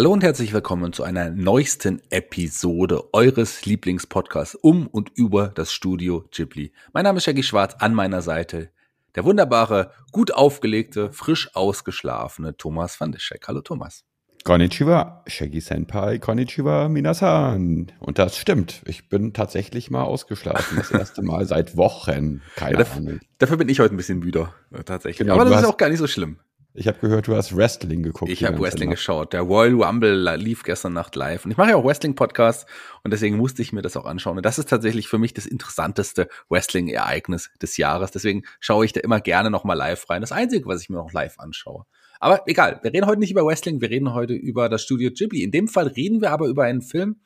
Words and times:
Hallo 0.00 0.14
und 0.14 0.22
herzlich 0.22 0.54
willkommen 0.54 0.94
zu 0.94 1.02
einer 1.02 1.28
neuesten 1.28 2.00
Episode 2.08 3.12
eures 3.12 3.66
Lieblingspodcasts 3.66 4.54
um 4.54 4.86
und 4.86 5.10
über 5.14 5.48
das 5.48 5.74
Studio 5.74 6.24
Ghibli. 6.30 6.72
Mein 6.94 7.04
Name 7.04 7.18
ist 7.18 7.24
Shaggy 7.24 7.42
Schwarz, 7.42 7.74
an 7.80 7.92
meiner 7.92 8.22
Seite 8.22 8.70
der 9.14 9.26
wunderbare, 9.26 9.92
gut 10.10 10.32
aufgelegte, 10.32 11.12
frisch 11.12 11.54
ausgeschlafene 11.54 12.56
Thomas 12.56 12.98
van 12.98 13.12
der 13.12 13.18
Scheck. 13.18 13.46
Hallo 13.46 13.60
Thomas. 13.60 14.06
Konnichiwa, 14.42 15.22
Shaggy 15.26 15.60
Senpai, 15.60 16.18
Konnichiwa, 16.18 16.88
Minasan. 16.88 17.92
Und 17.98 18.18
das 18.18 18.38
stimmt. 18.38 18.80
Ich 18.86 19.10
bin 19.10 19.34
tatsächlich 19.34 19.90
mal 19.90 20.04
ausgeschlafen. 20.04 20.78
Das 20.78 20.90
erste 20.92 21.20
Mal 21.20 21.44
seit 21.44 21.76
Wochen. 21.76 22.40
Keine 22.56 22.72
ja, 22.72 22.78
dafür, 22.78 23.02
Ahnung. 23.02 23.20
Dafür 23.36 23.58
bin 23.58 23.68
ich 23.68 23.80
heute 23.80 23.94
ein 23.94 23.98
bisschen 23.98 24.20
müder, 24.20 24.54
äh, 24.72 24.82
tatsächlich. 24.82 25.18
Genau, 25.18 25.34
Aber 25.34 25.44
das 25.44 25.60
ist 25.60 25.68
auch 25.68 25.76
gar 25.76 25.90
nicht 25.90 25.98
so 25.98 26.06
schlimm. 26.06 26.38
Ich 26.72 26.86
habe 26.86 26.98
gehört, 27.00 27.26
du 27.26 27.34
hast 27.34 27.56
Wrestling 27.56 28.04
geguckt. 28.04 28.30
Ich 28.30 28.44
habe 28.44 28.60
Wrestling 28.60 28.90
Nacht. 28.90 28.98
geschaut. 28.98 29.32
Der 29.32 29.40
Royal 29.42 29.82
Rumble 29.82 30.36
lief 30.36 30.62
gestern 30.62 30.92
Nacht 30.92 31.16
live. 31.16 31.44
Und 31.44 31.50
ich 31.50 31.56
mache 31.56 31.70
ja 31.70 31.76
auch 31.76 31.84
Wrestling-Podcasts 31.84 32.64
und 33.02 33.12
deswegen 33.12 33.36
musste 33.36 33.60
ich 33.60 33.72
mir 33.72 33.82
das 33.82 33.96
auch 33.96 34.04
anschauen. 34.04 34.36
Und 34.36 34.46
das 34.46 34.58
ist 34.58 34.68
tatsächlich 34.68 35.08
für 35.08 35.18
mich 35.18 35.34
das 35.34 35.46
interessanteste 35.46 36.28
Wrestling-Ereignis 36.48 37.50
des 37.60 37.76
Jahres. 37.76 38.12
Deswegen 38.12 38.44
schaue 38.60 38.84
ich 38.84 38.92
da 38.92 39.00
immer 39.00 39.20
gerne 39.20 39.50
nochmal 39.50 39.76
live 39.76 40.08
rein. 40.08 40.20
Das 40.20 40.30
Einzige, 40.30 40.66
was 40.66 40.80
ich 40.80 40.90
mir 40.90 40.96
noch 40.96 41.12
live 41.12 41.38
anschaue. 41.40 41.86
Aber 42.20 42.42
egal, 42.46 42.78
wir 42.82 42.92
reden 42.92 43.06
heute 43.06 43.18
nicht 43.18 43.32
über 43.32 43.44
Wrestling, 43.44 43.80
wir 43.80 43.90
reden 43.90 44.14
heute 44.14 44.34
über 44.34 44.68
das 44.68 44.82
Studio 44.82 45.10
Ghibli. 45.10 45.42
In 45.42 45.50
dem 45.50 45.66
Fall 45.66 45.88
reden 45.88 46.20
wir 46.20 46.30
aber 46.30 46.46
über 46.46 46.64
einen 46.64 46.82
Film. 46.82 47.20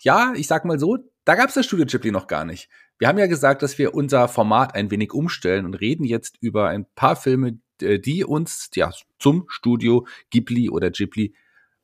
Ja, 0.00 0.32
ich 0.34 0.48
sag 0.48 0.64
mal 0.64 0.80
so, 0.80 0.98
da 1.24 1.36
gab 1.36 1.48
es 1.48 1.54
das 1.54 1.66
Studio 1.66 1.86
Ghibli 1.86 2.10
noch 2.10 2.26
gar 2.26 2.44
nicht. 2.44 2.68
Wir 2.98 3.08
haben 3.08 3.18
ja 3.18 3.26
gesagt, 3.26 3.62
dass 3.62 3.78
wir 3.78 3.94
unser 3.94 4.28
Format 4.28 4.74
ein 4.74 4.90
wenig 4.90 5.12
umstellen 5.12 5.64
und 5.64 5.74
reden 5.74 6.04
jetzt 6.04 6.38
über 6.40 6.68
ein 6.68 6.86
paar 6.94 7.16
Filme, 7.16 7.58
die 7.80 8.24
uns 8.24 8.70
ja 8.74 8.90
zum 9.18 9.44
Studio 9.48 10.06
Ghibli 10.30 10.70
oder 10.70 10.90
Ghibli 10.90 11.34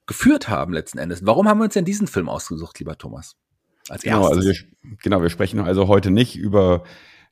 geführt 0.07 0.49
haben 0.49 0.73
letzten 0.73 0.99
Endes. 0.99 1.25
Warum 1.25 1.49
haben 1.49 1.59
wir 1.59 1.65
uns 1.65 1.75
denn 1.75 1.85
diesen 1.85 2.07
Film 2.07 2.29
ausgesucht, 2.29 2.79
lieber 2.79 2.99
Thomas? 2.99 3.37
Als 3.89 4.03
genau, 4.03 4.27
also 4.27 4.43
wir, 4.43 4.55
genau, 5.03 5.23
wir 5.23 5.31
sprechen 5.31 5.61
also 5.61 5.89
heute 5.89 6.11
nicht 6.11 6.37
über 6.37 6.85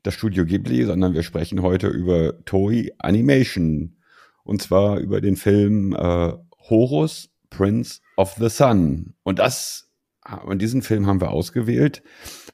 das 0.03 0.15
Studio 0.15 0.45
Ghibli, 0.45 0.85
sondern 0.85 1.15
wir 1.15 1.23
sprechen 1.23 1.63
heute 1.63 1.89
über 1.89 2.45
Toei 2.45 2.91
Animation. 2.99 3.97
Und 4.45 4.63
zwar 4.63 4.99
über 4.99 5.21
den 5.21 5.37
Film 5.37 5.93
äh, 5.93 6.33
Horus, 6.69 7.31
Prince 7.51 8.01
of 8.17 8.35
the 8.39 8.49
Sun. 8.49 9.15
Und 9.23 9.39
das 9.39 9.88
und 10.45 10.61
diesen 10.61 10.83
Film 10.83 11.07
haben 11.07 11.21
wir 11.21 11.31
ausgewählt, 11.31 12.03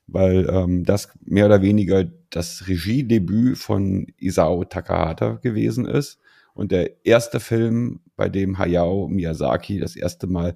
weil 0.07 0.49
ähm, 0.51 0.85
das 0.85 1.11
mehr 1.25 1.47
oder 1.47 1.63
weniger 1.63 2.05
das 2.31 2.69
Regiedebüt 2.69 3.59
von 3.59 4.07
Isao 4.19 4.65
Takahata 4.65 5.35
gewesen 5.43 5.87
ist 5.87 6.19
und 6.55 6.73
der 6.73 7.05
erste 7.05 7.41
Film, 7.41 8.01
bei 8.17 8.29
dem 8.29 8.59
Hayao 8.59 9.09
Miyazaki 9.09 9.81
das 9.81 9.97
erste 9.97 10.27
Mal 10.27 10.55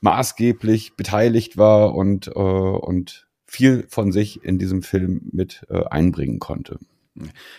maßgeblich 0.00 0.96
beteiligt 0.96 1.56
war 1.56 1.94
und, 1.94 2.28
äh, 2.28 2.30
und 2.30 3.28
viel 3.46 3.86
von 3.88 4.12
sich 4.12 4.42
in 4.44 4.58
diesem 4.58 4.82
Film 4.82 5.28
mit 5.32 5.64
äh, 5.70 5.84
einbringen 5.84 6.40
konnte. 6.40 6.78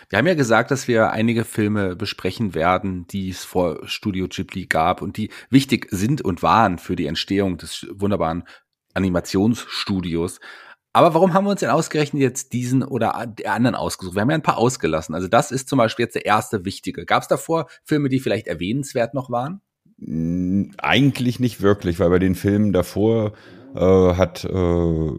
Wir 0.08 0.18
haben 0.18 0.26
ja 0.26 0.34
gesagt, 0.34 0.70
dass 0.70 0.86
wir 0.86 1.10
einige 1.10 1.44
Filme 1.44 1.96
besprechen 1.96 2.54
werden, 2.54 3.06
die 3.08 3.30
es 3.30 3.42
vor 3.42 3.88
Studio 3.88 4.28
Ghibli 4.28 4.66
gab 4.66 5.02
und 5.02 5.16
die 5.16 5.30
wichtig 5.50 5.88
sind 5.90 6.22
und 6.22 6.44
waren 6.44 6.78
für 6.78 6.94
die 6.94 7.06
Entstehung 7.06 7.58
des 7.58 7.86
wunderbaren 7.90 8.44
Animationsstudios. 8.98 10.40
Aber 10.92 11.14
warum 11.14 11.32
haben 11.32 11.44
wir 11.44 11.50
uns 11.50 11.60
denn 11.60 11.70
ausgerechnet 11.70 12.20
jetzt 12.20 12.52
diesen 12.52 12.82
oder 12.82 13.26
der 13.26 13.52
anderen 13.52 13.76
ausgesucht? 13.76 14.16
Wir 14.16 14.22
haben 14.22 14.30
ja 14.30 14.36
ein 14.36 14.42
paar 14.42 14.58
ausgelassen. 14.58 15.14
Also 15.14 15.28
das 15.28 15.50
ist 15.52 15.68
zum 15.68 15.78
Beispiel 15.78 16.04
jetzt 16.04 16.16
der 16.16 16.26
erste 16.26 16.64
wichtige. 16.64 17.06
Gab 17.06 17.22
es 17.22 17.28
davor 17.28 17.68
Filme, 17.84 18.08
die 18.08 18.20
vielleicht 18.20 18.48
erwähnenswert 18.48 19.14
noch 19.14 19.30
waren? 19.30 19.60
Eigentlich 20.78 21.40
nicht 21.40 21.60
wirklich, 21.60 21.98
weil 22.00 22.10
bei 22.10 22.18
den 22.18 22.34
Filmen 22.34 22.72
davor 22.72 23.32
äh, 23.74 24.14
hat 24.14 24.44
äh, 24.44 25.12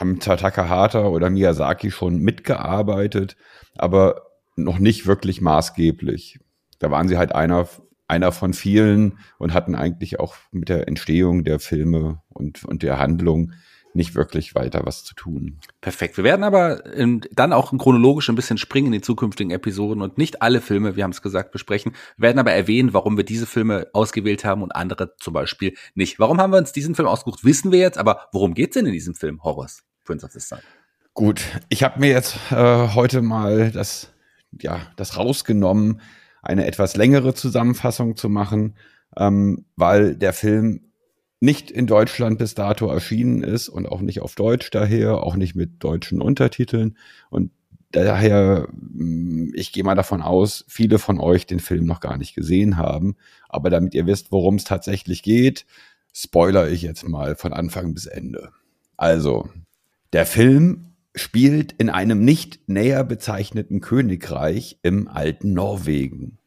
haben 0.00 0.18
Takahata 0.20 1.06
oder 1.06 1.30
Miyazaki 1.30 1.90
schon 1.90 2.18
mitgearbeitet, 2.18 3.36
aber 3.76 4.22
noch 4.56 4.78
nicht 4.78 5.06
wirklich 5.06 5.40
maßgeblich. 5.40 6.40
Da 6.78 6.90
waren 6.90 7.08
sie 7.08 7.16
halt 7.16 7.34
einer 7.34 7.68
einer 8.12 8.30
von 8.30 8.52
vielen 8.52 9.18
und 9.38 9.54
hatten 9.54 9.74
eigentlich 9.74 10.20
auch 10.20 10.36
mit 10.50 10.68
der 10.68 10.86
Entstehung 10.86 11.44
der 11.44 11.58
Filme 11.58 12.20
und, 12.28 12.62
und 12.64 12.82
der 12.82 12.98
Handlung 12.98 13.52
nicht 13.94 14.14
wirklich 14.14 14.54
weiter 14.54 14.82
was 14.84 15.04
zu 15.04 15.14
tun. 15.14 15.58
Perfekt. 15.80 16.16
Wir 16.16 16.24
werden 16.24 16.44
aber 16.44 16.86
in, 16.94 17.22
dann 17.32 17.52
auch 17.52 17.76
chronologisch 17.76 18.28
ein 18.28 18.34
bisschen 18.34 18.58
springen 18.58 18.86
in 18.86 18.92
den 18.92 19.02
zukünftigen 19.02 19.50
Episoden 19.50 20.02
und 20.02 20.18
nicht 20.18 20.42
alle 20.42 20.60
Filme, 20.60 20.96
wir 20.96 21.04
haben 21.04 21.10
es 21.10 21.22
gesagt, 21.22 21.52
besprechen. 21.52 21.92
Wir 22.16 22.28
werden 22.28 22.38
aber 22.38 22.52
erwähnen, 22.52 22.92
warum 22.92 23.16
wir 23.16 23.24
diese 23.24 23.46
Filme 23.46 23.88
ausgewählt 23.92 24.44
haben 24.44 24.62
und 24.62 24.72
andere 24.72 25.14
zum 25.16 25.34
Beispiel 25.34 25.74
nicht. 25.94 26.18
Warum 26.18 26.38
haben 26.40 26.52
wir 26.52 26.58
uns 26.58 26.72
diesen 26.72 26.94
Film 26.94 27.08
ausgesucht, 27.08 27.44
wissen 27.44 27.72
wir 27.72 27.78
jetzt, 27.78 27.98
aber 27.98 28.28
worum 28.32 28.54
geht's 28.54 28.74
denn 28.74 28.86
in 28.86 28.92
diesem 28.92 29.14
Film 29.14 29.42
Horrors, 29.42 29.84
Prince 30.04 30.24
of 30.24 30.32
the 30.32 30.40
Sun? 30.40 30.58
Gut, 31.14 31.42
ich 31.68 31.82
habe 31.82 32.00
mir 32.00 32.10
jetzt 32.10 32.36
äh, 32.50 32.88
heute 32.94 33.20
mal 33.20 33.70
das, 33.70 34.10
ja, 34.58 34.80
das 34.96 35.18
rausgenommen, 35.18 36.00
eine 36.42 36.66
etwas 36.66 36.96
längere 36.96 37.34
Zusammenfassung 37.34 38.16
zu 38.16 38.28
machen, 38.28 38.74
ähm, 39.16 39.64
weil 39.76 40.16
der 40.16 40.32
Film 40.32 40.92
nicht 41.40 41.70
in 41.70 41.86
Deutschland 41.86 42.38
bis 42.38 42.54
dato 42.54 42.88
erschienen 42.88 43.42
ist 43.42 43.68
und 43.68 43.86
auch 43.86 44.00
nicht 44.00 44.20
auf 44.20 44.34
Deutsch 44.34 44.70
daher, 44.70 45.22
auch 45.22 45.34
nicht 45.34 45.56
mit 45.56 45.82
deutschen 45.82 46.20
Untertiteln. 46.20 46.96
Und 47.30 47.50
daher, 47.90 48.68
mm, 48.70 49.52
ich 49.54 49.72
gehe 49.72 49.84
mal 49.84 49.94
davon 49.94 50.22
aus, 50.22 50.64
viele 50.68 50.98
von 50.98 51.18
euch 51.18 51.46
den 51.46 51.60
Film 51.60 51.84
noch 51.84 52.00
gar 52.00 52.16
nicht 52.16 52.34
gesehen 52.34 52.76
haben. 52.76 53.16
Aber 53.48 53.70
damit 53.70 53.94
ihr 53.94 54.06
wisst, 54.06 54.30
worum 54.30 54.56
es 54.56 54.64
tatsächlich 54.64 55.22
geht, 55.22 55.66
spoiler 56.12 56.68
ich 56.68 56.82
jetzt 56.82 57.08
mal 57.08 57.34
von 57.34 57.52
Anfang 57.52 57.94
bis 57.94 58.06
Ende. 58.06 58.50
Also, 58.96 59.48
der 60.12 60.26
Film 60.26 60.91
spielt 61.14 61.72
in 61.72 61.90
einem 61.90 62.24
nicht 62.24 62.68
näher 62.68 63.04
bezeichneten 63.04 63.80
Königreich 63.80 64.78
im 64.82 65.08
alten 65.08 65.52
Norwegen. 65.52 66.38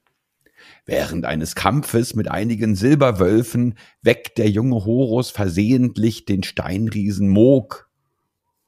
Während 0.85 1.25
eines 1.25 1.55
Kampfes 1.55 2.15
mit 2.15 2.29
einigen 2.29 2.75
Silberwölfen 2.75 3.75
weckt 4.01 4.37
der 4.37 4.49
junge 4.49 4.85
Horus 4.85 5.31
versehentlich 5.31 6.25
den 6.25 6.43
Steinriesen 6.43 7.29
Mog. 7.29 7.89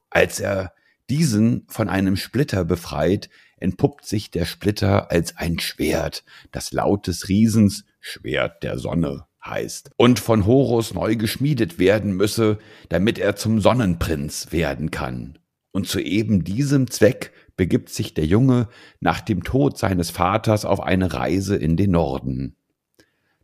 Als 0.10 0.40
er 0.40 0.74
diesen 1.10 1.66
von 1.68 1.90
einem 1.90 2.16
Splitter 2.16 2.66
befreit, 2.66 3.30
entpuppt 3.58 4.06
sich 4.06 4.30
der 4.30 4.46
Splitter 4.46 5.12
als 5.12 5.38
ein 5.38 5.60
Schwert, 5.60 6.24
das 6.52 6.72
laut 6.72 7.08
des 7.08 7.28
Riesens 7.28 7.86
Schwert 8.00 8.64
der 8.64 8.78
Sonne 8.78 9.26
heißt 9.44 9.92
und 9.98 10.20
von 10.20 10.46
Horus 10.46 10.94
neu 10.94 11.16
geschmiedet 11.16 11.80
werden 11.80 12.14
müsse, 12.14 12.60
damit 12.90 13.18
er 13.18 13.36
zum 13.36 13.62
Sonnenprinz 13.62 14.52
werden 14.52 14.92
kann. 14.92 15.40
Und 15.78 15.88
zu 15.88 16.00
eben 16.00 16.44
diesem 16.44 16.90
Zweck 16.90 17.34
begibt 17.56 17.90
sich 17.90 18.16
der 18.16 18.26
Junge 18.26 18.68
nach 19.00 19.22
dem 19.22 19.44
Tod 19.44 19.78
seines 19.78 20.10
Vaters 20.10 20.66
auf 20.66 20.82
eine 20.82 21.14
Reise 21.14 21.56
in 21.56 21.78
den 21.78 21.92
Norden. 21.92 22.56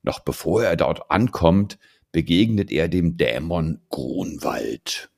Noch 0.01 0.19
bevor 0.19 0.63
er 0.63 0.75
dort 0.75 1.11
ankommt, 1.11 1.77
begegnet 2.11 2.71
er 2.71 2.87
dem 2.87 3.17
Dämon 3.17 3.81
Grunwald, 3.89 5.11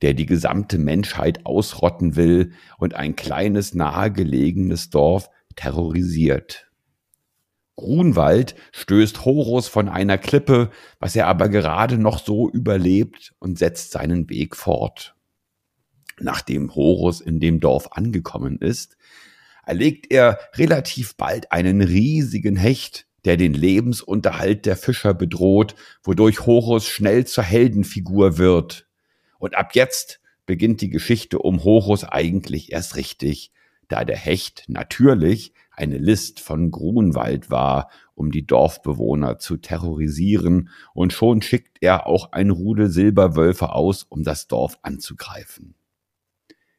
der 0.00 0.14
die 0.14 0.26
gesamte 0.26 0.78
Menschheit 0.78 1.44
ausrotten 1.44 2.14
will 2.14 2.52
und 2.78 2.94
ein 2.94 3.16
kleines 3.16 3.74
nahegelegenes 3.74 4.90
Dorf 4.90 5.30
terrorisiert. 5.56 6.70
Grunwald 7.74 8.54
stößt 8.70 9.24
Horus 9.24 9.66
von 9.66 9.88
einer 9.88 10.18
Klippe, 10.18 10.70
was 11.00 11.16
er 11.16 11.26
aber 11.26 11.48
gerade 11.48 11.98
noch 11.98 12.20
so 12.24 12.48
überlebt 12.48 13.34
und 13.40 13.58
setzt 13.58 13.90
seinen 13.90 14.30
Weg 14.30 14.54
fort. 14.54 15.16
Nachdem 16.20 16.74
Horus 16.74 17.20
in 17.20 17.40
dem 17.40 17.60
Dorf 17.60 17.92
angekommen 17.92 18.58
ist, 18.58 18.96
erlegt 19.64 20.10
er 20.10 20.38
relativ 20.54 21.16
bald 21.16 21.52
einen 21.52 21.82
riesigen 21.82 22.56
Hecht, 22.56 23.06
der 23.24 23.36
den 23.36 23.52
Lebensunterhalt 23.52 24.64
der 24.64 24.76
Fischer 24.76 25.14
bedroht, 25.14 25.74
wodurch 26.02 26.46
Horus 26.46 26.86
schnell 26.86 27.26
zur 27.26 27.44
Heldenfigur 27.44 28.38
wird. 28.38 28.86
Und 29.38 29.56
ab 29.56 29.74
jetzt 29.74 30.20
beginnt 30.46 30.80
die 30.80 30.90
Geschichte 30.90 31.38
um 31.38 31.62
Horus 31.62 32.04
eigentlich 32.04 32.72
erst 32.72 32.96
richtig, 32.96 33.52
da 33.88 34.04
der 34.04 34.16
Hecht 34.16 34.64
natürlich 34.68 35.52
eine 35.70 35.98
List 35.98 36.40
von 36.40 36.70
Grunwald 36.70 37.50
war, 37.50 37.90
um 38.14 38.30
die 38.32 38.46
Dorfbewohner 38.46 39.38
zu 39.38 39.58
terrorisieren, 39.58 40.70
und 40.92 41.12
schon 41.12 41.40
schickt 41.42 41.78
er 41.80 42.06
auch 42.06 42.32
ein 42.32 42.50
Rudel 42.50 42.90
Silberwölfe 42.90 43.72
aus, 43.72 44.02
um 44.02 44.24
das 44.24 44.48
Dorf 44.48 44.78
anzugreifen. 44.82 45.74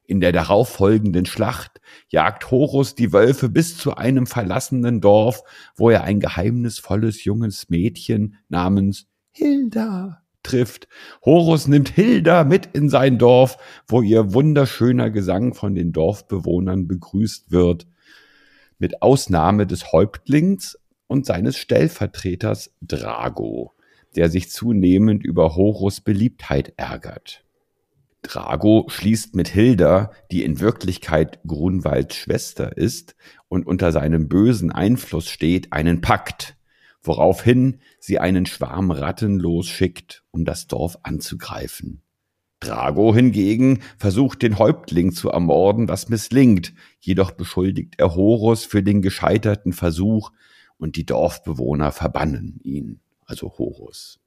In 0.09 0.21
der 0.21 0.31
darauffolgenden 0.31 1.27
Schlacht 1.27 1.81
jagt 2.07 2.49
Horus 2.49 2.95
die 2.95 3.13
Wölfe 3.13 3.47
bis 3.47 3.77
zu 3.77 3.95
einem 3.95 4.25
verlassenen 4.25 5.01
Dorf, 5.01 5.43
wo 5.75 5.91
er 5.91 6.03
ein 6.03 6.19
geheimnisvolles 6.19 7.25
junges 7.25 7.69
Mädchen 7.69 8.37
namens 8.47 9.05
Hilda 9.29 10.23
trifft. 10.41 10.87
Horus 11.23 11.67
nimmt 11.67 11.89
Hilda 11.89 12.43
mit 12.43 12.69
in 12.73 12.89
sein 12.89 13.19
Dorf, 13.19 13.57
wo 13.87 14.01
ihr 14.01 14.33
wunderschöner 14.33 15.11
Gesang 15.11 15.53
von 15.53 15.75
den 15.75 15.91
Dorfbewohnern 15.91 16.87
begrüßt 16.87 17.51
wird. 17.51 17.85
Mit 18.79 19.03
Ausnahme 19.03 19.67
des 19.67 19.91
Häuptlings 19.91 20.79
und 21.05 21.27
seines 21.27 21.55
Stellvertreters 21.55 22.73
Drago, 22.81 23.73
der 24.15 24.31
sich 24.31 24.49
zunehmend 24.49 25.23
über 25.23 25.55
Horus 25.55 26.01
Beliebtheit 26.01 26.73
ärgert. 26.77 27.45
Drago 28.21 28.85
schließt 28.89 29.35
mit 29.35 29.47
Hilda, 29.47 30.11
die 30.31 30.43
in 30.43 30.59
Wirklichkeit 30.59 31.39
Grunwalds 31.47 32.15
Schwester 32.15 32.75
ist 32.77 33.15
und 33.47 33.65
unter 33.65 33.91
seinem 33.91 34.27
bösen 34.27 34.71
Einfluss 34.71 35.29
steht, 35.29 35.71
einen 35.71 36.01
Pakt, 36.01 36.57
woraufhin 37.01 37.79
sie 37.99 38.19
einen 38.19 38.45
Schwarm 38.45 38.91
Ratten 38.91 39.39
losschickt, 39.39 40.23
um 40.31 40.43
das 40.43 40.67
Dorf 40.67 40.97
anzugreifen. 41.03 42.01
Drago 42.59 43.15
hingegen 43.15 43.79
versucht 43.97 44.41
den 44.41 44.59
Häuptling 44.59 45.13
zu 45.13 45.29
ermorden, 45.29 45.87
was 45.87 46.09
misslingt, 46.09 46.73
jedoch 46.99 47.31
beschuldigt 47.31 47.95
er 47.97 48.15
Horus 48.15 48.65
für 48.65 48.83
den 48.83 49.01
gescheiterten 49.01 49.71
Versuch 49.71 50.31
und 50.77 50.97
die 50.97 51.05
Dorfbewohner 51.05 51.93
verbannen 51.93 52.59
ihn, 52.63 52.99
also 53.25 53.57
Horus. 53.57 54.19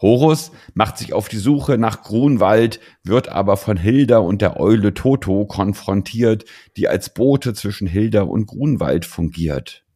Horus 0.00 0.52
macht 0.74 0.98
sich 0.98 1.12
auf 1.12 1.28
die 1.28 1.38
Suche 1.38 1.78
nach 1.78 2.02
Grunwald, 2.02 2.80
wird 3.02 3.28
aber 3.28 3.56
von 3.56 3.76
Hilda 3.76 4.18
und 4.18 4.42
der 4.42 4.60
Eule 4.60 4.92
Toto 4.92 5.46
konfrontiert, 5.46 6.44
die 6.76 6.88
als 6.88 7.14
Bote 7.14 7.54
zwischen 7.54 7.86
Hilda 7.86 8.22
und 8.22 8.46
Grunwald 8.46 9.06
fungiert. 9.06 9.86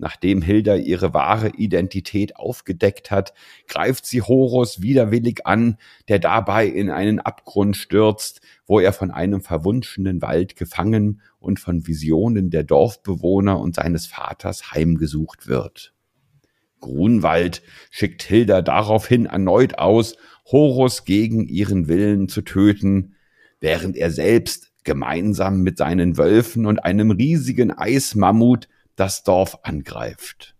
Nachdem 0.00 0.40
Hilda 0.40 0.76
ihre 0.76 1.12
wahre 1.12 1.48
Identität 1.48 2.36
aufgedeckt 2.36 3.10
hat, 3.10 3.34
greift 3.68 4.06
sie 4.06 4.22
Horus 4.22 4.80
widerwillig 4.80 5.46
an, 5.46 5.76
der 6.08 6.18
dabei 6.18 6.66
in 6.66 6.88
einen 6.88 7.20
Abgrund 7.20 7.76
stürzt, 7.76 8.40
wo 8.66 8.80
er 8.80 8.94
von 8.94 9.10
einem 9.10 9.42
verwunschenen 9.42 10.22
Wald 10.22 10.56
gefangen 10.56 11.20
und 11.38 11.60
von 11.60 11.86
Visionen 11.86 12.48
der 12.48 12.62
Dorfbewohner 12.62 13.60
und 13.60 13.74
seines 13.74 14.06
Vaters 14.06 14.72
heimgesucht 14.72 15.48
wird. 15.48 15.92
Grunwald 16.80 17.62
schickt 17.90 18.22
Hilda 18.22 18.62
daraufhin 18.62 19.26
erneut 19.26 19.78
aus, 19.78 20.16
Horus 20.46 21.04
gegen 21.04 21.46
ihren 21.46 21.88
Willen 21.88 22.28
zu 22.28 22.42
töten, 22.42 23.14
während 23.60 23.96
er 23.96 24.10
selbst 24.10 24.72
gemeinsam 24.84 25.62
mit 25.62 25.78
seinen 25.78 26.16
Wölfen 26.16 26.66
und 26.66 26.78
einem 26.78 27.10
riesigen 27.10 27.70
Eismammut 27.70 28.68
das 28.96 29.22
Dorf 29.22 29.58
angreift. 29.62 30.56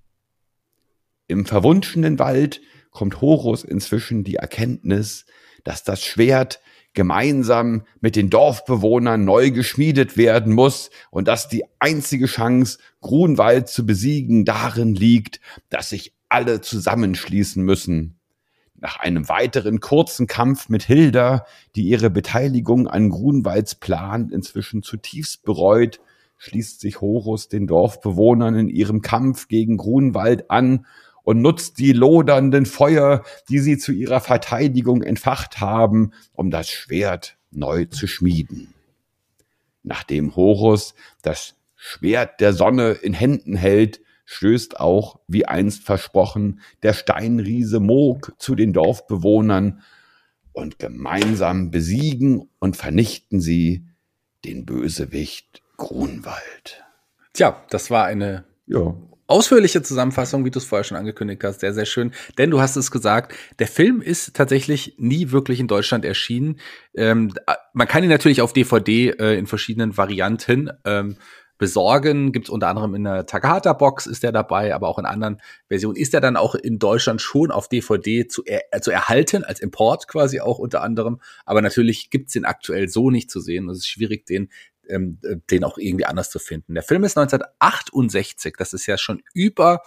Im 1.26 1.46
verwunschenen 1.46 2.19
Wald 2.19 2.61
kommt 2.90 3.20
Horus 3.20 3.64
inzwischen 3.64 4.25
die 4.25 4.37
Erkenntnis, 4.37 5.26
dass 5.64 5.84
das 5.84 6.05
Schwert 6.05 6.61
gemeinsam 6.92 7.82
mit 8.00 8.16
den 8.16 8.31
Dorfbewohnern 8.31 9.25
neu 9.25 9.50
geschmiedet 9.50 10.16
werden 10.16 10.52
muss 10.52 10.90
und 11.10 11.28
dass 11.28 11.48
die 11.48 11.64
einzige 11.78 12.26
Chance, 12.26 12.78
Grunwald 13.00 13.69
zu 13.69 13.87
besiegen, 13.87 14.44
darin 14.44 14.94
liegt, 14.94 15.40
dass 15.69 15.90
sich 15.90 16.12
alle 16.28 16.60
zusammenschließen 16.60 17.62
müssen. 17.62 18.16
Nach 18.75 18.98
einem 18.98 19.28
weiteren 19.28 19.81
kurzen 19.81 20.26
Kampf 20.26 20.69
mit 20.69 20.82
Hilda, 20.82 21.44
die 21.76 21.82
ihre 21.82 22.08
Beteiligung 22.08 22.88
an 22.88 23.10
Grunwalds 23.10 23.75
Plan 23.75 24.31
inzwischen 24.31 24.82
zutiefst 24.82 25.44
bereut, 25.44 26.00
schließt 26.38 26.81
sich 26.81 27.02
Horus 27.02 27.48
den 27.48 27.66
Dorfbewohnern 27.66 28.54
in 28.54 28.69
ihrem 28.69 29.02
Kampf 29.02 29.48
gegen 29.48 29.76
Grunwald 29.76 30.50
an 30.50 30.87
und 31.31 31.43
nutzt 31.43 31.79
die 31.79 31.93
lodernden 31.93 32.67
Feuer, 32.67 33.23
die 33.49 33.61
sie 33.61 33.79
zu 33.79 33.93
ihrer 33.93 34.21
Verteidigung 34.21 35.05
entfacht 35.05 35.61
haben, 35.61 36.11
um 36.32 36.50
das 36.50 36.69
Schwert 36.69 37.37
neu 37.53 37.85
zu 37.85 38.09
schmieden. 38.09 38.75
Nachdem 39.85 40.35
Horus 40.35 40.97
das 41.23 41.55
Schwert 41.77 42.41
der 42.41 42.53
Sonne 42.53 42.91
in 42.91 43.12
Händen 43.12 43.55
hält, 43.55 44.00
stößt 44.25 44.81
auch, 44.81 45.21
wie 45.29 45.47
einst 45.47 45.85
versprochen, 45.85 46.62
der 46.82 46.94
Steinriese 46.94 47.79
Moog 47.79 48.35
zu 48.38 48.56
den 48.56 48.73
Dorfbewohnern 48.73 49.83
und 50.53 50.81
gemeinsam 50.81 51.71
besiegen 51.71 52.49
und 52.59 52.76
vernichten 52.76 53.41
sie 53.41 53.87
den 54.44 54.67
Bösewicht 54.67 55.62
Grunwald. 55.76 56.83
Tja, 57.35 57.65
das 57.71 57.88
war 57.88 58.06
eine 58.06 58.47
ja 58.67 58.97
ausführliche 59.31 59.82
Zusammenfassung, 59.82 60.44
wie 60.44 60.50
du 60.50 60.59
es 60.59 60.65
vorher 60.65 60.85
schon 60.85 60.97
angekündigt 60.97 61.43
hast, 61.44 61.61
sehr, 61.61 61.73
sehr 61.73 61.87
schön. 61.87 62.12
Denn 62.37 62.50
du 62.50 62.61
hast 62.61 62.77
es 62.77 62.91
gesagt, 62.91 63.35
der 63.59 63.69
Film 63.69 64.03
ist 64.03 64.35
tatsächlich 64.35 64.94
nie 64.99 65.31
wirklich 65.31 65.61
in 65.61 65.69
Deutschland 65.69 66.05
erschienen. 66.05 66.59
Ähm, 66.94 67.32
man 67.73 67.87
kann 67.87 68.03
ihn 68.03 68.11
natürlich 68.11 68.43
auf 68.43 68.53
DVD 68.53 69.11
äh, 69.11 69.38
in 69.38 69.47
verschiedenen 69.47 69.97
Varianten 69.97 70.71
ähm, 70.85 71.17
besorgen. 71.59 72.32
Gibt 72.32 72.47
es 72.47 72.50
unter 72.50 72.69
anderem 72.69 72.94
in 72.97 73.05
der 73.05 73.27
Takahata-Box 73.27 74.06
ist 74.06 74.25
der 74.25 74.32
dabei, 74.32 74.75
aber 74.75 74.88
auch 74.88 74.99
in 74.99 75.05
anderen 75.05 75.41
Versionen 75.69 75.97
ist 75.97 76.12
er 76.15 76.21
dann 76.21 76.37
auch 76.37 76.56
in 76.56 76.81
Deutschland 76.81 77.21
schon 77.21 77.53
auf 77.53 77.69
DVD 77.69 78.26
zu, 78.26 78.43
er 78.44 78.62
äh, 78.73 78.81
zu 78.81 78.91
erhalten, 78.91 79.44
als 79.44 79.61
Import 79.61 80.09
quasi 80.09 80.41
auch 80.41 80.59
unter 80.59 80.83
anderem. 80.83 81.21
Aber 81.44 81.62
natürlich 81.62 82.11
gibt 82.11 82.29
es 82.29 82.33
den 82.33 82.44
aktuell 82.44 82.88
so 82.88 83.11
nicht 83.11 83.31
zu 83.31 83.41
sehen. 83.41 83.69
Es 83.69 83.79
ist 83.79 83.88
schwierig, 83.88 84.26
den 84.26 84.49
ähm, 84.90 85.19
äh, 85.22 85.37
den 85.50 85.64
auch 85.64 85.78
irgendwie 85.78 86.04
anders 86.04 86.31
zu 86.31 86.38
finden. 86.38 86.75
Der 86.75 86.82
Film 86.82 87.04
ist 87.04 87.16
1968, 87.16 88.54
das 88.58 88.72
ist 88.72 88.87
ja 88.87 88.98
schon 88.98 89.22
über, 89.32 89.82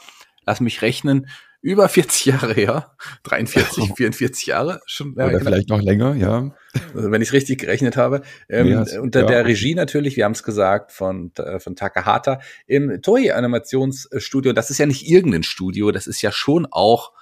lass 0.46 0.60
mich 0.60 0.82
rechnen, 0.82 1.28
über 1.64 1.88
40 1.88 2.26
Jahre 2.26 2.54
her, 2.54 2.92
43, 3.24 3.94
44 3.96 4.48
Jahre 4.48 4.82
schon. 4.86 5.16
Ja, 5.18 5.26
Oder 5.26 5.40
genau. 5.40 5.46
vielleicht 5.46 5.70
noch 5.70 5.82
länger, 5.82 6.14
ja. 6.16 6.52
Also 6.94 7.10
wenn 7.10 7.22
ich 7.22 7.30
es 7.30 7.34
richtig 7.34 7.62
gerechnet 7.62 7.96
habe. 7.96 8.22
Ähm, 8.50 8.68
ja, 8.68 9.00
unter 9.00 9.22
ja. 9.22 9.28
der 9.28 9.46
Regie 9.46 9.74
natürlich, 9.74 10.18
wir 10.18 10.26
haben 10.26 10.34
es 10.34 10.44
gesagt, 10.44 10.92
von, 10.92 11.32
äh, 11.38 11.60
von 11.60 11.78
Takahata 11.78 12.42
im 12.68 13.02
Toei 13.02 13.34
Animationsstudio. 13.34 14.52
Das 14.52 14.72
ist 14.72 14.78
ja 14.78 14.86
nicht 14.86 15.08
irgendein 15.08 15.44
Studio, 15.44 15.92
das 15.92 16.06
ist 16.06 16.22
ja 16.22 16.34
schon 16.34 16.68
auch, 16.70 17.14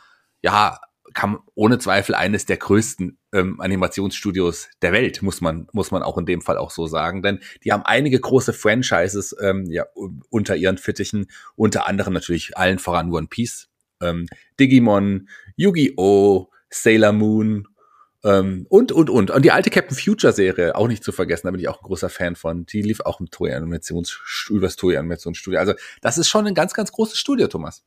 ja, 0.41 0.79
kann 1.13 1.39
ohne 1.55 1.79
Zweifel 1.79 2.15
eines 2.15 2.45
der 2.45 2.57
größten 2.57 3.17
ähm, 3.33 3.59
Animationsstudios 3.59 4.69
der 4.81 4.91
Welt, 4.91 5.21
muss 5.21 5.41
man, 5.41 5.67
muss 5.73 5.91
man 5.91 6.03
auch 6.03 6.17
in 6.17 6.25
dem 6.25 6.41
Fall 6.41 6.57
auch 6.57 6.71
so 6.71 6.87
sagen. 6.87 7.21
Denn 7.21 7.39
die 7.63 7.71
haben 7.71 7.83
einige 7.83 8.19
große 8.19 8.53
Franchises 8.53 9.35
ähm, 9.41 9.65
ja, 9.69 9.85
unter 10.29 10.55
ihren 10.55 10.77
Fittichen, 10.77 11.27
unter 11.55 11.87
anderem 11.87 12.13
natürlich 12.13 12.57
allen 12.57 12.79
voran 12.79 13.11
One 13.11 13.27
Piece, 13.27 13.69
ähm, 14.01 14.27
Digimon, 14.59 15.29
Yu-Gi-Oh!, 15.55 16.49
Sailor 16.69 17.11
Moon 17.11 17.67
ähm, 18.23 18.65
und, 18.69 18.91
und, 18.91 19.09
und. 19.09 19.31
Und 19.31 19.45
die 19.45 19.51
alte 19.51 19.69
Captain 19.69 19.97
Future-Serie, 19.97 20.75
auch 20.75 20.87
nicht 20.87 21.03
zu 21.03 21.11
vergessen, 21.11 21.47
da 21.47 21.51
bin 21.51 21.59
ich 21.59 21.67
auch 21.67 21.81
ein 21.81 21.85
großer 21.85 22.09
Fan 22.09 22.35
von. 22.35 22.65
Die 22.65 22.81
lief 22.81 23.01
auch 23.01 23.19
im 23.19 23.29
Toei 23.29 23.55
Animations, 23.55 24.47
übers 24.49 24.75
Toei 24.75 24.97
Animationsstudio. 24.97 25.59
Also 25.59 25.73
das 26.01 26.17
ist 26.17 26.29
schon 26.29 26.47
ein 26.47 26.53
ganz, 26.53 26.73
ganz 26.73 26.91
großes 26.91 27.17
Studio, 27.17 27.47
Thomas. 27.47 27.83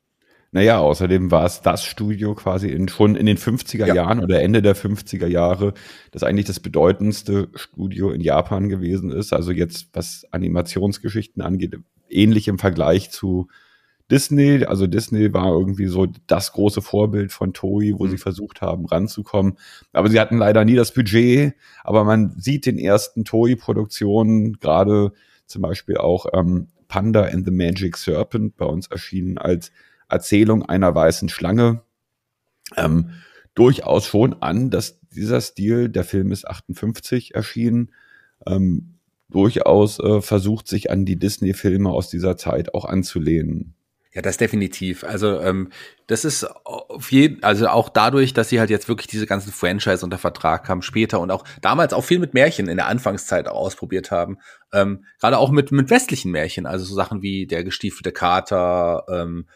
Naja, 0.54 0.78
außerdem 0.78 1.32
war 1.32 1.46
es 1.46 1.62
das 1.62 1.84
Studio 1.84 2.36
quasi 2.36 2.68
in, 2.68 2.86
schon 2.86 3.16
in 3.16 3.26
den 3.26 3.38
50er 3.38 3.86
ja. 3.86 3.94
Jahren 3.96 4.20
oder 4.20 4.40
Ende 4.40 4.62
der 4.62 4.76
50er 4.76 5.26
Jahre, 5.26 5.74
das 6.12 6.22
eigentlich 6.22 6.46
das 6.46 6.60
bedeutendste 6.60 7.48
Studio 7.56 8.12
in 8.12 8.20
Japan 8.20 8.68
gewesen 8.68 9.10
ist. 9.10 9.32
Also 9.32 9.50
jetzt, 9.50 9.88
was 9.94 10.24
Animationsgeschichten 10.30 11.42
angeht, 11.42 11.74
ähnlich 12.08 12.46
im 12.46 12.60
Vergleich 12.60 13.10
zu 13.10 13.48
Disney. 14.12 14.64
Also 14.64 14.86
Disney 14.86 15.34
war 15.34 15.48
irgendwie 15.48 15.88
so 15.88 16.06
das 16.28 16.52
große 16.52 16.82
Vorbild 16.82 17.32
von 17.32 17.52
Toei, 17.52 17.94
wo 17.96 18.04
mhm. 18.04 18.10
sie 18.10 18.18
versucht 18.18 18.60
haben, 18.60 18.86
ranzukommen. 18.86 19.58
Aber 19.92 20.08
sie 20.08 20.20
hatten 20.20 20.38
leider 20.38 20.64
nie 20.64 20.76
das 20.76 20.94
Budget. 20.94 21.54
Aber 21.82 22.04
man 22.04 22.32
sieht 22.38 22.66
den 22.66 22.78
ersten 22.78 23.24
Toei-Produktionen, 23.24 24.60
gerade 24.60 25.14
zum 25.46 25.62
Beispiel 25.62 25.96
auch 25.96 26.26
ähm, 26.32 26.68
Panda 26.86 27.24
and 27.24 27.44
the 27.44 27.50
Magic 27.50 27.96
Serpent 27.96 28.56
bei 28.56 28.66
uns 28.66 28.86
erschienen 28.86 29.36
als 29.36 29.72
Erzählung 30.08 30.64
einer 30.64 30.94
weißen 30.94 31.28
Schlange 31.28 31.82
ähm, 32.76 33.10
durchaus 33.54 34.06
schon 34.06 34.42
an, 34.42 34.70
dass 34.70 35.00
dieser 35.10 35.40
Stil, 35.40 35.88
der 35.88 36.04
Film 36.04 36.32
ist 36.32 36.46
58 36.46 37.34
erschienen, 37.34 37.92
ähm, 38.46 38.94
durchaus 39.30 39.98
äh, 40.00 40.20
versucht, 40.20 40.68
sich 40.68 40.90
an 40.90 41.04
die 41.04 41.18
Disney-Filme 41.18 41.90
aus 41.90 42.10
dieser 42.10 42.36
Zeit 42.36 42.74
auch 42.74 42.84
anzulehnen. 42.84 43.74
Ja, 44.12 44.22
das 44.22 44.36
definitiv. 44.36 45.02
Also 45.02 45.40
ähm, 45.40 45.70
das 46.06 46.24
ist 46.24 46.44
auf 46.44 47.10
jeden, 47.10 47.42
also 47.42 47.66
auch 47.66 47.88
dadurch, 47.88 48.32
dass 48.32 48.48
sie 48.48 48.60
halt 48.60 48.70
jetzt 48.70 48.88
wirklich 48.88 49.08
diese 49.08 49.26
ganzen 49.26 49.50
Franchise 49.52 50.04
unter 50.04 50.18
Vertrag 50.18 50.68
haben 50.68 50.82
später 50.82 51.18
und 51.18 51.32
auch 51.32 51.42
damals 51.62 51.92
auch 51.92 52.04
viel 52.04 52.20
mit 52.20 52.32
Märchen 52.32 52.68
in 52.68 52.76
der 52.76 52.86
Anfangszeit 52.86 53.48
auch 53.48 53.56
ausprobiert 53.56 54.12
haben. 54.12 54.38
Ähm, 54.72 55.04
Gerade 55.18 55.38
auch 55.38 55.50
mit 55.50 55.72
mit 55.72 55.90
westlichen 55.90 56.30
Märchen, 56.30 56.64
also 56.64 56.84
so 56.84 56.94
Sachen 56.94 57.22
wie 57.22 57.48
der 57.48 57.64
gestiefelte 57.64 58.12
Kater, 58.12 59.04
ähm, 59.10 59.46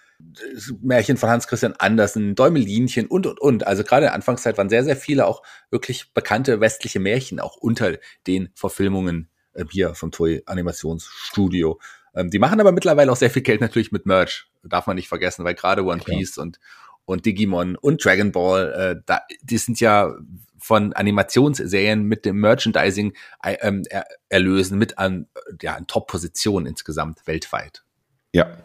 Märchen 0.80 1.16
von 1.16 1.30
Hans 1.30 1.46
Christian 1.46 1.74
Andersen, 1.78 2.34
Däumelinchen 2.34 3.06
und 3.06 3.26
und 3.26 3.40
und. 3.40 3.66
Also 3.66 3.84
gerade 3.84 4.06
in 4.06 4.08
der 4.08 4.14
Anfangszeit 4.14 4.58
waren 4.58 4.68
sehr 4.68 4.84
sehr 4.84 4.96
viele 4.96 5.26
auch 5.26 5.42
wirklich 5.70 6.12
bekannte 6.12 6.60
westliche 6.60 7.00
Märchen 7.00 7.40
auch 7.40 7.56
unter 7.56 7.98
den 8.26 8.50
Verfilmungen 8.54 9.30
äh, 9.52 9.64
hier 9.70 9.94
vom 9.94 10.10
Toy 10.10 10.42
Animationsstudio. 10.46 11.80
Ähm, 12.14 12.30
die 12.30 12.38
machen 12.38 12.60
aber 12.60 12.72
mittlerweile 12.72 13.12
auch 13.12 13.16
sehr 13.16 13.30
viel 13.30 13.42
Geld 13.42 13.60
natürlich 13.60 13.92
mit 13.92 14.06
Merch, 14.06 14.50
darf 14.62 14.86
man 14.86 14.96
nicht 14.96 15.08
vergessen, 15.08 15.44
weil 15.44 15.54
gerade 15.54 15.84
One 15.84 16.02
Piece 16.04 16.36
ja. 16.36 16.42
und, 16.42 16.58
und 17.04 17.26
Digimon 17.26 17.76
und 17.76 18.04
Dragon 18.04 18.32
Ball, 18.32 18.72
äh, 18.72 19.02
da, 19.06 19.20
die 19.42 19.58
sind 19.58 19.78
ja 19.80 20.14
von 20.58 20.92
Animationsserien 20.92 22.02
mit 22.02 22.24
dem 22.24 22.40
Merchandising 22.40 23.12
äh, 23.42 23.56
ähm, 23.60 23.84
er, 23.88 24.06
erlösen 24.28 24.78
mit 24.78 24.98
an, 24.98 25.28
ja, 25.62 25.74
an 25.74 25.86
Top-Positionen 25.86 26.66
insgesamt 26.66 27.26
weltweit. 27.26 27.84
Ja. 28.32 28.58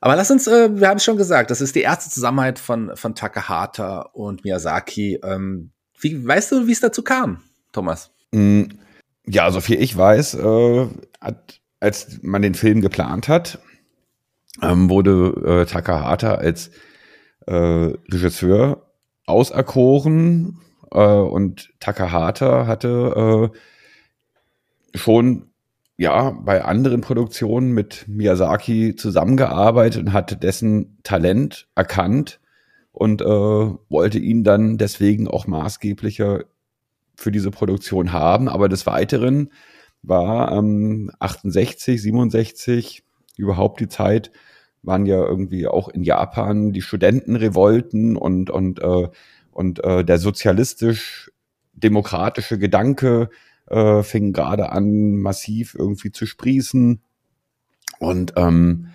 Aber 0.00 0.16
lass 0.16 0.30
uns, 0.30 0.46
äh, 0.46 0.80
wir 0.80 0.88
haben 0.88 0.96
es 0.96 1.04
schon 1.04 1.18
gesagt, 1.18 1.50
das 1.50 1.60
ist 1.60 1.74
die 1.74 1.82
erste 1.82 2.10
Zusammenarbeit 2.10 2.58
von, 2.58 2.96
von 2.96 3.14
Takahata 3.14 4.00
und 4.12 4.44
Miyazaki. 4.44 5.20
Ähm, 5.22 5.72
wie, 6.00 6.26
weißt 6.26 6.52
du, 6.52 6.66
wie 6.66 6.72
es 6.72 6.80
dazu 6.80 7.02
kam, 7.02 7.42
Thomas? 7.72 8.10
Mm, 8.32 8.62
ja, 9.26 9.50
so 9.50 9.60
viel 9.60 9.80
ich 9.80 9.96
weiß, 9.96 10.34
äh, 10.34 10.88
hat 11.20 11.60
als 11.80 12.18
man 12.22 12.42
den 12.42 12.54
Film 12.54 12.80
geplant 12.80 13.28
hat, 13.28 13.58
ähm, 14.62 14.90
wurde 14.90 15.62
äh, 15.62 15.66
Takahata 15.66 16.34
als 16.34 16.70
äh, 17.46 17.54
Regisseur 17.54 18.90
auserkoren 19.26 20.60
äh, 20.92 20.98
und 20.98 21.72
Takahata 21.80 22.66
hatte 22.66 23.50
äh, 24.94 24.98
schon 24.98 25.49
ja 26.00 26.30
bei 26.30 26.64
anderen 26.64 27.02
Produktionen 27.02 27.72
mit 27.72 28.06
Miyazaki 28.08 28.96
zusammengearbeitet 28.96 30.00
und 30.00 30.14
hat 30.14 30.42
dessen 30.42 30.96
Talent 31.02 31.68
erkannt 31.74 32.40
und 32.90 33.20
äh, 33.20 33.26
wollte 33.26 34.18
ihn 34.18 34.42
dann 34.42 34.78
deswegen 34.78 35.28
auch 35.28 35.46
maßgeblicher 35.46 36.44
für 37.16 37.30
diese 37.30 37.50
Produktion 37.50 38.14
haben. 38.14 38.48
Aber 38.48 38.70
des 38.70 38.86
Weiteren 38.86 39.52
war 40.00 40.52
ähm, 40.52 41.10
68, 41.18 42.00
67, 42.00 43.04
überhaupt 43.36 43.80
die 43.80 43.88
Zeit, 43.88 44.30
waren 44.80 45.04
ja 45.04 45.22
irgendwie 45.22 45.66
auch 45.66 45.90
in 45.90 46.02
Japan 46.02 46.72
die 46.72 46.80
Studentenrevolten 46.80 48.16
und, 48.16 48.48
und, 48.48 48.80
äh, 48.80 49.08
und 49.50 49.84
äh, 49.84 50.02
der 50.02 50.16
sozialistisch-demokratische 50.16 52.58
Gedanke 52.58 53.28
äh, 53.70 54.02
fing 54.02 54.32
gerade 54.32 54.72
an, 54.72 55.16
massiv 55.16 55.74
irgendwie 55.74 56.12
zu 56.12 56.26
sprießen. 56.26 57.02
Und, 57.98 58.32
ähm, 58.36 58.88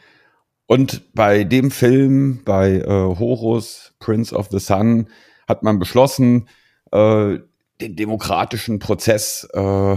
und 0.68 1.14
bei 1.14 1.44
dem 1.44 1.72
Film, 1.72 2.42
bei 2.44 2.80
äh, 2.80 2.88
Horus, 2.88 3.94
Prince 4.00 4.36
of 4.36 4.50
the 4.52 4.60
Sun, 4.60 5.10
hat 5.48 5.64
man 5.64 5.80
beschlossen, 5.80 6.48
äh, 6.92 7.40
den 7.82 7.96
demokratischen 7.96 8.80
Prozess 8.80 9.48
äh, 9.54 9.96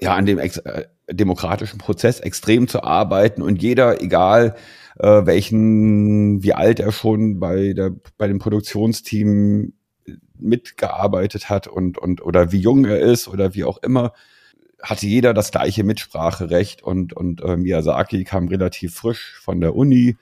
ja 0.00 0.14
an 0.14 0.26
dem 0.26 0.38
ex 0.38 0.58
äh, 0.58 0.86
demokratischen 1.10 1.78
Prozess 1.78 2.20
extrem 2.20 2.68
zu 2.68 2.82
arbeiten 2.82 3.42
und 3.42 3.62
jeder, 3.62 4.02
egal 4.02 4.56
äh, 4.98 5.24
welchen, 5.24 6.42
wie 6.42 6.52
alt 6.52 6.80
er 6.80 6.92
schon 6.92 7.38
bei 7.38 7.72
der 7.74 7.92
bei 8.18 8.26
dem 8.26 8.38
Produktionsteam 8.38 9.72
mitgearbeitet 10.38 11.48
hat 11.50 11.66
und 11.68 11.98
und 11.98 12.22
oder 12.22 12.52
wie 12.52 12.60
jung 12.60 12.84
er 12.84 13.00
ist 13.00 13.28
oder 13.28 13.54
wie 13.54 13.64
auch 13.64 13.78
immer, 13.78 14.12
hatte 14.82 15.06
jeder 15.06 15.34
das 15.34 15.50
gleiche 15.50 15.84
Mitspracherecht 15.84 16.82
und 16.82 17.12
und 17.12 17.42
äh, 17.42 17.56
Miyazaki 17.56 18.24
kam 18.24 18.48
relativ 18.48 18.94
frisch 18.94 19.38
von 19.42 19.60
der 19.60 19.74
Uni 19.74 20.16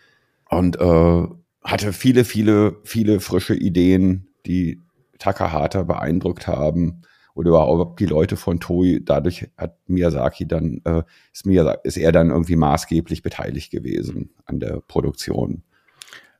und 0.48 0.80
äh, 0.80 1.26
hatte 1.62 1.92
viele 1.92 2.24
viele 2.24 2.76
viele 2.84 3.20
frische 3.20 3.54
Ideen, 3.54 4.28
die 4.46 4.80
Takahata 5.18 5.82
beeindruckt 5.84 6.46
haben 6.46 7.02
oder 7.34 7.50
überhaupt 7.50 8.00
die 8.00 8.06
Leute 8.06 8.36
von 8.36 8.60
Toei. 8.60 9.00
Dadurch 9.02 9.48
hat 9.56 9.76
Miyazaki 9.86 10.46
dann, 10.46 10.80
äh, 10.84 11.02
ist, 11.32 11.46
Miyazaki, 11.46 11.80
ist 11.84 11.96
er 11.96 12.12
dann 12.12 12.30
irgendwie 12.30 12.56
maßgeblich 12.56 13.22
beteiligt 13.22 13.70
gewesen 13.70 14.30
an 14.46 14.60
der 14.60 14.80
Produktion. 14.86 15.62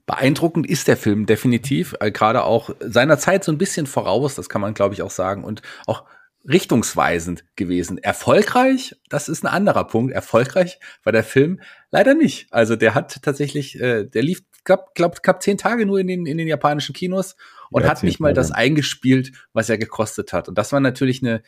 Beeindruckend 0.06 0.66
ist 0.66 0.88
der 0.88 0.96
Film 0.96 1.26
definitiv, 1.26 1.94
äh, 2.00 2.10
gerade 2.10 2.44
auch 2.44 2.70
seiner 2.80 3.18
Zeit 3.18 3.44
so 3.44 3.52
ein 3.52 3.58
bisschen 3.58 3.86
voraus, 3.86 4.34
das 4.34 4.48
kann 4.48 4.60
man 4.60 4.74
glaube 4.74 4.94
ich 4.94 5.02
auch 5.02 5.10
sagen 5.10 5.44
und 5.44 5.62
auch 5.86 6.04
richtungsweisend 6.48 7.44
gewesen. 7.56 7.98
Erfolgreich, 7.98 8.96
das 9.08 9.28
ist 9.28 9.44
ein 9.44 9.48
anderer 9.48 9.84
Punkt. 9.84 10.12
Erfolgreich 10.12 10.78
war 11.02 11.12
der 11.12 11.24
Film 11.24 11.60
leider 11.90 12.14
nicht. 12.14 12.48
Also 12.50 12.76
der 12.76 12.94
hat 12.94 13.22
tatsächlich, 13.22 13.80
äh, 13.80 14.04
der 14.04 14.22
lief, 14.22 14.42
glaub, 14.64 14.94
glaub, 14.94 15.22
knapp 15.22 15.42
zehn 15.42 15.56
Tage 15.56 15.86
nur 15.86 15.98
in 15.98 16.06
den, 16.06 16.26
in 16.26 16.36
den 16.36 16.48
japanischen 16.48 16.92
Kinos 16.92 17.36
und 17.70 17.82
ja, 17.82 17.88
hat 17.88 18.02
nicht 18.02 18.20
mal 18.20 18.34
das 18.34 18.50
eingespielt, 18.50 19.32
was 19.52 19.70
er 19.70 19.78
gekostet 19.78 20.32
hat. 20.32 20.48
Und 20.48 20.58
das 20.58 20.72
war 20.72 20.80
natürlich 20.80 21.22
eine 21.22 21.42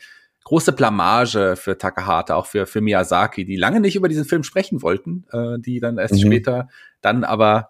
große 0.45 0.71
Blamage 0.71 1.55
für 1.57 1.77
Takahata, 1.77 2.35
auch 2.35 2.47
für, 2.47 2.65
für 2.65 2.81
Miyazaki, 2.81 3.45
die 3.45 3.57
lange 3.57 3.81
nicht 3.81 3.95
über 3.95 4.07
diesen 4.07 4.25
Film 4.25 4.43
sprechen 4.43 4.81
wollten, 4.81 5.25
äh, 5.31 5.59
die 5.59 5.79
dann 5.79 5.97
erst 5.97 6.15
mhm. 6.15 6.19
später 6.19 6.69
dann 7.01 7.23
aber 7.23 7.69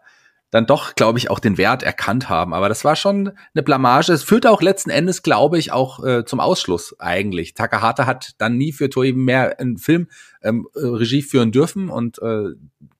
dann 0.49 0.65
doch, 0.65 0.95
glaube 0.95 1.19
ich, 1.19 1.29
auch 1.29 1.39
den 1.39 1.57
Wert 1.57 1.83
erkannt 1.83 2.29
haben. 2.29 2.53
Aber 2.53 2.69
das 2.69 2.85
war 2.85 2.95
schon 2.95 3.33
eine 3.53 3.63
Blamage. 3.63 4.13
Es 4.13 4.23
führte 4.23 4.49
auch 4.51 4.61
letzten 4.61 4.89
Endes, 4.89 5.21
glaube 5.21 5.57
ich, 5.57 5.71
auch 5.71 6.03
äh, 6.03 6.25
zum 6.25 6.39
Ausschluss 6.39 6.95
eigentlich. 6.99 7.53
Takahata 7.53 8.05
hat 8.05 8.35
dann 8.37 8.57
nie 8.57 8.71
für 8.71 8.89
Toei 8.89 9.11
mehr 9.11 9.59
einen 9.59 9.77
Film 9.77 10.07
ähm, 10.41 10.67
äh, 10.75 10.79
Regie 10.79 11.21
führen 11.21 11.51
dürfen 11.51 11.89
und 11.89 12.21
äh, 12.21 12.49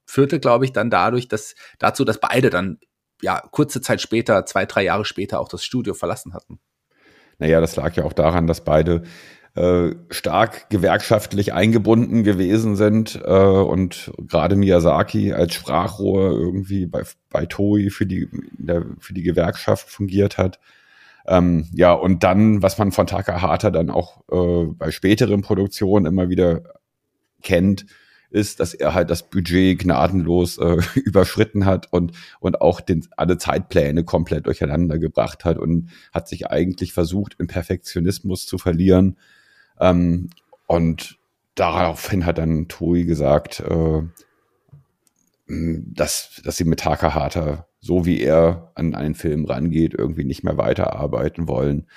führte, 0.06 0.39
glaube 0.39 0.66
ich, 0.66 0.74
dann 0.74 0.89
dadurch, 0.89 1.27
dass 1.27 1.56
dazu, 1.80 2.04
dass 2.04 2.20
beide 2.20 2.50
dann 2.50 2.80
ja 3.22 3.42
kurze 3.51 3.82
Zeit 3.82 4.01
später, 4.01 4.46
zwei, 4.46 4.66
drei 4.66 4.84
Jahre 4.84 5.06
später 5.06 5.39
auch 5.39 5.50
das 5.50 5.63
Studio 5.63 5.94
verlassen 5.94 6.34
hatten. 6.34 6.60
Naja, 7.39 7.62
das 7.62 7.75
lag 7.75 7.96
ja 7.96 8.04
auch 8.04 8.13
daran, 8.13 8.48
dass 8.48 8.63
beide 8.63 9.04
äh, 9.56 9.96
stark 10.10 10.70
gewerkschaftlich 10.70 11.54
eingebunden 11.54 12.24
gewesen 12.24 12.75
sind 12.75 13.20
äh, 13.24 13.32
und 13.32 14.12
gerade 14.18 14.56
Miyazaki 14.56 15.34
als 15.34 15.56
Sprachrohr 15.56 16.32
irgendwie 16.32 16.86
bei, 16.86 17.04
bei 17.30 17.46
Toei 17.46 17.89
für 17.89 18.06
die, 18.06 18.30
der, 18.54 18.86
für 19.00 19.13
die 19.13 19.24
Gewerkschaft 19.24 19.89
fungiert 19.89 20.38
hat. 20.38 20.60
Ähm, 21.27 21.68
ja, 21.74 21.92
und 21.92 22.24
dann, 22.24 22.62
was 22.62 22.77
man 22.77 22.92
von 22.92 23.08
Takahata 23.08 23.70
dann 23.70 23.89
auch 23.89 24.22
äh, 24.32 24.72
bei 24.74 24.92
späteren 24.92 25.42
Produktionen 25.42 26.06
immer 26.06 26.30
wieder 26.30 26.62
kennt, 27.42 27.86
ist, 28.29 28.60
dass 28.60 28.74
er 28.74 28.93
halt 28.93 29.10
das 29.10 29.29
Budget 29.29 29.79
gnadenlos 29.79 30.57
äh, 30.57 30.77
überschritten 30.96 31.65
hat 31.65 31.91
und, 31.91 32.12
und 32.39 32.62
auch 32.62 32.81
den, 32.81 33.05
alle 33.15 33.38
Zeitpläne 33.38 34.03
komplett 34.03 34.48
durcheinander 34.48 34.98
gebracht 34.98 35.46
hat 35.46 35.57
und 35.57 35.89
hat 36.13 36.27
sich 36.27 36.48
eigentlich 36.48 36.93
versucht, 36.93 37.36
im 37.39 37.48
Perfektionismus 37.48 38.46
zu 38.46 38.57
verlieren. 38.57 39.17
Ähm, 39.79 40.29
und 40.65 41.17
daraufhin 41.55 42.25
hat 42.25 42.38
dann 42.38 42.67
Toei 42.67 43.03
gesagt, 43.03 43.62
äh, 43.62 44.01
dass, 45.48 46.41
dass 46.43 46.57
sie 46.57 46.65
mit 46.65 46.81
Takahata, 46.81 47.67
so 47.79 48.05
wie 48.05 48.22
er 48.22 48.72
an 48.75 48.96
einen 48.96 49.15
Film 49.15 49.46
rangeht, 49.46 49.93
irgendwie 49.93 50.25
nicht 50.25 50.43
mehr 50.43 50.57
weiterarbeiten 50.57 51.48
wollen. 51.48 51.88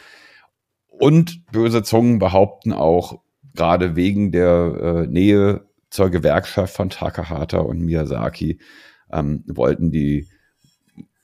Und 0.88 1.46
böse 1.50 1.82
Zungen 1.82 2.18
behaupten 2.18 2.72
auch, 2.72 3.20
gerade 3.54 3.96
wegen 3.96 4.30
der 4.30 5.04
äh, 5.04 5.06
Nähe 5.08 5.66
zur 5.90 6.10
Gewerkschaft 6.10 6.74
von 6.74 6.90
Takahata 6.90 7.58
und 7.58 7.80
Miyazaki 7.80 8.60
ähm, 9.12 9.44
wollten 9.46 9.90
die 9.90 10.28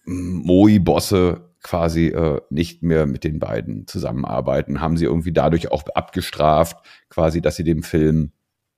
Moi-Bosse 0.05 1.51
quasi 1.63 2.09
äh, 2.09 2.41
nicht 2.51 2.83
mehr 2.83 3.07
mit 3.07 3.25
den 3.25 3.39
beiden 3.41 3.87
zusammenarbeiten, 3.87 4.81
haben 4.81 4.97
sie 4.97 5.05
irgendwie 5.05 5.33
dadurch 5.33 5.73
auch 5.73 5.85
abgestraft, 5.95 6.77
quasi, 7.09 7.41
dass 7.41 7.57
sie 7.57 7.65
dem 7.65 7.83
Film 7.83 8.33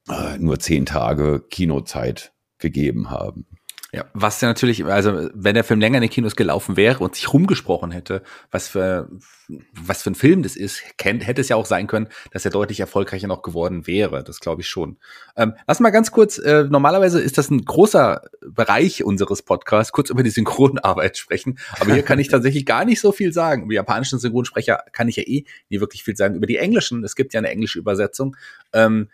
äh, 0.09 0.39
nur 0.39 0.59
zehn 0.59 0.87
Tage 0.87 1.45
Kinozeit 1.51 2.33
gegeben 2.59 3.11
haben. 3.11 3.47
Ja, 3.93 4.05
was 4.13 4.41
ja 4.43 4.49
natürlich, 4.49 4.85
also 4.85 5.31
wenn 5.33 5.55
der 5.55 5.65
Film 5.65 5.81
länger 5.81 5.97
in 5.97 6.03
den 6.03 6.11
Kinos 6.11 6.37
gelaufen 6.37 6.77
wäre 6.77 7.03
und 7.03 7.15
sich 7.15 7.33
rumgesprochen 7.33 7.91
hätte, 7.91 8.23
was 8.51 8.69
für 8.69 9.09
was 9.73 10.03
für 10.03 10.11
ein 10.11 10.15
Film 10.15 10.43
das 10.43 10.57
ist, 10.57 10.83
kennt, 10.99 11.27
hätte 11.27 11.41
es 11.41 11.49
ja 11.49 11.57
auch 11.57 11.65
sein 11.65 11.87
können, 11.87 12.09
dass 12.33 12.45
er 12.45 12.51
deutlich 12.51 12.81
erfolgreicher 12.81 13.29
noch 13.29 13.41
geworden 13.41 13.87
wäre. 13.87 14.23
Das 14.23 14.41
glaube 14.41 14.61
ich 14.61 14.69
schon. 14.69 14.99
Ähm, 15.37 15.55
lass 15.67 15.81
mal 15.81 15.89
ganz 15.89 16.11
kurz, 16.11 16.37
äh, 16.37 16.65
normalerweise 16.65 17.19
ist 17.19 17.39
das 17.39 17.51
ein 17.51 17.65
großer 17.65 18.23
Bereich 18.43 19.05
unseres 19.05 19.43
Podcasts, 19.43 19.93
kurz 19.93 20.11
über 20.11 20.23
die 20.23 20.31
Synchronarbeit 20.31 21.17
sprechen. 21.17 21.59
Aber 21.81 21.95
hier 21.95 22.03
kann 22.03 22.19
ich 22.19 22.29
tatsächlich 22.29 22.67
gar 22.67 22.85
nicht 22.85 23.01
so 23.01 23.11
viel 23.11 23.33
sagen. 23.33 23.65
Über 23.65 23.75
japanischen 23.75 24.19
Synchronsprecher 24.19 24.85
kann 24.93 25.09
ich 25.09 25.17
ja 25.17 25.23
eh 25.23 25.45
nie 25.71 25.81
wirklich 25.81 26.05
viel 26.05 26.17
sagen. 26.17 26.35
Über 26.35 26.47
die 26.47 26.59
englischen, 26.59 27.03
es 27.05 27.17
gibt 27.17 27.33
ja 27.33 27.39
eine 27.39 27.49
englische 27.49 27.79
Übersetzung. 27.79 28.37
Ähm, 28.75 29.09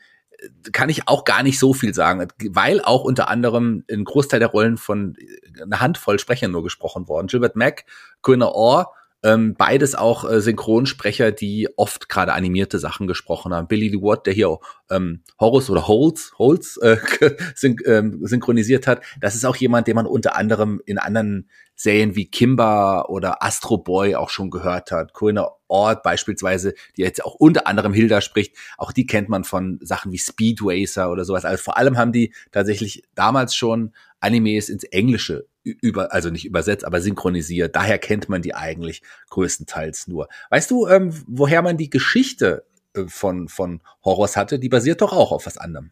kann 0.72 0.88
ich 0.88 1.08
auch 1.08 1.24
gar 1.24 1.42
nicht 1.42 1.58
so 1.58 1.74
viel 1.74 1.94
sagen, 1.94 2.28
weil 2.50 2.80
auch 2.80 3.04
unter 3.04 3.28
anderem 3.28 3.84
ein 3.90 4.04
Großteil 4.04 4.40
der 4.40 4.48
Rollen 4.48 4.76
von 4.76 5.16
einer 5.60 5.80
Handvoll 5.80 6.18
Sprechern 6.18 6.50
nur 6.50 6.62
gesprochen 6.62 7.08
worden. 7.08 7.28
Gilbert 7.28 7.56
Mack, 7.56 7.84
Corinna 8.20 8.48
Orr, 8.48 8.92
ähm, 9.24 9.54
beides 9.56 9.94
auch 9.94 10.30
äh, 10.30 10.42
Synchronsprecher, 10.42 11.32
die 11.32 11.68
oft 11.76 12.10
gerade 12.10 12.34
animierte 12.34 12.78
Sachen 12.78 13.06
gesprochen 13.06 13.54
haben. 13.54 13.68
Billy 13.68 13.88
Lee 13.88 14.02
Watt, 14.02 14.26
der 14.26 14.34
hier 14.34 14.58
ähm, 14.90 15.22
Horus 15.40 15.70
oder 15.70 15.88
Holz, 15.88 16.32
Holz 16.36 16.78
äh, 16.82 16.98
syn 17.54 17.78
ähm, 17.86 18.18
synchronisiert 18.26 18.86
hat. 18.86 19.00
Das 19.20 19.34
ist 19.34 19.46
auch 19.46 19.56
jemand, 19.56 19.86
den 19.86 19.96
man 19.96 20.06
unter 20.06 20.36
anderem 20.36 20.82
in 20.84 20.98
anderen 20.98 21.48
Serien 21.84 22.16
wie 22.16 22.30
Kimba 22.30 23.02
oder 23.02 23.42
Astro 23.42 23.76
Boy 23.76 24.16
auch 24.16 24.30
schon 24.30 24.50
gehört 24.50 24.90
hat. 24.90 25.12
Corinna 25.12 25.48
Ort 25.68 26.02
beispielsweise, 26.02 26.74
die 26.96 27.02
jetzt 27.02 27.22
auch 27.24 27.34
unter 27.34 27.66
anderem 27.66 27.92
Hilda 27.92 28.20
spricht, 28.20 28.56
auch 28.78 28.90
die 28.90 29.06
kennt 29.06 29.28
man 29.28 29.44
von 29.44 29.78
Sachen 29.82 30.10
wie 30.10 30.18
Speed 30.18 30.60
Racer 30.62 31.10
oder 31.10 31.24
sowas. 31.24 31.44
Also 31.44 31.62
vor 31.62 31.76
allem 31.76 31.98
haben 31.98 32.12
die 32.12 32.32
tatsächlich 32.52 33.02
damals 33.14 33.54
schon 33.54 33.92
Animes 34.20 34.70
ins 34.70 34.84
Englische 34.84 35.46
über, 35.62 36.12
also 36.12 36.30
nicht 36.30 36.46
übersetzt, 36.46 36.86
aber 36.86 37.02
synchronisiert. 37.02 37.76
Daher 37.76 37.98
kennt 37.98 38.30
man 38.30 38.40
die 38.40 38.54
eigentlich 38.54 39.02
größtenteils 39.28 40.08
nur. 40.08 40.28
Weißt 40.48 40.70
du, 40.70 40.86
ähm, 40.86 41.12
woher 41.26 41.60
man 41.60 41.76
die 41.76 41.90
Geschichte 41.90 42.64
äh, 42.94 43.04
von, 43.08 43.48
von 43.48 43.82
Horrors 44.02 44.36
hatte? 44.36 44.58
Die 44.58 44.70
basiert 44.70 45.02
doch 45.02 45.12
auch 45.12 45.32
auf 45.32 45.44
was 45.44 45.58
anderem. 45.58 45.90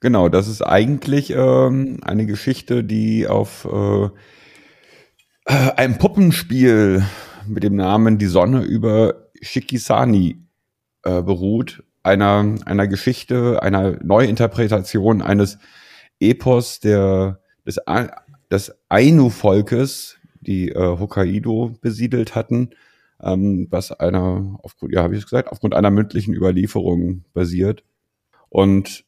Genau, 0.00 0.28
das 0.28 0.46
ist 0.46 0.62
eigentlich 0.62 1.30
ähm, 1.30 1.98
eine 2.02 2.26
Geschichte, 2.26 2.84
die 2.84 3.26
auf 3.26 3.64
äh, 3.64 4.10
äh 5.44 5.70
einem 5.76 5.98
Puppenspiel 5.98 7.04
mit 7.46 7.62
dem 7.62 7.76
Namen 7.76 8.18
Die 8.18 8.26
Sonne 8.26 8.62
über 8.62 9.28
Shikisani 9.40 10.38
äh, 11.02 11.22
beruht. 11.22 11.82
Einer, 12.02 12.56
einer 12.66 12.86
Geschichte, 12.86 13.62
einer 13.62 13.98
Neuinterpretation 14.02 15.22
eines 15.22 15.58
Epos 16.20 16.80
der, 16.80 17.40
des 17.66 17.78
des 18.50 18.74
Ainu-Volkes, 18.88 20.18
die 20.40 20.68
äh, 20.68 20.98
Hokkaido 20.98 21.74
besiedelt 21.80 22.34
hatten, 22.34 22.70
ähm, 23.20 23.66
was 23.70 23.90
einer, 23.92 24.58
aufgrund, 24.62 24.92
ja, 24.92 25.02
habe 25.02 25.16
ich 25.16 25.24
gesagt, 25.24 25.50
aufgrund 25.50 25.74
einer 25.74 25.90
mündlichen 25.90 26.34
Überlieferung 26.34 27.24
basiert. 27.32 27.84
Und 28.48 29.04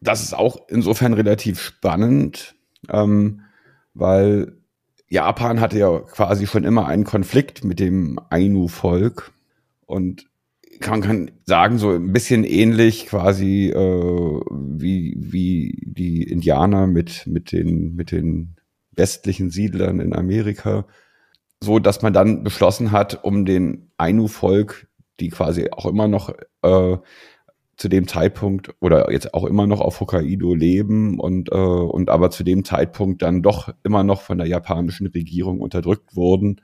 das 0.00 0.22
ist 0.22 0.34
auch 0.34 0.68
insofern 0.68 1.14
relativ 1.14 1.60
spannend, 1.60 2.54
ähm, 2.88 3.42
weil 3.94 4.59
Japan 5.10 5.60
hatte 5.60 5.78
ja 5.78 5.98
quasi 5.98 6.46
schon 6.46 6.64
immer 6.64 6.86
einen 6.86 7.04
Konflikt 7.04 7.64
mit 7.64 7.80
dem 7.80 8.18
Ainu-Volk 8.30 9.32
und 9.84 10.30
kann, 10.78 11.02
kann 11.02 11.30
sagen, 11.44 11.78
so 11.78 11.90
ein 11.90 12.12
bisschen 12.12 12.44
ähnlich 12.44 13.06
quasi 13.06 13.70
äh, 13.70 14.40
wie, 14.50 15.16
wie 15.18 15.82
die 15.84 16.22
Indianer 16.22 16.86
mit, 16.86 17.26
mit, 17.26 17.50
den, 17.50 17.96
mit 17.96 18.12
den 18.12 18.56
westlichen 18.92 19.50
Siedlern 19.50 19.98
in 20.00 20.14
Amerika, 20.14 20.86
so 21.60 21.80
dass 21.80 22.02
man 22.02 22.12
dann 22.12 22.44
beschlossen 22.44 22.92
hat, 22.92 23.24
um 23.24 23.44
den 23.44 23.90
Ainu-Volk, 23.98 24.86
die 25.18 25.28
quasi 25.28 25.70
auch 25.72 25.86
immer 25.86 26.06
noch 26.06 26.32
äh, 26.62 26.96
zu 27.80 27.88
dem 27.88 28.06
Zeitpunkt 28.06 28.74
oder 28.80 29.10
jetzt 29.10 29.32
auch 29.32 29.44
immer 29.44 29.66
noch 29.66 29.80
auf 29.80 30.00
Hokkaido 30.00 30.54
leben 30.54 31.18
und, 31.18 31.50
äh, 31.50 31.54
und 31.54 32.10
aber 32.10 32.30
zu 32.30 32.44
dem 32.44 32.62
Zeitpunkt 32.62 33.22
dann 33.22 33.40
doch 33.40 33.72
immer 33.84 34.04
noch 34.04 34.20
von 34.20 34.36
der 34.36 34.46
japanischen 34.46 35.06
Regierung 35.06 35.60
unterdrückt 35.60 36.14
wurden, 36.14 36.60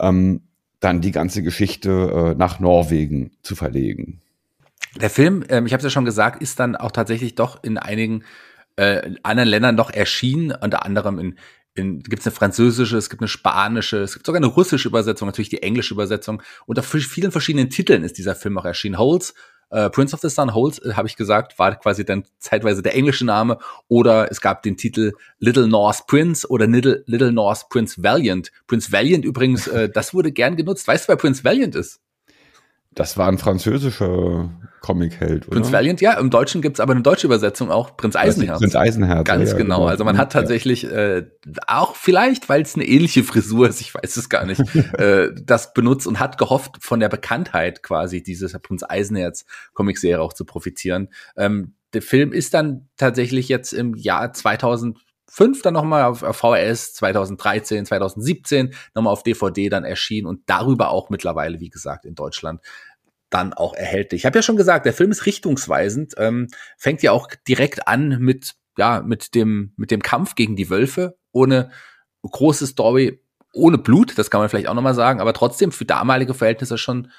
ähm, 0.00 0.40
dann 0.80 1.00
die 1.00 1.12
ganze 1.12 1.44
Geschichte 1.44 2.32
äh, 2.32 2.34
nach 2.36 2.58
Norwegen 2.58 3.30
zu 3.42 3.54
verlegen. 3.54 4.20
Der 5.00 5.10
Film, 5.10 5.44
ähm, 5.48 5.64
ich 5.64 5.72
habe 5.74 5.78
es 5.78 5.84
ja 5.84 5.90
schon 5.90 6.04
gesagt, 6.04 6.42
ist 6.42 6.58
dann 6.58 6.74
auch 6.74 6.90
tatsächlich 6.90 7.36
doch 7.36 7.62
in 7.62 7.78
einigen 7.78 8.24
äh, 8.74 9.12
anderen 9.22 9.48
Ländern 9.48 9.76
noch 9.76 9.90
erschienen, 9.92 10.52
unter 10.60 10.84
anderem 10.84 11.20
in 11.20 11.36
gibt 11.74 12.18
es 12.18 12.26
eine 12.26 12.34
französische, 12.34 12.98
es 12.98 13.08
gibt 13.08 13.22
eine 13.22 13.28
spanische, 13.28 13.98
es 14.02 14.12
gibt 14.12 14.26
sogar 14.26 14.40
eine 14.40 14.46
russische 14.46 14.88
Übersetzung, 14.88 15.26
natürlich 15.26 15.48
die 15.48 15.62
englische 15.62 15.94
Übersetzung. 15.94 16.42
Unter 16.66 16.82
vielen 16.82 17.32
verschiedenen 17.32 17.70
Titeln 17.70 18.04
ist 18.04 18.18
dieser 18.18 18.34
Film 18.34 18.58
auch 18.58 18.66
erschienen. 18.66 18.98
Holes, 18.98 19.32
äh, 19.72 19.90
Prince 19.90 20.14
of 20.14 20.20
the 20.20 20.28
Sun, 20.28 20.54
Holes, 20.54 20.78
äh, 20.78 20.92
habe 20.94 21.08
ich 21.08 21.16
gesagt, 21.16 21.58
war 21.58 21.74
quasi 21.76 22.04
dann 22.04 22.24
zeitweise 22.38 22.82
der 22.82 22.94
englische 22.94 23.24
Name. 23.24 23.58
Oder 23.88 24.30
es 24.30 24.40
gab 24.40 24.62
den 24.62 24.76
Titel 24.76 25.12
Little 25.38 25.66
North 25.66 26.06
Prince 26.06 26.48
oder 26.48 26.66
Little, 26.66 27.02
Little 27.06 27.32
North 27.32 27.68
Prince 27.68 28.02
Valiant. 28.02 28.52
Prince 28.66 28.92
Valiant 28.92 29.24
übrigens, 29.24 29.66
äh, 29.66 29.88
das 29.88 30.14
wurde 30.14 30.30
gern 30.30 30.56
genutzt. 30.56 30.86
Weißt 30.86 31.04
du, 31.04 31.08
wer 31.08 31.16
Prince 31.16 31.42
Valiant 31.42 31.74
ist? 31.74 32.00
Das 32.94 33.16
war 33.16 33.28
ein 33.28 33.38
französischer 33.38 34.50
Comic-Held, 34.80 35.46
oder? 35.46 35.56
Prinz 35.56 35.72
Valiant, 35.72 36.00
ja. 36.00 36.18
Im 36.18 36.28
Deutschen 36.28 36.60
gibt's 36.60 36.80
aber 36.80 36.92
eine 36.92 37.02
deutsche 37.02 37.26
Übersetzung 37.26 37.70
auch. 37.70 37.96
Prinz 37.96 38.16
Eisenherz. 38.16 38.58
Prinz 38.58 38.76
Eisenherz. 38.76 39.24
Ganz 39.26 39.50
ja, 39.52 39.56
genau. 39.56 39.76
genau. 39.76 39.88
Also 39.88 40.04
man 40.04 40.18
hat 40.18 40.32
tatsächlich 40.32 40.84
äh, 40.84 41.24
auch 41.66 41.96
vielleicht, 41.96 42.48
weil 42.48 42.62
es 42.62 42.74
eine 42.74 42.84
ähnliche 42.84 43.22
Frisur 43.24 43.68
ist, 43.68 43.80
ich 43.80 43.94
weiß 43.94 44.16
es 44.16 44.28
gar 44.28 44.44
nicht, 44.44 44.60
äh, 44.98 45.30
das 45.42 45.72
benutzt 45.72 46.06
und 46.06 46.20
hat 46.20 46.36
gehofft, 46.36 46.78
von 46.80 47.00
der 47.00 47.08
Bekanntheit 47.08 47.82
quasi 47.82 48.22
dieses 48.22 48.52
Prinz 48.60 48.82
Eisenherz 48.86 49.46
Comicserie 49.72 50.20
auch 50.20 50.32
zu 50.32 50.44
profitieren. 50.44 51.08
Ähm, 51.36 51.74
der 51.94 52.02
Film 52.02 52.32
ist 52.32 52.54
dann 52.54 52.88
tatsächlich 52.96 53.48
jetzt 53.48 53.72
im 53.72 53.94
Jahr 53.94 54.32
2000 54.32 54.98
5 55.32 55.62
dann 55.62 55.72
nochmal 55.72 56.04
auf 56.04 56.18
VHS 56.20 56.92
2013, 56.92 57.86
2017 57.86 58.74
nochmal 58.94 59.14
auf 59.14 59.22
DVD 59.22 59.70
dann 59.70 59.82
erschienen 59.82 60.26
und 60.26 60.42
darüber 60.44 60.90
auch 60.90 61.08
mittlerweile, 61.08 61.58
wie 61.58 61.70
gesagt, 61.70 62.04
in 62.04 62.14
Deutschland 62.14 62.60
dann 63.30 63.54
auch 63.54 63.72
erhältlich. 63.72 64.20
Ich 64.20 64.26
habe 64.26 64.38
ja 64.38 64.42
schon 64.42 64.58
gesagt, 64.58 64.84
der 64.84 64.92
Film 64.92 65.10
ist 65.10 65.24
richtungsweisend, 65.24 66.12
ähm, 66.18 66.48
fängt 66.76 67.02
ja 67.02 67.12
auch 67.12 67.28
direkt 67.48 67.88
an 67.88 68.18
mit 68.18 68.52
ja 68.76 69.00
mit 69.00 69.34
dem 69.34 69.72
mit 69.76 69.90
dem 69.90 70.02
Kampf 70.02 70.34
gegen 70.34 70.54
die 70.54 70.68
Wölfe 70.68 71.16
ohne 71.32 71.70
große 72.22 72.66
Story, 72.66 73.22
ohne 73.54 73.78
Blut, 73.78 74.18
das 74.18 74.30
kann 74.30 74.40
man 74.42 74.50
vielleicht 74.50 74.68
auch 74.68 74.74
nochmal 74.74 74.94
sagen, 74.94 75.22
aber 75.22 75.32
trotzdem 75.32 75.72
für 75.72 75.86
damalige 75.86 76.34
Verhältnisse 76.34 76.76
schon 76.76 77.10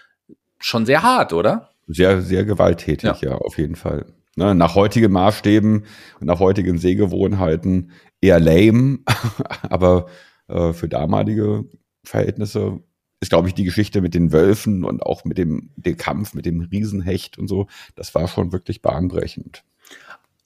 schon 0.59 0.85
sehr 0.85 1.01
hart, 1.01 1.33
oder? 1.33 1.71
Sehr 1.87 2.21
sehr 2.21 2.45
gewalttätig, 2.45 3.21
ja, 3.21 3.31
ja 3.31 3.35
auf 3.37 3.57
jeden 3.57 3.75
Fall. 3.75 4.05
Ne, 4.35 4.55
nach 4.55 4.73
heutigen 4.73 5.11
Maßstäben 5.11 5.85
und 6.19 6.25
nach 6.25 6.39
heutigen 6.39 6.79
Sehgewohnheiten 6.79 7.91
eher 8.19 8.39
lame, 8.39 8.99
aber 9.69 10.07
äh, 10.47 10.73
für 10.73 10.89
damalige 10.89 11.65
Verhältnisse 12.03 12.79
ist, 13.19 13.29
glaube 13.29 13.47
ich, 13.47 13.53
die 13.53 13.63
Geschichte 13.63 14.01
mit 14.01 14.15
den 14.15 14.31
Wölfen 14.31 14.83
und 14.85 15.03
auch 15.03 15.23
mit 15.23 15.37
dem, 15.37 15.69
dem 15.75 15.97
Kampf 15.97 16.33
mit 16.33 16.47
dem 16.47 16.61
Riesenhecht 16.61 17.37
und 17.37 17.47
so, 17.47 17.67
das 17.95 18.15
war 18.15 18.27
schon 18.27 18.51
wirklich 18.51 18.81
bahnbrechend. 18.81 19.63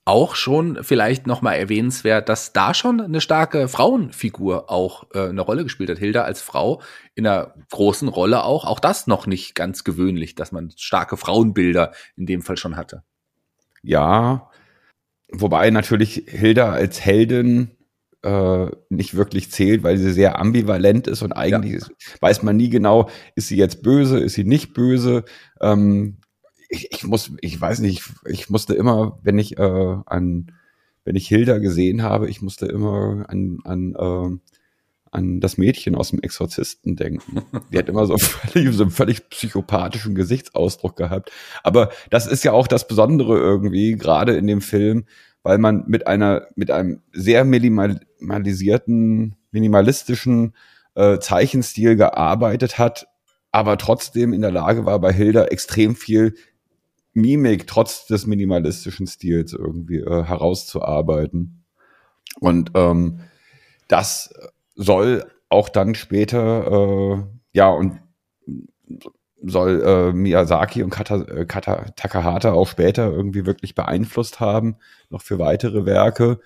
Auch 0.04 0.36
schon 0.36 0.84
vielleicht 0.84 1.26
nochmal 1.26 1.58
erwähnenswert, 1.58 2.28
dass 2.28 2.52
da 2.54 2.74
schon 2.74 3.00
eine 3.00 3.22
starke 3.22 3.70
Frauenfigur 3.70 4.70
auch 4.70 5.06
äh, 5.14 5.30
eine 5.30 5.42
Rolle 5.42 5.64
gespielt 5.64 5.90
hat. 5.90 5.98
Hilda 5.98 6.24
als 6.24 6.42
Frau 6.42 6.82
in 7.16 7.26
einer 7.26 7.54
großen 7.72 8.08
Rolle 8.08 8.44
auch. 8.44 8.64
Auch 8.64 8.80
das 8.80 9.08
noch 9.08 9.28
nicht 9.28 9.56
ganz 9.56 9.84
gewöhnlich, 9.84 10.36
dass 10.36 10.54
man 10.54 10.72
starke 10.78 11.18
Frauenbilder 11.18 11.92
in 12.16 12.26
dem 12.26 12.42
Fall 12.42 12.58
schon 12.58 12.78
hatte 12.78 13.04
ja. 13.88 14.50
Wobei 15.32 15.70
natürlich 15.72 16.24
Hilda 16.28 16.72
als 16.72 17.04
Heldin 17.04 17.72
äh, 18.24 18.68
nicht 18.90 19.16
wirklich 19.16 19.52
zählt, 19.52 19.84
weil 19.84 19.98
sie 19.98 20.12
sehr 20.12 20.40
ambivalent 20.40 21.08
ist 21.08 21.22
und 21.22 21.34
eigentlich 21.34 21.74
ja. 21.74 21.78
ist, 21.80 21.92
weiß 22.22 22.44
man 22.44 22.58
nie 22.58 22.70
genau, 22.70 23.10
ist 23.36 23.48
sie 23.48 23.58
jetzt 23.58 23.84
böse, 23.84 24.20
ist 24.20 24.34
sie 24.34 24.44
nicht 24.44 24.74
böse. 24.74 25.24
Ähm, 25.62 26.18
ich, 26.70 26.92
ich 26.92 27.04
muss, 27.04 27.32
ich 27.42 27.60
weiß 27.60 27.80
nicht, 27.80 28.04
ich 28.26 28.50
musste 28.50 28.74
immer, 28.74 29.20
wenn 29.24 29.38
ich 29.40 29.58
äh, 29.58 29.98
an, 30.06 30.52
wenn 31.06 31.16
ich 31.16 31.28
Hilda 31.28 31.60
gesehen 31.60 32.04
habe, 32.04 32.30
ich 32.30 32.42
musste 32.42 32.66
immer 32.66 33.26
an, 33.30 33.60
an 33.64 33.96
äh, 33.96 34.57
an 35.12 35.40
das 35.40 35.58
Mädchen 35.58 35.96
aus 35.96 36.10
dem 36.10 36.20
Exorzisten 36.20 36.96
denken. 36.96 37.42
Die 37.72 37.78
hat 37.78 37.90
immer 37.90 38.06
so, 38.06 38.18
völlig, 38.18 38.74
so 38.76 38.84
einen 38.84 38.92
völlig 38.92 39.30
psychopathischen 39.30 40.16
Gesichtsausdruck 40.16 40.96
gehabt. 40.96 41.32
Aber 41.64 41.90
das 42.10 42.28
ist 42.28 42.44
ja 42.44 42.52
auch 42.52 42.68
das 42.68 42.88
Besondere 42.88 43.38
irgendwie, 43.38 43.96
gerade 43.96 44.36
in 44.36 44.48
dem 44.48 44.62
Film, 44.62 45.06
weil 45.44 45.58
man 45.58 45.84
mit 45.88 46.08
einer, 46.08 46.48
mit 46.56 46.72
einem 46.72 47.02
sehr 47.14 47.46
minimalisierten, 47.46 49.36
minimalistischen 49.52 50.54
äh, 50.96 51.20
Zeichenstil 51.20 51.96
gearbeitet 51.96 52.78
hat, 52.78 53.08
aber 53.52 53.78
trotzdem 53.78 54.34
in 54.34 54.42
der 54.42 54.52
Lage 54.52 54.86
war, 54.86 55.00
bei 55.00 55.14
Hilda 55.14 55.46
extrem 55.46 55.96
viel 55.96 56.36
Mimik 57.14 57.66
trotz 57.66 58.06
des 58.06 58.28
minimalistischen 58.28 59.08
Stils 59.08 59.54
irgendwie 59.54 60.00
äh, 60.00 60.24
herauszuarbeiten. 60.24 61.64
Und 62.40 62.72
ähm, 62.76 63.22
das 63.88 64.34
soll 64.78 65.26
auch 65.50 65.70
dann 65.70 65.96
später, 65.96 66.72
äh, 66.72 67.24
ja, 67.54 67.70
und 67.70 68.00
soll 69.44 69.84
äh, 69.84 70.14
Miyazaki 70.14 70.84
und 70.84 70.90
Kata, 70.90 71.22
äh, 71.24 71.46
Kata, 71.46 71.86
Takahata 71.96 72.54
auch 72.54 72.68
später 72.68 73.12
irgendwie 73.12 73.46
wirklich 73.46 73.76
beeinflusst 73.76 74.40
haben, 74.40 74.78
noch 75.10 75.22
für 75.22 75.40
weitere 75.40 75.86
Werke. 75.86 76.40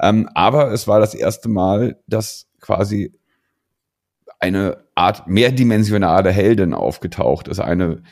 Ähm, 0.00 0.28
aber 0.34 0.72
es 0.72 0.88
war 0.88 1.00
das 1.00 1.14
erste 1.14 1.48
Mal, 1.48 2.00
dass 2.06 2.48
quasi 2.60 3.12
eine 4.38 4.84
Art 4.94 5.28
mehrdimensionale 5.28 6.30
Heldin 6.30 6.74
aufgetaucht 6.74 7.48
ist. 7.48 7.60
Eine, 7.60 8.02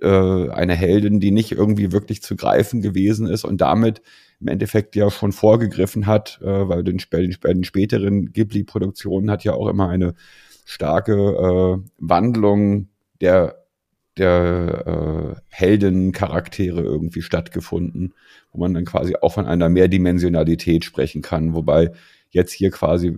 äh, 0.00 0.48
eine 0.50 0.74
Heldin, 0.74 1.18
die 1.18 1.32
nicht 1.32 1.52
irgendwie 1.52 1.90
wirklich 1.90 2.22
zu 2.22 2.36
greifen 2.36 2.82
gewesen 2.82 3.26
ist 3.26 3.44
und 3.44 3.60
damit 3.60 4.02
im 4.42 4.48
Endeffekt 4.48 4.96
ja 4.96 5.10
schon 5.10 5.32
vorgegriffen 5.32 6.06
hat, 6.06 6.40
äh, 6.42 6.68
weil 6.68 6.82
den, 6.82 7.00
den, 7.12 7.36
den 7.42 7.64
späteren 7.64 8.32
Ghibli-Produktionen 8.32 9.30
hat 9.30 9.44
ja 9.44 9.54
auch 9.54 9.68
immer 9.68 9.88
eine 9.88 10.14
starke 10.64 11.12
äh, 11.14 11.88
Wandlung 11.98 12.88
der 13.20 13.62
der 14.18 15.34
äh, 15.34 15.40
Heldencharaktere 15.48 16.82
irgendwie 16.82 17.22
stattgefunden, 17.22 18.12
wo 18.52 18.60
man 18.60 18.74
dann 18.74 18.84
quasi 18.84 19.14
auch 19.18 19.32
von 19.32 19.46
einer 19.46 19.70
Mehrdimensionalität 19.70 20.84
sprechen 20.84 21.22
kann, 21.22 21.54
wobei 21.54 21.92
jetzt 22.28 22.52
hier 22.52 22.70
quasi 22.70 23.12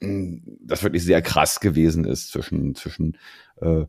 mh, 0.00 0.08
hm, 0.08 0.42
das 0.62 0.82
wirklich 0.82 1.04
sehr 1.04 1.20
krass 1.20 1.60
gewesen 1.60 2.04
ist 2.04 2.30
zwischen 2.30 2.74
zwischen 2.74 3.18
äh, 3.60 3.84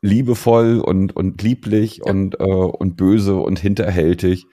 liebevoll 0.00 0.80
und 0.80 1.14
und 1.14 1.40
lieblich 1.42 1.98
ja. 1.98 2.10
und 2.10 2.40
äh, 2.40 2.44
und 2.44 2.96
böse 2.96 3.36
und 3.36 3.60
hinterhältig. 3.60 4.46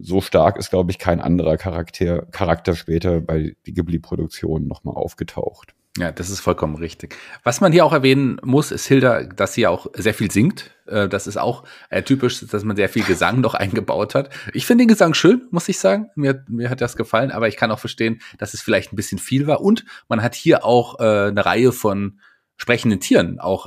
So 0.00 0.20
stark 0.20 0.56
ist, 0.56 0.70
glaube 0.70 0.90
ich, 0.90 0.98
kein 0.98 1.20
anderer 1.20 1.56
Charakter, 1.56 2.26
Charakter 2.30 2.74
später 2.74 3.20
bei 3.20 3.56
die 3.66 3.74
Ghibli-Produktion 3.74 4.66
nochmal 4.66 4.94
aufgetaucht. 4.94 5.74
Ja, 5.98 6.12
das 6.12 6.30
ist 6.30 6.40
vollkommen 6.40 6.76
richtig. 6.76 7.16
Was 7.42 7.60
man 7.60 7.72
hier 7.72 7.84
auch 7.84 7.92
erwähnen 7.92 8.40
muss, 8.44 8.70
ist 8.70 8.86
Hilda, 8.86 9.24
dass 9.24 9.54
sie 9.54 9.66
auch 9.66 9.88
sehr 9.94 10.14
viel 10.14 10.30
singt. 10.30 10.70
Äh, 10.86 11.08
das 11.08 11.26
ist 11.26 11.36
auch 11.36 11.64
äh, 11.88 12.02
typisch, 12.02 12.46
dass 12.46 12.62
man 12.62 12.76
sehr 12.76 12.88
viel 12.88 13.02
Gesang 13.02 13.40
noch 13.40 13.54
eingebaut 13.54 14.14
hat. 14.14 14.30
Ich 14.54 14.66
finde 14.66 14.84
den 14.84 14.88
Gesang 14.88 15.14
schön, 15.14 15.48
muss 15.50 15.68
ich 15.68 15.80
sagen. 15.80 16.08
Mir, 16.14 16.44
mir 16.48 16.70
hat 16.70 16.80
das 16.80 16.96
gefallen, 16.96 17.32
aber 17.32 17.48
ich 17.48 17.56
kann 17.56 17.72
auch 17.72 17.80
verstehen, 17.80 18.20
dass 18.38 18.54
es 18.54 18.62
vielleicht 18.62 18.92
ein 18.92 18.96
bisschen 18.96 19.18
viel 19.18 19.48
war. 19.48 19.60
Und 19.62 19.84
man 20.08 20.22
hat 20.22 20.36
hier 20.36 20.64
auch 20.64 21.00
äh, 21.00 21.28
eine 21.28 21.44
Reihe 21.44 21.72
von 21.72 22.20
sprechenden 22.56 23.00
Tieren 23.00 23.40
auch 23.40 23.66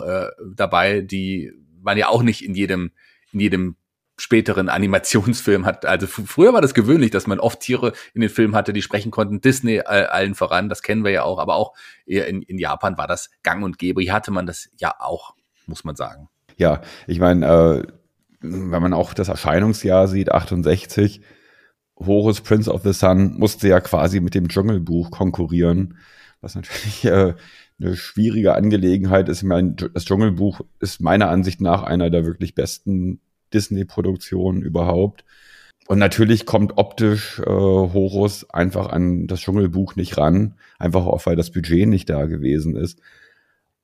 dabei, 0.56 1.02
die 1.02 1.52
man 1.82 1.98
ja 1.98 2.10
auch 2.10 2.22
nicht 2.22 2.46
in 2.46 2.54
jedem 2.54 2.92
in 3.32 3.40
jedem 3.40 3.76
späteren 4.24 4.70
Animationsfilm 4.70 5.66
hat. 5.66 5.86
Also 5.86 6.08
früher 6.08 6.54
war 6.54 6.62
das 6.62 6.74
gewöhnlich, 6.74 7.12
dass 7.12 7.28
man 7.28 7.42
oft 7.42 7.60
Tiere 7.60 7.92
in 8.14 8.22
den 8.22 8.30
Filmen 8.30 8.56
hatte, 8.56 8.72
die 8.72 8.82
sprechen 8.82 9.12
konnten. 9.12 9.42
Disney 9.42 9.76
äh, 9.76 10.06
allen 10.06 10.34
voran, 10.34 10.70
das 10.70 10.82
kennen 10.82 11.04
wir 11.04 11.12
ja 11.12 11.24
auch, 11.24 11.40
aber 11.40 11.56
auch 11.56 11.74
in, 12.06 12.42
in 12.42 12.58
Japan 12.58 12.98
war 12.98 13.06
das 13.06 13.30
gang 13.44 13.66
und 13.66 13.78
gäbe. 13.78 14.02
Hier 14.02 14.14
hatte 14.14 14.32
man 14.32 14.46
das 14.46 14.70
ja 14.78 14.96
auch, 14.98 15.36
muss 15.68 15.84
man 15.84 15.98
sagen. 15.98 16.30
Ja, 16.56 16.80
ich 17.06 17.20
meine, 17.20 17.46
äh, 17.46 17.88
wenn 18.40 18.82
man 18.82 18.94
auch 18.94 19.14
das 19.14 19.28
Erscheinungsjahr 19.28 20.08
sieht, 20.08 20.32
68, 20.32 21.20
Horus 22.00 22.40
Prince 22.40 22.72
of 22.72 22.82
the 22.84 22.94
Sun 22.94 23.38
musste 23.38 23.68
ja 23.68 23.82
quasi 23.82 24.22
mit 24.22 24.36
dem 24.36 24.48
Dschungelbuch 24.48 25.12
konkurrieren, 25.12 25.98
was 26.40 26.56
natürlich 26.56 27.04
äh, 27.04 27.34
eine 27.78 27.98
schwierige 27.98 28.56
Angelegenheit 28.56 29.28
ist. 29.28 29.40
Ich 29.40 29.48
meine, 29.48 29.74
das 29.74 30.06
Dschungelbuch 30.06 30.62
ist 30.80 31.02
meiner 31.02 31.30
Ansicht 31.30 31.60
nach 31.60 31.84
einer 31.84 32.10
der 32.10 32.26
wirklich 32.26 32.56
besten 32.56 33.20
Disney-Produktion 33.54 34.62
überhaupt. 34.62 35.24
Und 35.88 36.00
natürlich 36.00 36.46
kommt 36.46 36.78
optisch 36.78 37.40
äh, 37.40 37.46
Horus 37.46 38.50
einfach 38.50 38.90
an 38.90 39.28
das 39.28 39.42
Dschungelbuch 39.42 39.96
nicht 39.96 40.18
ran, 40.18 40.56
einfach 40.80 41.06
auch 41.06 41.26
weil 41.26 41.36
das 41.36 41.52
Budget 41.52 41.88
nicht 41.88 42.10
da 42.10 42.26
gewesen 42.26 42.76
ist. 42.78 43.02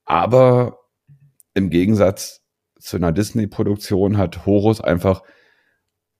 Aber 0.05 0.79
im 1.53 1.69
Gegensatz 1.69 2.41
zu 2.79 2.97
einer 2.97 3.12
Disney-Produktion 3.12 4.17
hat 4.17 4.45
Horus 4.45 4.79
einfach 4.79 5.23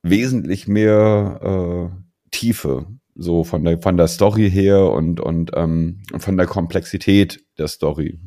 wesentlich 0.04 0.68
mehr 0.68 1.92
äh, 1.92 2.30
Tiefe, 2.32 2.88
so 3.16 3.44
von 3.44 3.64
der 3.64 3.82
von 3.82 3.98
der 3.98 4.08
Story 4.08 4.50
her 4.50 4.92
und 4.92 5.20
und 5.20 5.52
ähm, 5.56 6.04
von 6.18 6.38
der 6.38 6.46
Komplexität 6.46 7.44
der 7.58 7.68
Story. 7.68 8.20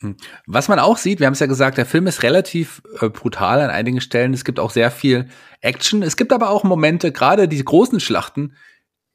Hm. 0.00 0.16
Was 0.46 0.68
man 0.68 0.78
auch 0.78 0.96
sieht, 0.96 1.18
wir 1.18 1.26
haben 1.26 1.34
es 1.34 1.40
ja 1.40 1.46
gesagt, 1.46 1.76
der 1.76 1.86
Film 1.86 2.06
ist 2.06 2.22
relativ 2.22 2.82
äh, 3.00 3.08
brutal 3.08 3.60
an 3.60 3.70
einigen 3.70 4.00
Stellen. 4.00 4.32
Es 4.32 4.44
gibt 4.44 4.60
auch 4.60 4.70
sehr 4.70 4.90
viel 4.90 5.28
Action. 5.60 6.02
Es 6.02 6.16
gibt 6.16 6.32
aber 6.32 6.50
auch 6.50 6.62
Momente, 6.64 7.10
gerade 7.10 7.48
die 7.48 7.64
großen 7.64 7.98
Schlachten, 7.98 8.54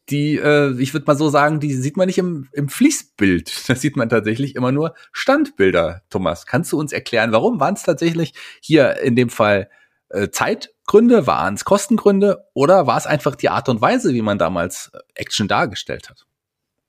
die, 0.09 0.35
äh, 0.35 0.77
ich 0.79 0.93
würde 0.93 1.05
mal 1.07 1.15
so 1.15 1.29
sagen, 1.29 1.61
die 1.61 1.73
sieht 1.73 1.95
man 1.95 2.07
nicht 2.07 2.17
im, 2.17 2.49
im 2.51 2.69
Fließbild. 2.69 3.63
Da 3.67 3.75
sieht 3.75 3.95
man 3.95 4.09
tatsächlich 4.09 4.55
immer 4.55 4.71
nur 4.71 4.93
Standbilder. 5.11 6.01
Thomas, 6.09 6.45
kannst 6.45 6.71
du 6.73 6.79
uns 6.79 6.91
erklären, 6.91 7.31
warum 7.31 7.59
waren 7.59 7.75
es 7.75 7.83
tatsächlich 7.83 8.33
hier 8.59 8.99
in 8.99 9.15
dem 9.15 9.29
Fall 9.29 9.69
äh, 10.09 10.29
Zeitgründe, 10.29 11.27
waren 11.27 11.53
es 11.53 11.63
Kostengründe 11.63 12.45
oder 12.53 12.87
war 12.87 12.97
es 12.97 13.07
einfach 13.07 13.35
die 13.35 13.49
Art 13.49 13.69
und 13.69 13.81
Weise, 13.81 14.13
wie 14.13 14.21
man 14.21 14.37
damals 14.37 14.91
äh, 14.93 14.99
Action 15.15 15.47
dargestellt 15.47 16.09
hat? 16.09 16.25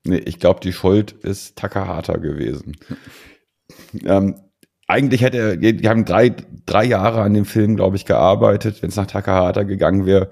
Nee, 0.07 0.19
ich 0.19 0.39
glaube, 0.39 0.61
die 0.61 0.73
Schuld 0.73 1.13
ist 1.13 1.57
Takahata 1.57 2.17
gewesen. 2.17 2.77
Ähm, 4.05 4.37
eigentlich 4.87 5.23
hätte 5.23 5.39
er, 5.39 5.57
die 5.57 5.89
haben 5.89 6.05
drei, 6.05 6.35
drei 6.67 6.85
Jahre 6.85 7.23
an 7.23 7.35
dem 7.35 7.45
Film, 7.45 7.77
glaube 7.77 7.97
ich, 7.97 8.05
gearbeitet. 8.05 8.83
Wenn 8.83 8.91
es 8.91 8.97
nach 8.97 9.07
Takahata 9.07 9.63
gegangen 9.63 10.05
wäre, 10.07 10.31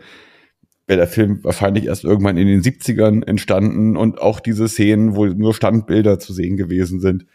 wäre 0.86 0.98
der 0.98 1.08
Film 1.08 1.42
wahrscheinlich 1.42 1.86
erst 1.86 2.04
irgendwann 2.04 2.36
in 2.36 2.46
den 2.46 2.60
70ern 2.60 3.26
entstanden 3.26 3.96
und 3.96 4.20
auch 4.20 4.40
diese 4.40 4.68
Szenen, 4.68 5.16
wo 5.16 5.26
nur 5.26 5.54
Standbilder 5.54 6.18
zu 6.18 6.32
sehen 6.32 6.56
gewesen 6.56 7.00
sind, 7.00 7.26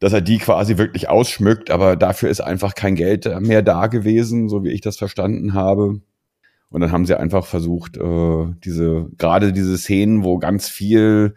dass 0.00 0.12
er 0.12 0.20
die 0.20 0.38
quasi 0.38 0.76
wirklich 0.76 1.08
ausschmückt, 1.08 1.70
aber 1.70 1.96
dafür 1.96 2.28
ist 2.28 2.40
einfach 2.40 2.74
kein 2.74 2.96
Geld 2.96 3.28
mehr 3.40 3.62
da 3.62 3.86
gewesen, 3.86 4.48
so 4.48 4.64
wie 4.64 4.70
ich 4.70 4.82
das 4.82 4.98
verstanden 4.98 5.54
habe. 5.54 6.00
Und 6.68 6.80
dann 6.80 6.92
haben 6.92 7.06
sie 7.06 7.18
einfach 7.18 7.46
versucht, 7.46 7.96
äh, 7.96 8.46
diese, 8.64 9.08
gerade 9.16 9.52
diese 9.52 9.78
Szenen, 9.78 10.24
wo 10.24 10.38
ganz 10.38 10.68
viel 10.68 11.36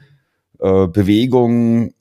äh, 0.60 0.88
Bewegung 0.88 1.94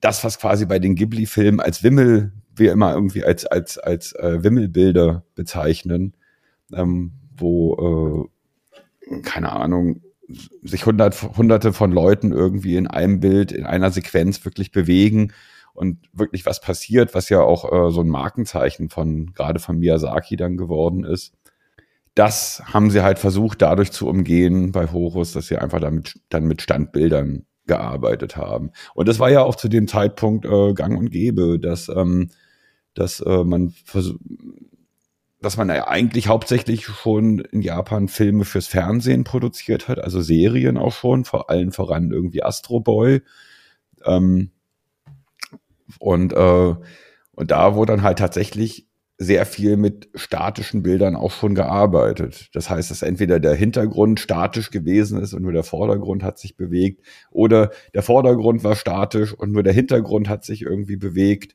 das, 0.00 0.24
was 0.24 0.38
quasi 0.38 0.66
bei 0.66 0.78
den 0.78 0.94
Ghibli-Filmen 0.94 1.60
als 1.60 1.82
Wimmel, 1.82 2.32
wir 2.54 2.72
immer 2.72 2.94
irgendwie 2.94 3.24
als, 3.24 3.46
als, 3.46 3.78
als 3.78 4.12
äh, 4.12 4.42
Wimmelbilder 4.42 5.24
bezeichnen, 5.34 6.14
ähm, 6.72 7.12
wo, 7.36 8.28
äh, 9.08 9.20
keine 9.22 9.52
Ahnung, 9.52 10.02
sich 10.62 10.86
hundert, 10.86 11.20
hunderte 11.36 11.72
von 11.72 11.92
Leuten 11.92 12.32
irgendwie 12.32 12.76
in 12.76 12.86
einem 12.86 13.20
Bild, 13.20 13.52
in 13.52 13.66
einer 13.66 13.90
Sequenz 13.90 14.44
wirklich 14.44 14.70
bewegen 14.72 15.32
und 15.74 15.98
wirklich 16.12 16.46
was 16.46 16.60
passiert, 16.60 17.14
was 17.14 17.28
ja 17.28 17.40
auch 17.40 17.70
äh, 17.72 17.90
so 17.90 18.00
ein 18.00 18.08
Markenzeichen 18.08 18.88
von, 18.90 19.32
gerade 19.34 19.58
von 19.58 19.78
Miyazaki 19.78 20.36
dann 20.36 20.56
geworden 20.56 21.04
ist. 21.04 21.34
Das 22.14 22.62
haben 22.66 22.90
sie 22.90 23.02
halt 23.02 23.18
versucht, 23.18 23.62
dadurch 23.62 23.92
zu 23.92 24.08
umgehen 24.08 24.72
bei 24.72 24.90
Horus, 24.90 25.32
dass 25.32 25.46
sie 25.46 25.58
einfach 25.58 25.80
damit, 25.80 26.20
dann 26.28 26.44
mit 26.44 26.62
Standbildern 26.62 27.46
gearbeitet 27.70 28.36
haben. 28.36 28.72
Und 28.94 29.06
das 29.06 29.20
war 29.20 29.30
ja 29.30 29.42
auch 29.44 29.54
zu 29.54 29.68
dem 29.68 29.86
Zeitpunkt 29.86 30.44
äh, 30.44 30.74
gang 30.74 30.98
und 30.98 31.10
gäbe, 31.10 31.60
dass, 31.60 31.88
ähm, 31.88 32.30
dass 32.94 33.20
äh, 33.20 33.44
man 33.44 33.72
dass 35.40 35.56
man 35.56 35.68
ja 35.68 35.86
eigentlich 35.86 36.26
hauptsächlich 36.26 36.84
schon 36.84 37.38
in 37.38 37.62
Japan 37.62 38.08
Filme 38.08 38.44
fürs 38.44 38.66
Fernsehen 38.66 39.22
produziert 39.22 39.86
hat, 39.86 40.00
also 40.00 40.20
Serien 40.20 40.76
auch 40.76 40.92
schon, 40.92 41.24
vor 41.24 41.48
allen 41.48 41.70
voran 41.70 42.10
irgendwie 42.10 42.42
Astro 42.42 42.80
Boy. 42.80 43.22
Ähm, 44.04 44.50
und, 46.00 46.32
äh, 46.32 46.74
und 47.32 47.50
da 47.50 47.74
wurde 47.76 47.92
dann 47.92 48.02
halt 48.02 48.18
tatsächlich 48.18 48.89
sehr 49.22 49.44
viel 49.44 49.76
mit 49.76 50.08
statischen 50.14 50.82
Bildern 50.82 51.14
auch 51.14 51.30
schon 51.30 51.54
gearbeitet. 51.54 52.48
Das 52.54 52.70
heißt, 52.70 52.90
dass 52.90 53.02
entweder 53.02 53.38
der 53.38 53.54
Hintergrund 53.54 54.18
statisch 54.18 54.70
gewesen 54.70 55.20
ist 55.20 55.34
und 55.34 55.42
nur 55.42 55.52
der 55.52 55.62
Vordergrund 55.62 56.22
hat 56.22 56.38
sich 56.38 56.56
bewegt 56.56 57.04
oder 57.30 57.70
der 57.92 58.02
Vordergrund 58.02 58.64
war 58.64 58.74
statisch 58.76 59.34
und 59.34 59.52
nur 59.52 59.62
der 59.62 59.74
Hintergrund 59.74 60.30
hat 60.30 60.42
sich 60.46 60.62
irgendwie 60.62 60.96
bewegt. 60.96 61.54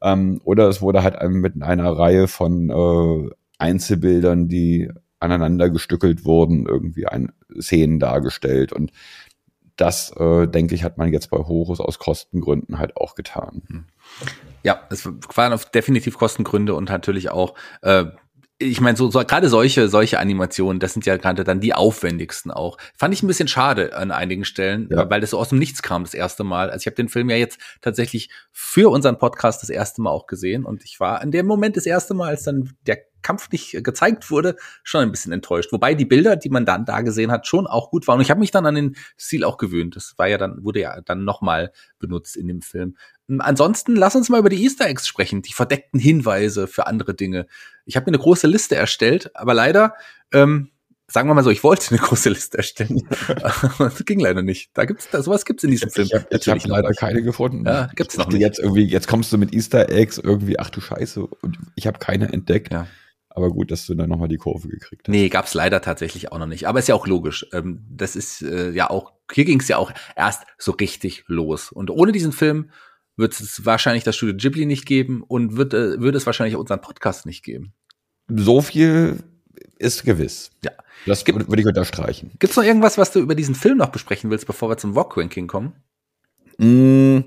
Ähm, 0.00 0.40
oder 0.44 0.68
es 0.68 0.82
wurde 0.82 1.02
halt 1.02 1.20
mit 1.30 1.60
einer 1.60 1.90
Reihe 1.90 2.28
von 2.28 2.70
äh, 2.70 3.30
Einzelbildern, 3.58 4.46
die 4.46 4.88
aneinander 5.18 5.68
gestückelt 5.68 6.24
wurden, 6.24 6.64
irgendwie 6.64 7.08
ein 7.08 7.32
Szenen 7.60 7.98
dargestellt. 7.98 8.72
Und 8.72 8.92
das, 9.74 10.12
äh, 10.16 10.46
denke 10.46 10.76
ich, 10.76 10.84
hat 10.84 10.96
man 10.96 11.12
jetzt 11.12 11.28
bei 11.30 11.38
Horus 11.38 11.80
aus 11.80 11.98
Kostengründen 11.98 12.78
halt 12.78 12.96
auch 12.96 13.16
getan. 13.16 13.88
Ja, 14.62 14.86
es 14.90 15.06
waren 15.06 15.52
auf 15.52 15.70
definitiv 15.70 16.18
Kostengründe 16.18 16.74
und 16.74 16.88
natürlich 16.88 17.30
auch 17.30 17.54
äh, 17.82 18.06
ich 18.62 18.82
meine, 18.82 18.96
so, 18.96 19.10
so 19.10 19.20
gerade 19.20 19.48
solche, 19.48 19.88
solche 19.88 20.18
Animationen, 20.18 20.80
das 20.80 20.92
sind 20.92 21.06
ja 21.06 21.16
gerade 21.16 21.44
dann 21.44 21.60
die 21.60 21.72
aufwendigsten 21.72 22.50
auch. 22.50 22.76
Fand 22.94 23.14
ich 23.14 23.22
ein 23.22 23.26
bisschen 23.26 23.48
schade 23.48 23.96
an 23.96 24.10
einigen 24.10 24.44
Stellen, 24.44 24.86
ja. 24.90 25.08
weil 25.08 25.22
das 25.22 25.30
so 25.30 25.38
aus 25.38 25.48
dem 25.48 25.58
Nichts 25.58 25.80
kam 25.80 26.04
das 26.04 26.12
erste 26.12 26.44
Mal. 26.44 26.68
Also 26.68 26.82
ich 26.82 26.86
habe 26.86 26.96
den 26.96 27.08
Film 27.08 27.30
ja 27.30 27.36
jetzt 27.36 27.58
tatsächlich 27.80 28.28
für 28.52 28.90
unseren 28.90 29.18
Podcast 29.18 29.62
das 29.62 29.70
erste 29.70 30.02
Mal 30.02 30.10
auch 30.10 30.26
gesehen 30.26 30.66
und 30.66 30.84
ich 30.84 31.00
war 31.00 31.22
in 31.22 31.30
dem 31.30 31.46
Moment 31.46 31.78
das 31.78 31.86
erste 31.86 32.12
Mal, 32.12 32.28
als 32.28 32.42
dann 32.42 32.74
der 32.86 32.98
Kampf 33.22 33.50
nicht 33.50 33.82
gezeigt 33.84 34.30
wurde, 34.30 34.56
schon 34.82 35.02
ein 35.02 35.10
bisschen 35.10 35.32
enttäuscht. 35.32 35.72
Wobei 35.72 35.94
die 35.94 36.04
Bilder, 36.04 36.36
die 36.36 36.50
man 36.50 36.64
dann 36.64 36.84
da 36.84 37.00
gesehen 37.00 37.30
hat, 37.30 37.46
schon 37.46 37.66
auch 37.66 37.90
gut 37.90 38.06
waren. 38.08 38.16
Und 38.16 38.22
ich 38.22 38.30
habe 38.30 38.40
mich 38.40 38.50
dann 38.50 38.66
an 38.66 38.74
den 38.74 38.96
Stil 39.18 39.44
auch 39.44 39.56
gewöhnt. 39.56 39.96
Das 39.96 40.14
war 40.16 40.28
ja 40.28 40.38
dann, 40.38 40.62
wurde 40.64 40.80
ja 40.80 41.00
dann 41.00 41.24
nochmal 41.24 41.72
benutzt 41.98 42.36
in 42.36 42.48
dem 42.48 42.62
Film. 42.62 42.96
Ansonsten 43.38 43.94
lass 43.94 44.16
uns 44.16 44.28
mal 44.28 44.40
über 44.40 44.48
die 44.48 44.62
Easter 44.62 44.86
Eggs 44.86 45.06
sprechen, 45.06 45.42
die 45.42 45.52
verdeckten 45.52 46.00
Hinweise 46.00 46.66
für 46.66 46.86
andere 46.86 47.14
Dinge. 47.14 47.46
Ich 47.84 47.96
habe 47.96 48.10
mir 48.10 48.16
eine 48.16 48.22
große 48.22 48.46
Liste 48.46 48.76
erstellt, 48.76 49.30
aber 49.34 49.54
leider 49.54 49.94
ähm, 50.32 50.70
sagen 51.10 51.28
wir 51.28 51.34
mal 51.34 51.42
so, 51.42 51.50
ich 51.50 51.64
wollte 51.64 51.90
eine 51.90 51.98
große 52.02 52.28
Liste 52.28 52.58
erstellen. 52.58 53.02
das 53.78 54.04
ging 54.04 54.20
leider 54.20 54.42
nicht. 54.42 54.70
Da 54.74 54.84
gibt's, 54.84 55.08
da, 55.10 55.22
sowas 55.22 55.44
gibt's 55.44 55.64
in 55.64 55.70
diesem 55.70 55.90
Film. 55.90 56.06
Ich 56.06 56.14
habe 56.14 56.60
hab 56.60 56.66
leider 56.66 56.90
keine 56.92 57.22
gefunden. 57.22 57.66
Ja, 57.66 57.90
gibt's 57.94 58.16
noch 58.16 58.28
nicht. 58.28 58.40
Jetzt 58.40 58.58
irgendwie, 58.58 58.84
jetzt 58.84 59.08
kommst 59.08 59.32
du 59.32 59.38
mit 59.38 59.52
Easter 59.52 59.90
Eggs 59.90 60.18
irgendwie, 60.18 60.58
ach 60.58 60.70
du 60.70 60.80
Scheiße, 60.80 61.26
und 61.26 61.58
ich 61.74 61.86
habe 61.86 61.98
keine 61.98 62.32
entdeckt. 62.32 62.72
Ja. 62.72 62.86
Aber 63.32 63.50
gut, 63.50 63.70
dass 63.70 63.86
du 63.86 63.94
dann 63.94 64.08
nochmal 64.10 64.28
die 64.28 64.36
Kurve 64.38 64.68
gekriegt 64.68 65.06
hast. 65.06 65.12
Nee, 65.12 65.28
gab's 65.28 65.54
leider 65.54 65.80
tatsächlich 65.80 66.32
auch 66.32 66.38
noch 66.38 66.46
nicht. 66.46 66.66
Aber 66.66 66.80
ist 66.80 66.88
ja 66.88 66.94
auch 66.96 67.06
logisch. 67.06 67.46
Ähm, 67.52 67.84
das 67.88 68.16
ist 68.16 68.42
äh, 68.42 68.70
ja 68.70 68.90
auch, 68.90 69.12
hier 69.32 69.44
ging's 69.44 69.68
ja 69.68 69.76
auch 69.76 69.92
erst 70.16 70.42
so 70.58 70.72
richtig 70.72 71.24
los. 71.28 71.70
Und 71.70 71.90
ohne 71.90 72.10
diesen 72.12 72.32
Film 72.32 72.70
wird 73.16 73.32
es 73.40 73.64
wahrscheinlich 73.64 74.02
das 74.02 74.16
Studio 74.16 74.34
Ghibli 74.36 74.66
nicht 74.66 74.84
geben 74.84 75.22
und 75.22 75.56
wird, 75.56 75.74
äh, 75.74 76.00
würde 76.00 76.18
es 76.18 76.26
wahrscheinlich 76.26 76.56
unseren 76.56 76.80
Podcast 76.80 77.24
nicht 77.24 77.44
geben. 77.44 77.72
So 78.28 78.60
viel 78.62 79.22
ist 79.78 80.04
gewiss. 80.04 80.50
Ja. 80.64 80.72
Das 81.06 81.24
Gibt- 81.24 81.48
würde 81.48 81.62
ich 81.62 81.68
unterstreichen. 81.68 82.32
Gibt's 82.40 82.56
noch 82.56 82.64
irgendwas, 82.64 82.98
was 82.98 83.12
du 83.12 83.20
über 83.20 83.34
diesen 83.36 83.54
Film 83.54 83.78
noch 83.78 83.90
besprechen 83.90 84.30
willst, 84.30 84.46
bevor 84.46 84.68
wir 84.70 84.76
zum 84.76 84.94
Vogue-Ranking 84.94 85.46
kommen? 85.46 85.74
Mm, 86.58 87.20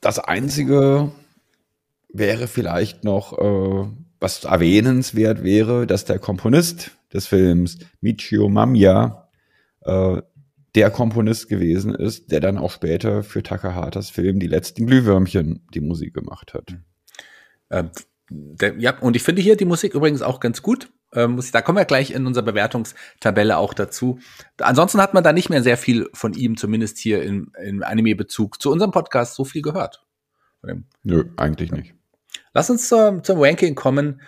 Das 0.00 0.18
Einzige 0.18 1.10
wäre 2.12 2.48
vielleicht 2.48 3.04
noch, 3.04 3.38
äh, 3.38 3.88
was 4.20 4.44
erwähnenswert 4.44 5.42
wäre, 5.42 5.86
dass 5.86 6.04
der 6.04 6.18
Komponist 6.18 6.92
des 7.12 7.26
Films, 7.26 7.78
Michio 8.00 8.48
Mamiya, 8.48 9.28
äh, 9.82 10.22
der 10.74 10.90
Komponist 10.90 11.48
gewesen 11.48 11.94
ist, 11.94 12.30
der 12.30 12.40
dann 12.40 12.58
auch 12.58 12.70
später 12.70 13.22
für 13.22 13.42
Takahatas 13.42 14.10
Film 14.10 14.38
Die 14.38 14.46
letzten 14.46 14.86
Glühwürmchen 14.86 15.66
die 15.74 15.80
Musik 15.80 16.14
gemacht 16.14 16.54
hat. 16.54 16.76
Ähm, 17.70 17.90
der, 18.30 18.78
ja, 18.78 18.98
und 18.98 19.16
ich 19.16 19.22
finde 19.22 19.40
hier 19.40 19.56
die 19.56 19.64
Musik 19.64 19.94
übrigens 19.94 20.22
auch 20.22 20.40
ganz 20.40 20.62
gut. 20.62 20.92
Ähm, 21.14 21.32
muss 21.32 21.46
ich, 21.46 21.52
da 21.52 21.62
kommen 21.62 21.78
wir 21.78 21.86
gleich 21.86 22.10
in 22.10 22.26
unserer 22.26 22.44
Bewertungstabelle 22.44 23.56
auch 23.56 23.72
dazu. 23.72 24.18
Ansonsten 24.58 25.00
hat 25.00 25.14
man 25.14 25.24
da 25.24 25.32
nicht 25.32 25.48
mehr 25.48 25.62
sehr 25.62 25.78
viel 25.78 26.10
von 26.12 26.34
ihm, 26.34 26.58
zumindest 26.58 26.98
hier 26.98 27.22
im, 27.22 27.50
im 27.64 27.82
Anime-Bezug 27.82 28.60
zu 28.60 28.70
unserem 28.70 28.90
Podcast, 28.90 29.34
so 29.34 29.44
viel 29.44 29.62
gehört. 29.62 30.04
Nö, 31.02 31.24
eigentlich 31.36 31.72
nicht. 31.72 31.94
Lass 32.58 32.70
uns 32.70 32.88
zum, 32.88 33.22
zum 33.22 33.40
Ranking 33.40 33.76
kommen. 33.76 34.20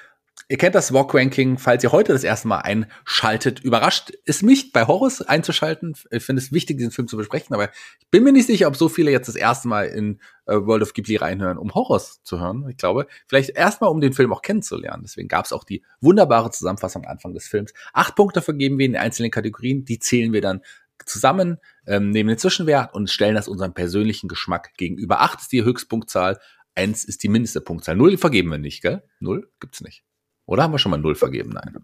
Ihr 0.48 0.56
kennt 0.56 0.76
das 0.76 0.92
Walk-Ranking, 0.92 1.58
falls 1.58 1.82
ihr 1.82 1.90
heute 1.90 2.12
das 2.12 2.22
erste 2.22 2.46
Mal 2.46 2.58
einschaltet. 2.58 3.58
Überrascht 3.58 4.12
es 4.24 4.42
mich, 4.42 4.70
bei 4.70 4.86
Horus 4.86 5.20
einzuschalten. 5.20 5.96
Ich 6.12 6.22
finde 6.22 6.40
es 6.40 6.52
wichtig, 6.52 6.78
diesen 6.78 6.92
Film 6.92 7.08
zu 7.08 7.16
besprechen, 7.16 7.54
aber 7.54 7.64
ich 7.64 8.08
bin 8.12 8.22
mir 8.22 8.30
nicht 8.30 8.46
sicher, 8.46 8.68
ob 8.68 8.76
so 8.76 8.88
viele 8.88 9.10
jetzt 9.10 9.26
das 9.26 9.34
erste 9.34 9.66
Mal 9.66 9.86
in 9.86 10.20
äh, 10.46 10.54
World 10.54 10.84
of 10.84 10.94
Ghibli 10.94 11.16
reinhören, 11.16 11.58
um 11.58 11.74
Horus 11.74 12.22
zu 12.22 12.38
hören. 12.38 12.68
Ich 12.70 12.76
glaube, 12.76 13.08
vielleicht 13.26 13.50
erstmal, 13.50 13.90
um 13.90 14.00
den 14.00 14.12
Film 14.12 14.32
auch 14.32 14.42
kennenzulernen. 14.42 15.02
Deswegen 15.02 15.26
gab 15.26 15.46
es 15.46 15.52
auch 15.52 15.64
die 15.64 15.82
wunderbare 16.00 16.52
Zusammenfassung 16.52 17.04
am 17.06 17.10
Anfang 17.10 17.34
des 17.34 17.48
Films. 17.48 17.74
Acht 17.92 18.14
Punkte 18.14 18.42
vergeben 18.42 18.78
wir 18.78 18.86
in 18.86 18.92
den 18.92 19.02
einzelnen 19.02 19.32
Kategorien. 19.32 19.84
Die 19.84 19.98
zählen 19.98 20.32
wir 20.32 20.40
dann 20.40 20.60
zusammen, 21.04 21.58
ähm, 21.84 22.10
nehmen 22.10 22.28
den 22.28 22.38
Zwischenwert 22.38 22.94
und 22.94 23.10
stellen 23.10 23.34
das 23.34 23.48
unserem 23.48 23.74
persönlichen 23.74 24.28
Geschmack 24.28 24.74
gegenüber. 24.76 25.20
Acht 25.20 25.40
ist 25.40 25.50
die 25.50 25.64
Höchstpunktzahl, 25.64 26.38
eins 26.74 27.04
ist 27.04 27.22
die 27.22 27.28
mindeste 27.28 27.60
Punktzahl. 27.60 27.96
Null 27.96 28.16
vergeben 28.16 28.50
wir 28.50 28.58
nicht, 28.58 28.82
gell? 28.82 29.02
Null 29.20 29.50
gibt's 29.60 29.80
nicht. 29.80 30.04
Oder 30.46 30.62
haben 30.62 30.72
wir 30.72 30.78
schon 30.78 30.90
mal 30.90 30.98
null 30.98 31.14
vergeben? 31.14 31.50
Nein. 31.50 31.78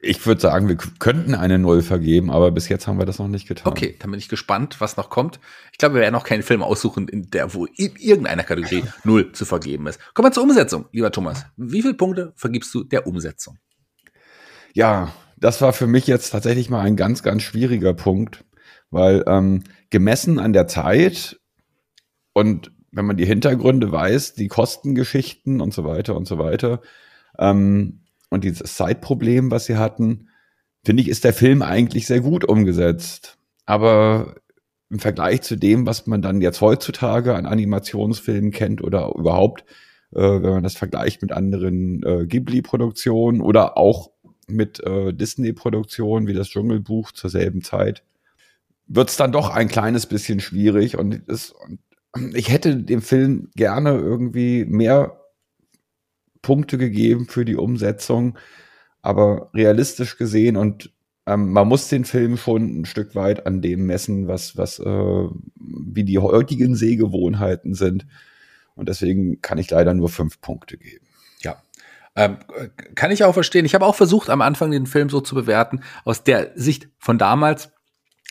Ich 0.00 0.24
würde 0.26 0.40
sagen, 0.40 0.68
wir 0.68 0.76
könnten 0.76 1.34
eine 1.34 1.58
Null 1.58 1.82
vergeben, 1.82 2.30
aber 2.30 2.52
bis 2.52 2.68
jetzt 2.68 2.86
haben 2.86 2.98
wir 2.98 3.06
das 3.06 3.18
noch 3.18 3.26
nicht 3.26 3.48
getan. 3.48 3.72
Okay, 3.72 3.96
dann 3.98 4.12
bin 4.12 4.18
ich 4.18 4.28
gespannt, 4.28 4.80
was 4.80 4.96
noch 4.96 5.10
kommt. 5.10 5.40
Ich 5.72 5.78
glaube, 5.78 5.96
wir 5.96 6.02
werden 6.02 6.12
noch 6.12 6.22
keinen 6.22 6.44
Film 6.44 6.62
aussuchen, 6.62 7.08
in 7.08 7.30
der, 7.30 7.52
wo 7.52 7.66
in 7.66 7.96
irgendeiner 7.96 8.44
Kategorie 8.44 8.84
null 9.02 9.32
zu 9.32 9.44
vergeben 9.44 9.88
ist. 9.88 9.98
Kommen 10.14 10.28
wir 10.28 10.32
zur 10.32 10.44
Umsetzung, 10.44 10.86
lieber 10.92 11.10
Thomas. 11.10 11.46
Wie 11.56 11.82
viele 11.82 11.94
Punkte 11.94 12.32
vergibst 12.36 12.72
du 12.74 12.84
der 12.84 13.08
Umsetzung? 13.08 13.58
Ja, 14.72 15.12
das 15.36 15.60
war 15.60 15.72
für 15.72 15.88
mich 15.88 16.06
jetzt 16.06 16.30
tatsächlich 16.30 16.70
mal 16.70 16.82
ein 16.82 16.94
ganz, 16.94 17.24
ganz 17.24 17.42
schwieriger 17.42 17.94
Punkt, 17.94 18.44
weil 18.90 19.24
ähm, 19.26 19.64
gemessen 19.90 20.38
an 20.38 20.52
der 20.52 20.68
Zeit 20.68 21.40
und 22.34 22.70
wenn 22.90 23.06
man 23.06 23.16
die 23.16 23.26
Hintergründe 23.26 23.92
weiß, 23.92 24.34
die 24.34 24.48
Kostengeschichten 24.48 25.60
und 25.60 25.74
so 25.74 25.84
weiter 25.84 26.16
und 26.16 26.26
so 26.26 26.38
weiter 26.38 26.80
ähm, 27.38 28.00
und 28.30 28.44
dieses 28.44 28.76
Zeitproblem, 28.76 29.50
was 29.50 29.66
sie 29.66 29.76
hatten, 29.76 30.28
finde 30.84 31.02
ich, 31.02 31.08
ist 31.08 31.24
der 31.24 31.34
Film 31.34 31.62
eigentlich 31.62 32.06
sehr 32.06 32.20
gut 32.20 32.44
umgesetzt. 32.44 33.38
Aber 33.66 34.36
im 34.90 34.98
Vergleich 34.98 35.42
zu 35.42 35.56
dem, 35.56 35.86
was 35.86 36.06
man 36.06 36.22
dann 36.22 36.40
jetzt 36.40 36.60
heutzutage 36.60 37.34
an 37.34 37.46
Animationsfilmen 37.46 38.52
kennt 38.52 38.82
oder 38.82 39.12
überhaupt, 39.14 39.64
äh, 40.12 40.20
wenn 40.20 40.50
man 40.50 40.62
das 40.62 40.76
vergleicht 40.76 41.20
mit 41.20 41.32
anderen 41.32 42.02
äh, 42.02 42.26
Ghibli-Produktionen 42.26 43.40
oder 43.40 43.76
auch 43.76 44.10
mit 44.46 44.80
äh, 44.80 45.12
Disney-Produktionen 45.12 46.26
wie 46.26 46.32
das 46.32 46.48
Dschungelbuch 46.48 47.12
zur 47.12 47.28
selben 47.28 47.62
Zeit, 47.62 48.02
wird 48.86 49.10
es 49.10 49.16
dann 49.16 49.32
doch 49.32 49.50
ein 49.50 49.68
kleines 49.68 50.06
bisschen 50.06 50.40
schwierig. 50.40 50.96
Und, 50.96 51.22
es, 51.28 51.50
und 51.50 51.80
ich 52.34 52.50
hätte 52.50 52.76
dem 52.76 53.02
Film 53.02 53.50
gerne 53.54 53.90
irgendwie 53.90 54.64
mehr 54.64 55.20
Punkte 56.42 56.78
gegeben 56.78 57.26
für 57.26 57.44
die 57.44 57.56
Umsetzung, 57.56 58.38
aber 59.02 59.50
realistisch 59.54 60.16
gesehen 60.16 60.56
und 60.56 60.92
ähm, 61.28 61.52
man 61.52 61.68
muss 61.68 61.88
den 61.88 62.06
Film 62.06 62.38
schon 62.38 62.80
ein 62.80 62.84
Stück 62.86 63.14
weit 63.14 63.46
an 63.46 63.60
dem 63.60 63.84
messen, 63.84 64.28
was, 64.28 64.56
was, 64.56 64.78
äh, 64.78 65.28
wie 65.56 66.04
die 66.04 66.18
heutigen 66.18 66.74
Sehgewohnheiten 66.74 67.74
sind. 67.74 68.06
Und 68.74 68.88
deswegen 68.88 69.42
kann 69.42 69.58
ich 69.58 69.70
leider 69.70 69.92
nur 69.92 70.08
fünf 70.08 70.40
Punkte 70.40 70.78
geben. 70.78 71.04
Ja. 71.42 71.62
Ähm, 72.16 72.38
kann 72.94 73.10
ich 73.10 73.24
auch 73.24 73.34
verstehen. 73.34 73.66
Ich 73.66 73.74
habe 73.74 73.84
auch 73.84 73.94
versucht, 73.94 74.30
am 74.30 74.40
Anfang 74.40 74.70
den 74.70 74.86
Film 74.86 75.10
so 75.10 75.20
zu 75.20 75.34
bewerten, 75.34 75.82
aus 76.04 76.24
der 76.24 76.52
Sicht 76.54 76.88
von 76.98 77.18
damals. 77.18 77.72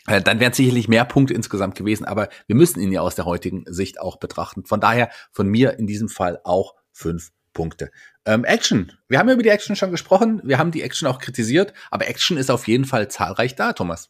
Äh, 0.08 0.22
Dann 0.22 0.40
wären 0.40 0.54
sicherlich 0.54 0.88
mehr 0.88 1.06
Punkte 1.06 1.34
insgesamt 1.34 1.76
gewesen, 1.76 2.06
aber 2.06 2.30
wir 2.48 2.56
müssen 2.56 2.80
ihn 2.80 2.92
ja 2.92 3.02
aus 3.02 3.16
der 3.16 3.26
heutigen 3.26 3.66
Sicht 3.68 4.00
auch 4.00 4.18
betrachten. 4.18 4.66
Von 4.66 4.80
daher 4.80 5.10
von 5.32 5.48
mir 5.48 5.78
in 5.78 5.86
diesem 5.86 6.10
Fall 6.10 6.40
auch 6.44 6.74
fünf 6.92 7.32
Punkte. 7.54 7.92
Ähm, 8.26 8.46
Action. 8.46 8.92
Wir 9.08 9.20
haben 9.20 9.28
ja 9.28 9.34
über 9.34 9.44
die 9.44 9.50
Action 9.50 9.76
schon 9.76 9.92
gesprochen. 9.92 10.42
Wir 10.44 10.58
haben 10.58 10.72
die 10.72 10.82
Action 10.82 11.08
auch 11.08 11.20
kritisiert, 11.20 11.74
aber 11.92 12.08
Action 12.08 12.38
ist 12.38 12.50
auf 12.50 12.68
jeden 12.68 12.86
Fall 12.86 13.10
zahlreich 13.10 13.56
da, 13.56 13.74
Thomas. 13.74 14.10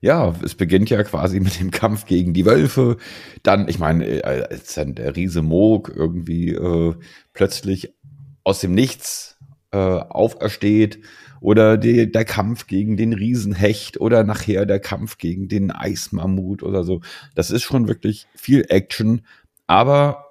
Ja, 0.00 0.34
es 0.42 0.54
beginnt 0.54 0.88
ja 0.88 1.02
quasi 1.02 1.40
mit 1.40 1.60
dem 1.60 1.70
Kampf 1.70 2.06
gegen 2.06 2.32
die 2.32 2.46
Wölfe. 2.46 2.96
Dann, 3.42 3.68
ich 3.68 3.78
meine, 3.78 4.06
äh, 4.06 4.22
als 4.22 4.74
dann 4.74 4.94
der 4.94 5.14
Riese 5.14 5.42
Moog 5.42 5.92
irgendwie 5.94 6.50
äh, 6.50 6.94
plötzlich 7.34 7.94
aus 8.42 8.60
dem 8.60 8.72
Nichts 8.72 9.38
äh, 9.72 9.76
aufersteht 9.76 11.00
oder 11.40 11.76
die, 11.78 12.10
der 12.10 12.24
Kampf 12.24 12.66
gegen 12.66 12.96
den 12.96 13.12
Riesenhecht 13.12 14.00
oder 14.00 14.24
nachher 14.24 14.66
der 14.66 14.80
Kampf 14.80 15.18
gegen 15.18 15.48
den 15.48 15.70
Eismammut 15.70 16.62
oder 16.62 16.84
so. 16.84 17.00
Das 17.34 17.50
ist 17.50 17.62
schon 17.62 17.88
wirklich 17.88 18.26
viel 18.34 18.66
Action, 18.68 19.22
aber 19.66 20.26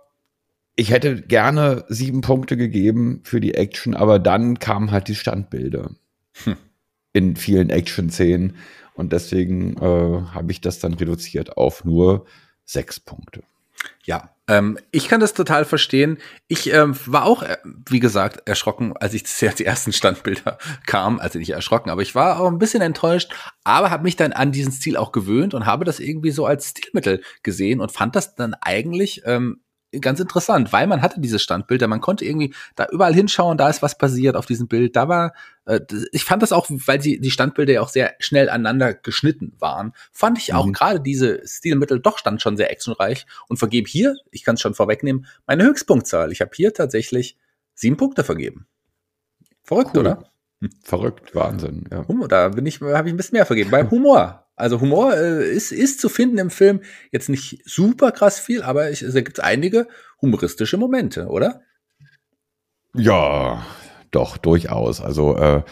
ich 0.76 0.91
hätte 0.91 1.22
gerne 1.22 1.84
sieben 1.89 2.22
Punkte 2.22 2.56
gegeben 2.56 3.22
für 3.24 3.41
die 3.41 3.56
Action, 3.56 3.95
aber 3.95 4.19
dann 4.19 4.60
kamen 4.60 4.91
halt 4.91 5.08
die 5.08 5.15
Standbilder 5.15 5.91
Hm. 6.43 6.56
in 7.13 7.36
vielen 7.36 7.69
Action-Szenen. 7.69 8.56
Und 8.93 9.13
deswegen 9.13 9.78
äh, 9.78 10.22
habe 10.34 10.52
ich 10.52 10.62
das 10.62 10.80
dann 10.80 10.93
reduziert 10.93 11.58
auf 11.58 11.86
nur 11.86 12.26
sechs 12.65 13.00
Punkte. 13.00 13.43
Ja, 14.04 14.34
ähm, 14.48 14.80
ich 14.92 15.08
kann 15.08 15.20
das 15.20 15.34
total 15.34 15.63
verstehen. 15.63 16.18
Ich 16.48 16.74
ähm, 16.74 16.96
war 17.06 17.26
auch, 17.26 17.44
äh, 17.44 17.58
wie 17.88 18.00
gesagt, 18.00 18.48
erschrocken, 18.48 18.98
als 18.98 19.13
ich 19.13 19.24
das, 19.39 19.56
die 19.56 19.65
ersten 19.65 19.94
Standbilder 19.94 20.58
kam. 20.86 21.20
Also 21.20 21.39
nicht 21.39 21.52
erschrocken, 21.52 21.89
aber 21.89 22.02
ich 22.02 22.15
war 22.15 22.39
auch 22.39 22.48
ein 22.48 22.60
bisschen 22.60 22.82
enttäuscht, 22.82 23.32
aber 23.63 23.92
habe 23.92 24.04
mich 24.04 24.15
dann 24.15 24.34
an 24.34 24.52
diesen 24.52 24.72
Stil 24.72 24.98
auch 24.98 25.12
gewöhnt 25.12 25.54
und 25.54 25.65
habe 25.65 25.86
das 25.86 26.00
irgendwie 26.00 26.32
so 26.32 26.46
als 26.46 26.70
Stilmittel 26.70 27.22
gesehen 27.44 27.80
und 27.80 27.92
fand 27.92 28.15
das 28.15 28.36
dann 28.36 28.56
eigentlich 28.56 29.22
ähm, 29.26 29.62
ganz 30.02 30.19
interessant, 30.19 30.71
weil 30.71 30.86
man 30.88 31.02
hatte 31.02 31.19
diese 31.19 31.39
Standbilder, 31.39 31.88
man 31.88 32.02
konnte 32.02 32.23
irgendwie 32.25 32.54
da 32.75 32.88
überall 32.91 33.13
hinschauen, 33.13 33.58
da 33.58 33.69
ist 33.69 33.82
was 33.82 33.97
passiert 33.97 34.36
auf 34.36 34.45
diesem 34.45 34.67
Bild. 34.67 34.95
Da 34.95 35.08
war, 35.08 35.34
äh, 35.65 35.80
ich 36.12 36.23
fand 36.23 36.43
das 36.43 36.52
auch, 36.52 36.67
weil 36.69 37.02
sie 37.02 37.19
die 37.19 37.32
Standbilder 37.32 37.73
ja 37.73 37.82
auch 37.82 37.89
sehr 37.89 38.13
schnell 38.19 38.49
aneinander 38.49 38.93
geschnitten 38.93 39.54
waren, 39.60 39.93
fand 40.12 40.38
ich 40.38 40.54
auch 40.54 40.67
Mhm. 40.67 40.73
gerade 40.73 40.99
diese 41.02 41.41
Stilmittel 41.47 41.99
doch 41.99 42.17
stand 42.19 42.41
schon 42.41 42.58
sehr 42.58 42.71
actionreich 42.71 43.25
und 43.47 43.58
vergebe 43.58 43.89
hier, 43.89 44.15
ich 44.32 44.43
kann 44.43 44.56
es 44.56 44.62
schon 44.62 44.75
vorwegnehmen, 44.75 45.25
meine 45.47 45.63
Höchstpunktzahl. 45.63 46.32
Ich 46.32 46.41
habe 46.41 46.52
hier 46.54 46.73
tatsächlich 46.73 47.38
sieben 47.73 47.97
Punkte 47.97 48.23
vergeben. 48.23 48.67
Verrückt, 49.63 49.91
Cool. 49.93 50.02
oder? 50.02 50.23
Verrückt, 50.84 51.34
Wahnsinn. 51.36 51.86
Ja. 51.91 52.08
Humor, 52.08 52.28
da 52.28 52.50
bin 52.50 52.65
ich, 52.65 52.82
habe 52.82 53.08
ich 53.08 53.13
ein 53.13 53.17
bisschen 53.17 53.38
mehr 53.38 53.45
vergeben. 53.45 53.72
Beim 53.72 53.89
Humor. 53.91 54.45
Also 54.56 54.82
Humor 54.82 55.15
äh, 55.15 55.50
ist, 55.50 55.72
ist 55.72 56.02
zu 56.02 56.10
finden 56.10 56.38
im 56.38 56.50
Film 56.50 56.82
jetzt 57.12 57.30
nicht 57.30 57.62
super 57.65 58.12
krass 58.12 58.39
viel, 58.39 58.62
aber 58.62 58.91
ich, 58.91 59.00
da 59.00 59.22
gibt 59.22 59.38
es 59.38 59.43
einige 59.43 59.88
humoristische 60.22 60.78
Momente, 60.78 61.28
oder? 61.28 61.62
ja, 62.95 63.65
doch, 64.12 64.38
durchaus. 64.38 65.02
Also 65.02 65.36
äh, 65.38 65.63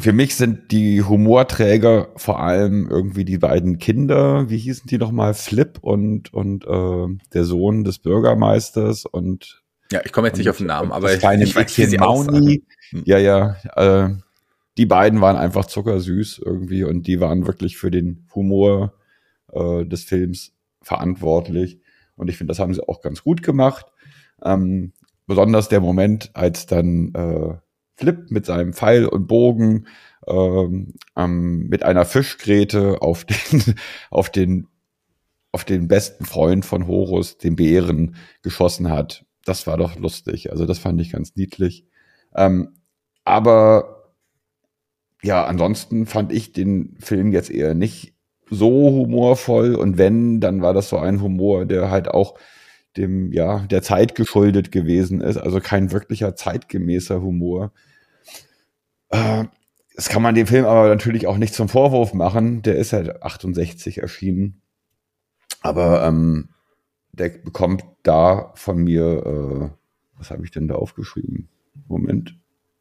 für 0.00 0.12
mich 0.12 0.34
sind 0.34 0.72
die 0.72 1.02
Humorträger 1.02 2.08
vor 2.16 2.40
allem 2.40 2.88
irgendwie 2.88 3.24
die 3.24 3.38
beiden 3.38 3.78
Kinder, 3.78 4.48
wie 4.48 4.58
hießen 4.58 4.86
die 4.88 4.98
nochmal, 4.98 5.34
Flip 5.34 5.78
und, 5.80 6.32
und 6.32 6.64
äh, 6.64 7.18
der 7.34 7.44
Sohn 7.44 7.84
des 7.84 7.98
Bürgermeisters 7.98 9.04
und 9.04 9.59
Ja, 9.92 10.00
ich 10.04 10.12
komme 10.12 10.28
jetzt 10.28 10.38
nicht 10.38 10.48
auf 10.48 10.58
den 10.58 10.66
Namen, 10.66 10.92
aber 10.92 11.08
das 11.08 11.18
kleine 11.18 11.44
ich 11.44 11.54
weiß, 11.54 11.76
wie 11.76 11.84
sie. 11.84 11.98
Mauni. 11.98 12.62
Hm. 12.90 13.02
Ja, 13.04 13.18
ja. 13.18 13.56
Äh, 13.76 14.14
die 14.78 14.86
beiden 14.86 15.20
waren 15.20 15.36
einfach 15.36 15.66
zuckersüß 15.66 16.40
irgendwie 16.44 16.84
und 16.84 17.06
die 17.06 17.20
waren 17.20 17.46
wirklich 17.46 17.76
für 17.76 17.90
den 17.90 18.26
Humor 18.34 18.94
äh, 19.52 19.84
des 19.84 20.04
Films 20.04 20.52
verantwortlich. 20.80 21.80
Und 22.16 22.28
ich 22.28 22.36
finde, 22.36 22.52
das 22.52 22.58
haben 22.58 22.74
sie 22.74 22.86
auch 22.86 23.00
ganz 23.00 23.22
gut 23.22 23.42
gemacht. 23.42 23.86
Ähm, 24.42 24.92
besonders 25.26 25.68
der 25.68 25.80
Moment, 25.80 26.30
als 26.34 26.66
dann 26.66 27.12
äh, 27.14 27.54
Flip 27.96 28.30
mit 28.30 28.46
seinem 28.46 28.72
Pfeil 28.72 29.06
und 29.06 29.26
Bogen 29.26 29.86
ähm, 30.26 30.94
ähm, 31.16 31.68
mit 31.68 31.82
einer 31.82 32.04
Fischgräte 32.04 33.02
auf 33.02 33.24
den, 33.24 33.74
auf 34.10 34.30
den, 34.30 34.68
auf 35.52 35.64
den 35.64 35.88
besten 35.88 36.24
Freund 36.24 36.64
von 36.64 36.86
Horus, 36.86 37.38
den 37.38 37.56
Bären, 37.56 38.16
geschossen 38.42 38.90
hat. 38.90 39.24
Das 39.44 39.66
war 39.66 39.76
doch 39.76 39.96
lustig. 39.96 40.50
Also 40.50 40.66
das 40.66 40.78
fand 40.78 41.00
ich 41.00 41.12
ganz 41.12 41.34
niedlich. 41.36 41.86
Ähm, 42.34 42.74
aber 43.24 44.14
ja, 45.22 45.44
ansonsten 45.44 46.06
fand 46.06 46.32
ich 46.32 46.52
den 46.52 46.96
Film 46.98 47.32
jetzt 47.32 47.50
eher 47.50 47.74
nicht 47.74 48.14
so 48.48 48.68
humorvoll 48.68 49.74
und 49.74 49.98
wenn, 49.98 50.40
dann 50.40 50.62
war 50.62 50.74
das 50.74 50.88
so 50.88 50.98
ein 50.98 51.20
Humor, 51.20 51.66
der 51.66 51.90
halt 51.90 52.08
auch 52.08 52.38
dem, 52.96 53.32
ja, 53.32 53.60
der 53.60 53.82
Zeit 53.82 54.14
geschuldet 54.14 54.72
gewesen 54.72 55.20
ist, 55.20 55.36
also 55.36 55.60
kein 55.60 55.92
wirklicher 55.92 56.34
zeitgemäßer 56.34 57.22
Humor. 57.22 57.72
Äh, 59.10 59.44
das 59.94 60.08
kann 60.08 60.22
man 60.22 60.34
dem 60.34 60.46
Film 60.46 60.64
aber 60.64 60.88
natürlich 60.88 61.26
auch 61.26 61.36
nicht 61.36 61.54
zum 61.54 61.68
Vorwurf 61.68 62.14
machen. 62.14 62.62
Der 62.62 62.76
ist 62.76 62.92
halt 62.92 63.22
68 63.22 63.98
erschienen. 63.98 64.62
Aber 65.60 66.04
ähm, 66.06 66.48
der 67.12 67.28
bekommt 67.30 67.84
da 68.02 68.52
von 68.54 68.78
mir, 68.78 69.02
äh, 69.26 69.70
was 70.18 70.30
habe 70.30 70.44
ich 70.44 70.50
denn 70.50 70.68
da 70.68 70.76
aufgeschrieben? 70.76 71.48
Moment, 71.88 72.36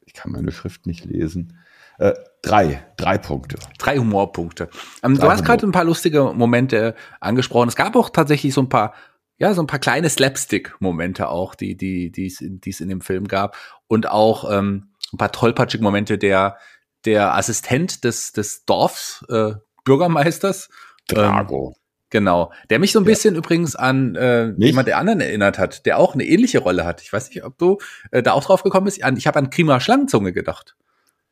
ich 0.05 0.13
kann 0.13 0.31
meine 0.31 0.51
Schrift 0.51 0.85
nicht 0.85 1.05
lesen. 1.05 1.57
Äh, 1.97 2.13
drei, 2.41 2.85
drei 2.95 3.17
Punkte. 3.17 3.57
Drei 3.77 3.97
Humorpunkte. 3.97 4.69
Ähm, 5.03 5.15
drei 5.15 5.25
du 5.25 5.31
hast 5.31 5.43
gerade 5.43 5.67
ein 5.67 5.71
paar 5.71 5.83
lustige 5.83 6.33
Momente 6.33 6.95
angesprochen. 7.19 7.67
Es 7.67 7.75
gab 7.75 7.95
auch 7.95 8.09
tatsächlich 8.09 8.53
so 8.53 8.61
ein 8.61 8.69
paar, 8.69 8.93
ja, 9.37 9.53
so 9.53 9.61
ein 9.61 9.67
paar 9.67 9.79
kleine 9.79 10.09
Slapstick-Momente 10.09 11.29
auch, 11.29 11.55
die, 11.55 11.75
die, 11.75 12.11
die 12.11 12.27
es 12.27 12.79
in 12.79 12.89
dem 12.89 13.01
Film 13.01 13.27
gab. 13.27 13.57
Und 13.87 14.09
auch 14.09 14.49
ähm, 14.49 14.93
ein 15.13 15.17
paar 15.17 15.31
tollpatschige 15.31 15.83
Momente 15.83 16.17
der, 16.17 16.57
der 17.05 17.35
Assistent 17.35 18.03
des, 18.03 18.31
des 18.31 18.65
Dorfs, 18.65 19.25
äh, 19.29 19.53
Bürgermeisters. 19.83 20.69
Drago. 21.07 21.75
Ähm, 21.75 21.78
genau. 22.09 22.51
Der 22.69 22.79
mich 22.79 22.91
so 22.91 22.99
ein 22.99 23.03
ja. 23.03 23.09
bisschen 23.09 23.35
übrigens 23.35 23.75
an 23.75 24.15
äh, 24.15 24.49
jemand 24.57 24.87
der 24.87 24.97
anderen 24.97 25.21
erinnert 25.21 25.57
hat, 25.57 25.85
der 25.85 25.97
auch 25.97 26.13
eine 26.13 26.25
ähnliche 26.25 26.59
Rolle 26.59 26.85
hat. 26.85 27.01
Ich 27.01 27.11
weiß 27.11 27.29
nicht, 27.29 27.43
ob 27.43 27.57
du 27.57 27.77
äh, 28.11 28.23
da 28.23 28.33
auch 28.33 28.43
drauf 28.43 28.63
gekommen 28.63 28.85
bist. 28.85 28.97
Ich 28.97 29.27
habe 29.27 29.39
an 29.39 29.49
Krima 29.49 29.79
Schlangenzunge 29.79 30.33
gedacht. 30.33 30.75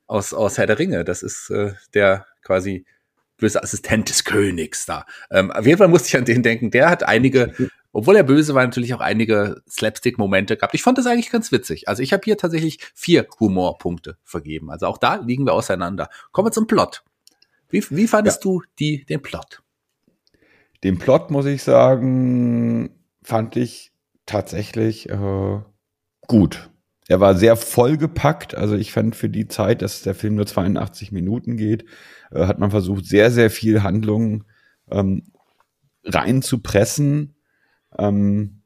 Aus, 0.06 0.34
aus 0.34 0.58
Herr 0.58 0.68
der 0.68 0.80
Ringe. 0.80 1.04
Das 1.04 1.22
ist 1.22 1.50
äh, 1.50 1.74
der 1.94 2.26
quasi 2.42 2.86
böse 3.38 3.62
Assistent 3.62 4.10
des 4.10 4.24
Königs 4.24 4.86
da. 4.86 5.06
Ähm, 5.30 5.52
auf 5.52 5.66
jeden 5.66 5.78
Fall 5.78 5.90
musste 5.90 6.08
ich 6.08 6.18
an 6.18 6.26
den 6.26 6.44
denken. 6.44 6.72
Der 6.72 6.90
hat 6.90 7.04
einige 7.04 7.54
obwohl 7.98 8.16
er 8.16 8.24
böse 8.24 8.54
war, 8.54 8.64
natürlich 8.64 8.94
auch 8.94 9.00
einige 9.00 9.64
Slapstick-Momente 9.68 10.56
gehabt. 10.56 10.76
Ich 10.76 10.84
fand 10.84 11.00
das 11.00 11.08
eigentlich 11.08 11.32
ganz 11.32 11.52
witzig. 11.52 11.88
Also 11.88 12.04
ich 12.04 12.14
habe 12.14 12.22
hier 12.26 12.38
tatsächlich 12.38 12.78
vier 12.94 13.26
Humorpunkte 13.40 14.18
vergeben. 14.24 14.70
Also 14.70 14.86
auch 14.86 15.00
da 15.00 15.16
liegen 15.16 15.48
wir 15.48 15.54
auseinander. 15.54 16.08
Kommen 16.32 16.48
wir 16.48 16.52
zum 16.52 16.68
Plot. 16.68 17.04
Wie, 17.70 17.84
wie 17.90 18.08
fandest 18.08 18.46
ja. 18.46 18.52
du 18.52 18.62
die, 18.78 19.04
den 19.06 19.24
Plot? 19.24 19.64
Den 20.84 21.00
Plot, 21.00 21.32
muss 21.32 21.46
ich 21.46 21.64
sagen, 21.64 22.90
fand 23.24 23.56
ich 23.56 23.92
tatsächlich 24.26 25.10
äh, 25.10 25.60
gut. 26.28 26.70
Er 27.08 27.20
war 27.20 27.36
sehr 27.36 27.56
vollgepackt. 27.56 28.56
Also 28.56 28.76
ich 28.76 28.92
fand 28.92 29.16
für 29.16 29.30
die 29.30 29.48
Zeit, 29.48 29.82
dass 29.82 30.02
der 30.02 30.14
Film 30.14 30.36
nur 30.36 30.46
82 30.46 31.12
Minuten 31.12 31.58
geht, 31.58 31.86
äh, 32.32 32.46
hat 32.46 32.60
man 32.60 32.72
versucht, 32.72 33.06
sehr, 33.06 33.32
sehr 33.32 33.50
viel 33.50 33.84
Handlung 33.84 34.44
ähm, 34.92 35.24
reinzupressen. 36.04 37.36
Ähm, 37.98 38.62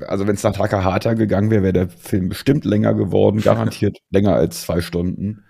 also 0.00 0.26
wenn 0.26 0.34
es 0.34 0.42
nach 0.42 0.54
Takahata 0.54 1.14
gegangen 1.14 1.50
wäre, 1.50 1.62
wäre 1.62 1.72
der 1.72 1.88
Film 1.88 2.28
bestimmt 2.28 2.64
länger 2.64 2.94
geworden, 2.94 3.40
garantiert 3.42 3.98
länger 4.10 4.34
als 4.34 4.62
zwei 4.62 4.80
Stunden, 4.80 5.44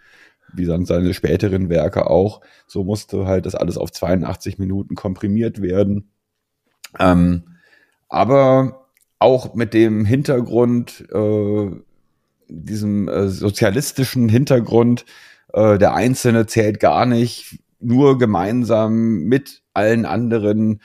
wie 0.54 0.66
dann 0.66 0.86
seine 0.86 1.14
späteren 1.14 1.68
Werke 1.68 2.08
auch. 2.08 2.40
So 2.66 2.84
musste 2.84 3.26
halt 3.26 3.46
das 3.46 3.54
alles 3.54 3.76
auf 3.76 3.92
82 3.92 4.58
Minuten 4.58 4.94
komprimiert 4.94 5.60
werden. 5.62 6.10
Ähm, 6.98 7.42
aber 8.08 8.86
auch 9.18 9.54
mit 9.54 9.74
dem 9.74 10.04
Hintergrund, 10.04 11.04
äh, 11.12 11.70
diesem 12.48 13.08
äh, 13.08 13.28
sozialistischen 13.28 14.28
Hintergrund, 14.28 15.04
äh, 15.52 15.78
der 15.78 15.94
Einzelne 15.94 16.46
zählt 16.46 16.80
gar 16.80 17.06
nicht, 17.06 17.58
nur 17.80 18.18
gemeinsam 18.18 19.24
mit 19.24 19.62
allen 19.72 20.06
anderen 20.06 20.80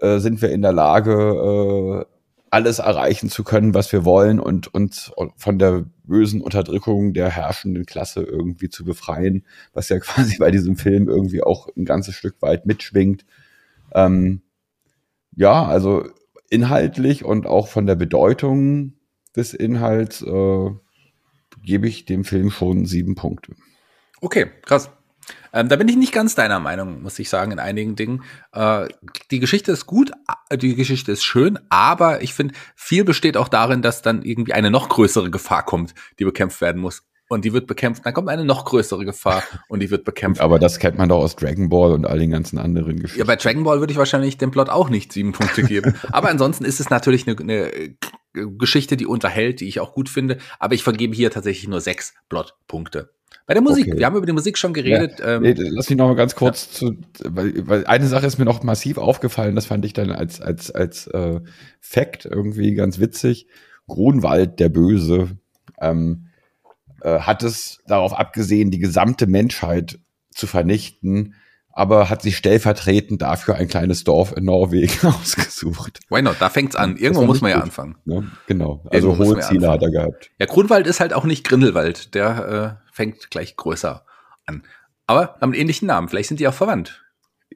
äh, 0.00 0.18
sind 0.18 0.42
wir 0.42 0.50
in 0.50 0.62
der 0.62 0.72
Lage, 0.72 2.06
äh, 2.06 2.15
alles 2.50 2.78
erreichen 2.78 3.28
zu 3.28 3.44
können, 3.44 3.74
was 3.74 3.92
wir 3.92 4.04
wollen 4.04 4.38
und 4.40 4.72
uns 4.72 5.12
von 5.36 5.58
der 5.58 5.84
bösen 6.04 6.40
Unterdrückung 6.40 7.12
der 7.12 7.28
herrschenden 7.28 7.86
Klasse 7.86 8.22
irgendwie 8.22 8.68
zu 8.68 8.84
befreien, 8.84 9.44
was 9.72 9.88
ja 9.88 9.98
quasi 10.00 10.38
bei 10.38 10.50
diesem 10.50 10.76
Film 10.76 11.08
irgendwie 11.08 11.42
auch 11.42 11.68
ein 11.76 11.84
ganzes 11.84 12.14
Stück 12.14 12.40
weit 12.40 12.66
mitschwingt. 12.66 13.24
Ähm, 13.92 14.42
ja, 15.34 15.64
also 15.66 16.08
inhaltlich 16.48 17.24
und 17.24 17.46
auch 17.46 17.68
von 17.68 17.86
der 17.86 17.96
Bedeutung 17.96 18.94
des 19.34 19.52
Inhalts 19.52 20.22
äh, 20.22 20.70
gebe 21.62 21.88
ich 21.88 22.04
dem 22.04 22.24
Film 22.24 22.50
schon 22.50 22.86
sieben 22.86 23.16
Punkte. 23.16 23.54
Okay, 24.20 24.46
krass. 24.62 24.90
Ähm, 25.52 25.68
da 25.68 25.76
bin 25.76 25.88
ich 25.88 25.96
nicht 25.96 26.12
ganz 26.12 26.34
deiner 26.34 26.60
Meinung, 26.60 27.02
muss 27.02 27.18
ich 27.18 27.28
sagen, 27.28 27.52
in 27.52 27.58
einigen 27.58 27.96
Dingen. 27.96 28.22
Äh, 28.52 28.88
die 29.30 29.40
Geschichte 29.40 29.72
ist 29.72 29.86
gut, 29.86 30.12
äh, 30.50 30.58
die 30.58 30.74
Geschichte 30.74 31.12
ist 31.12 31.24
schön, 31.24 31.58
aber 31.68 32.22
ich 32.22 32.34
finde, 32.34 32.54
viel 32.74 33.04
besteht 33.04 33.36
auch 33.36 33.48
darin, 33.48 33.82
dass 33.82 34.02
dann 34.02 34.22
irgendwie 34.22 34.52
eine 34.52 34.70
noch 34.70 34.88
größere 34.88 35.30
Gefahr 35.30 35.64
kommt, 35.64 35.94
die 36.18 36.24
bekämpft 36.24 36.60
werden 36.60 36.80
muss. 36.80 37.02
Und 37.28 37.44
die 37.44 37.52
wird 37.52 37.66
bekämpft, 37.66 38.06
dann 38.06 38.14
kommt 38.14 38.28
eine 38.28 38.44
noch 38.44 38.64
größere 38.64 39.04
Gefahr 39.04 39.42
und 39.68 39.80
die 39.80 39.90
wird 39.90 40.04
bekämpft. 40.04 40.40
Aber 40.40 40.58
das 40.58 40.78
kennt 40.78 40.96
man 40.96 41.08
doch 41.08 41.18
aus 41.18 41.34
Dragon 41.34 41.68
Ball 41.68 41.92
und 41.92 42.06
all 42.06 42.18
den 42.18 42.30
ganzen 42.30 42.58
anderen 42.58 43.00
Geschichten. 43.00 43.18
Ja, 43.18 43.24
bei 43.24 43.36
Dragon 43.36 43.64
Ball 43.64 43.80
würde 43.80 43.92
ich 43.92 43.98
wahrscheinlich 43.98 44.38
dem 44.38 44.52
Plot 44.52 44.68
auch 44.68 44.90
nicht 44.90 45.12
sieben 45.12 45.32
Punkte 45.32 45.64
geben. 45.64 45.94
aber 46.12 46.28
ansonsten 46.28 46.64
ist 46.64 46.78
es 46.78 46.88
natürlich 46.88 47.26
eine, 47.26 47.36
eine 47.40 47.96
Geschichte, 48.58 48.96
die 48.96 49.06
unterhält, 49.06 49.60
die 49.60 49.68
ich 49.68 49.80
auch 49.80 49.92
gut 49.92 50.08
finde. 50.08 50.38
Aber 50.60 50.74
ich 50.74 50.84
vergebe 50.84 51.16
hier 51.16 51.30
tatsächlich 51.32 51.66
nur 51.66 51.80
sechs 51.80 52.14
Plot-Punkte. 52.28 53.15
Bei 53.46 53.54
der 53.54 53.62
Musik, 53.62 53.86
okay. 53.86 53.98
wir 53.98 54.06
haben 54.06 54.16
über 54.16 54.26
die 54.26 54.32
Musik 54.32 54.58
schon 54.58 54.74
geredet. 54.74 55.20
Ja. 55.20 55.36
Ähm, 55.36 55.42
nee, 55.42 55.54
lass 55.56 55.88
mich 55.88 55.96
noch 55.96 56.08
mal 56.08 56.16
ganz 56.16 56.34
kurz 56.34 56.68
ja. 56.80 56.88
zu, 56.88 56.96
weil, 57.24 57.66
weil 57.68 57.86
eine 57.86 58.08
Sache 58.08 58.26
ist 58.26 58.38
mir 58.38 58.44
noch 58.44 58.64
massiv 58.64 58.98
aufgefallen, 58.98 59.54
das 59.54 59.66
fand 59.66 59.84
ich 59.84 59.92
dann 59.92 60.10
als, 60.10 60.40
als, 60.40 60.72
als 60.72 61.06
äh, 61.06 61.40
Fact 61.80 62.24
irgendwie 62.24 62.74
ganz 62.74 62.98
witzig. 62.98 63.46
Grunwald, 63.86 64.58
der 64.58 64.68
Böse, 64.68 65.38
ähm, 65.80 66.26
äh, 67.02 67.20
hat 67.20 67.44
es 67.44 67.82
darauf 67.86 68.18
abgesehen, 68.18 68.72
die 68.72 68.80
gesamte 68.80 69.28
Menschheit 69.28 70.00
zu 70.30 70.48
vernichten, 70.48 71.34
aber 71.70 72.08
hat 72.10 72.22
sich 72.22 72.36
stellvertretend 72.36 73.22
dafür 73.22 73.56
ein 73.56 73.68
kleines 73.68 74.02
Dorf 74.02 74.34
in 74.36 74.44
Norwegen 74.44 74.98
ausgesucht. 75.06 76.00
Why 76.08 76.22
not? 76.22 76.36
Da 76.40 76.48
fängt's 76.48 76.74
an. 76.74 76.96
Irgendwo 76.96 77.26
muss 77.26 77.42
man 77.42 77.50
ja 77.52 77.60
anfangen. 77.60 77.96
Ne? 78.06 78.26
Genau. 78.46 78.82
Also 78.90 79.16
hohe 79.18 79.38
Ziele 79.40 79.68
hat 79.68 79.82
er 79.82 79.90
gehabt. 79.90 80.30
Ja, 80.40 80.46
Grunwald 80.46 80.86
ist 80.86 80.98
halt 80.98 81.12
auch 81.12 81.24
nicht 81.24 81.46
Grindelwald. 81.46 82.14
Der 82.14 82.80
äh, 82.82 82.85
fängt 82.96 83.30
gleich 83.30 83.56
größer 83.56 84.04
an. 84.46 84.62
Aber 85.06 85.36
haben 85.40 85.52
einen 85.52 85.60
ähnlichen 85.60 85.86
Namen. 85.86 86.08
Vielleicht 86.08 86.28
sind 86.28 86.40
die 86.40 86.48
auch 86.48 86.54
verwandt. 86.54 87.04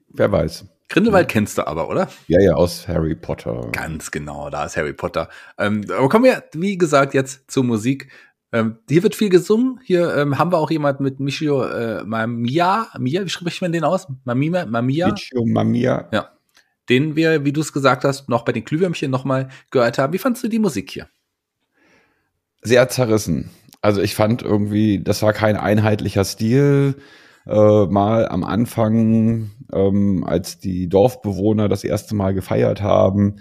Wer 0.07 0.31
weiß. 0.31 0.65
Grindelwald 0.87 1.29
ja. 1.29 1.33
kennst 1.33 1.57
du 1.57 1.65
aber, 1.65 1.89
oder? 1.89 2.09
Ja, 2.27 2.39
ja, 2.39 2.53
aus 2.53 2.87
Harry 2.87 3.15
Potter. 3.15 3.69
Ganz 3.71 4.11
genau, 4.11 4.49
da 4.49 4.65
ist 4.65 4.77
Harry 4.77 4.93
Potter. 4.93 5.29
Ähm, 5.57 5.85
aber 5.89 6.09
kommen 6.09 6.25
wir, 6.25 6.43
wie 6.53 6.77
gesagt, 6.77 7.13
jetzt 7.13 7.49
zur 7.49 7.63
Musik. 7.63 8.11
Ähm, 8.51 8.77
hier 8.87 9.01
wird 9.01 9.15
viel 9.15 9.29
gesungen. 9.29 9.79
Hier 9.83 10.15
ähm, 10.15 10.37
haben 10.37 10.51
wir 10.51 10.57
auch 10.57 10.69
jemand 10.69 10.99
mit 10.99 11.19
Michio 11.19 11.63
äh, 11.63 12.03
Mamia. 12.03 12.89
Mia, 12.99 13.25
wie 13.25 13.29
spricht 13.29 13.61
man 13.61 13.71
den 13.71 13.83
aus? 13.83 14.07
Mamima, 14.25 14.65
Mamia? 14.65 15.09
Michio 15.09 15.45
Mamia. 15.45 16.09
Ja. 16.11 16.29
Den 16.89 17.15
wir, 17.15 17.45
wie 17.45 17.53
du 17.53 17.61
es 17.61 17.73
gesagt 17.73 18.03
hast, 18.03 18.27
noch 18.29 18.43
bei 18.43 18.51
den 18.51 18.65
Glühwürmchen 18.65 19.09
nochmal 19.09 19.49
gehört 19.71 19.97
haben. 19.97 20.13
Wie 20.13 20.17
fandst 20.17 20.43
du 20.43 20.49
die 20.49 20.59
Musik 20.59 20.91
hier? 20.91 21.07
Sehr 22.61 22.87
zerrissen. 22.89 23.49
Also 23.81 24.01
ich 24.01 24.13
fand 24.15 24.43
irgendwie, 24.43 25.03
das 25.03 25.21
war 25.23 25.33
kein 25.33 25.57
einheitlicher 25.57 26.23
Stil. 26.23 26.95
Äh, 27.47 27.85
mal 27.87 28.27
am 28.27 28.43
Anfang, 28.43 29.49
ähm, 29.73 30.23
als 30.23 30.59
die 30.59 30.87
Dorfbewohner 30.87 31.67
das 31.67 31.83
erste 31.83 32.13
Mal 32.15 32.35
gefeiert 32.35 32.81
haben, 32.83 33.37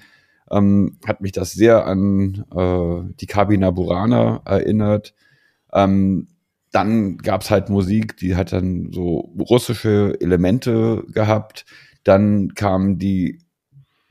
ähm, 0.51 0.99
hat 1.07 1.21
mich 1.21 1.33
das 1.33 1.53
sehr 1.53 1.87
an 1.87 2.47
äh, 2.55 3.13
die 3.21 3.27
Kabina 3.27 3.71
Burana 3.71 4.41
erinnert. 4.47 5.15
Ähm, 5.73 6.29
dann 6.73 7.19
gab's 7.19 7.51
halt 7.51 7.69
Musik, 7.69 8.17
die 8.17 8.37
hat 8.37 8.53
dann 8.53 8.91
so 8.93 9.35
russische 9.39 10.17
Elemente 10.21 11.05
gehabt. 11.13 11.67
Dann 12.05 12.55
kamen 12.55 12.99
die 12.99 13.41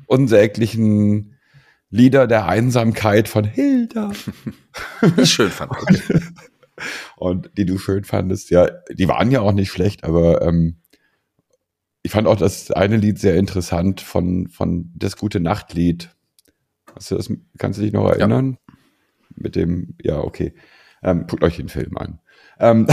unsäglichen 0.08 1.39
Lieder 1.90 2.28
der 2.28 2.48
Einsamkeit 2.48 3.28
von 3.28 3.44
Hilda. 3.44 4.12
Die 5.18 5.26
schön 5.26 5.50
fand. 5.50 5.72
Und 7.18 7.52
die 7.58 7.66
du 7.66 7.78
schön 7.78 8.06
fandest. 8.06 8.52
Ja, 8.52 8.70
die 8.90 9.10
waren 9.10 9.32
ja 9.32 9.42
auch 9.42 9.52
nicht 9.52 9.70
schlecht, 9.70 10.06
aber 10.06 10.42
ähm, 10.42 10.78
ich 12.04 12.12
fand 12.12 12.28
auch 12.28 12.38
das 12.38 12.72
eine 12.72 12.96
Lied 12.96 13.20
sehr 13.20 13.36
interessant 13.36 14.00
von, 14.00 14.48
von 14.48 14.90
das 14.96 15.18
gute 15.18 15.42
Nachtlied. 15.42 16.10
Hast 16.96 17.12
du 17.12 17.16
das, 17.16 17.30
kannst 17.58 17.80
du 17.80 17.84
dich 17.84 17.92
noch 17.92 18.08
erinnern? 18.10 18.58
Ja. 18.68 18.76
Mit 19.36 19.56
dem, 19.56 19.96
ja, 20.02 20.20
okay. 20.20 20.54
Ähm, 21.04 21.28
guckt 21.28 21.44
euch 21.44 21.58
den 21.58 21.70
Film 21.70 21.98
an. 21.98 22.20
Ähm, 22.60 22.88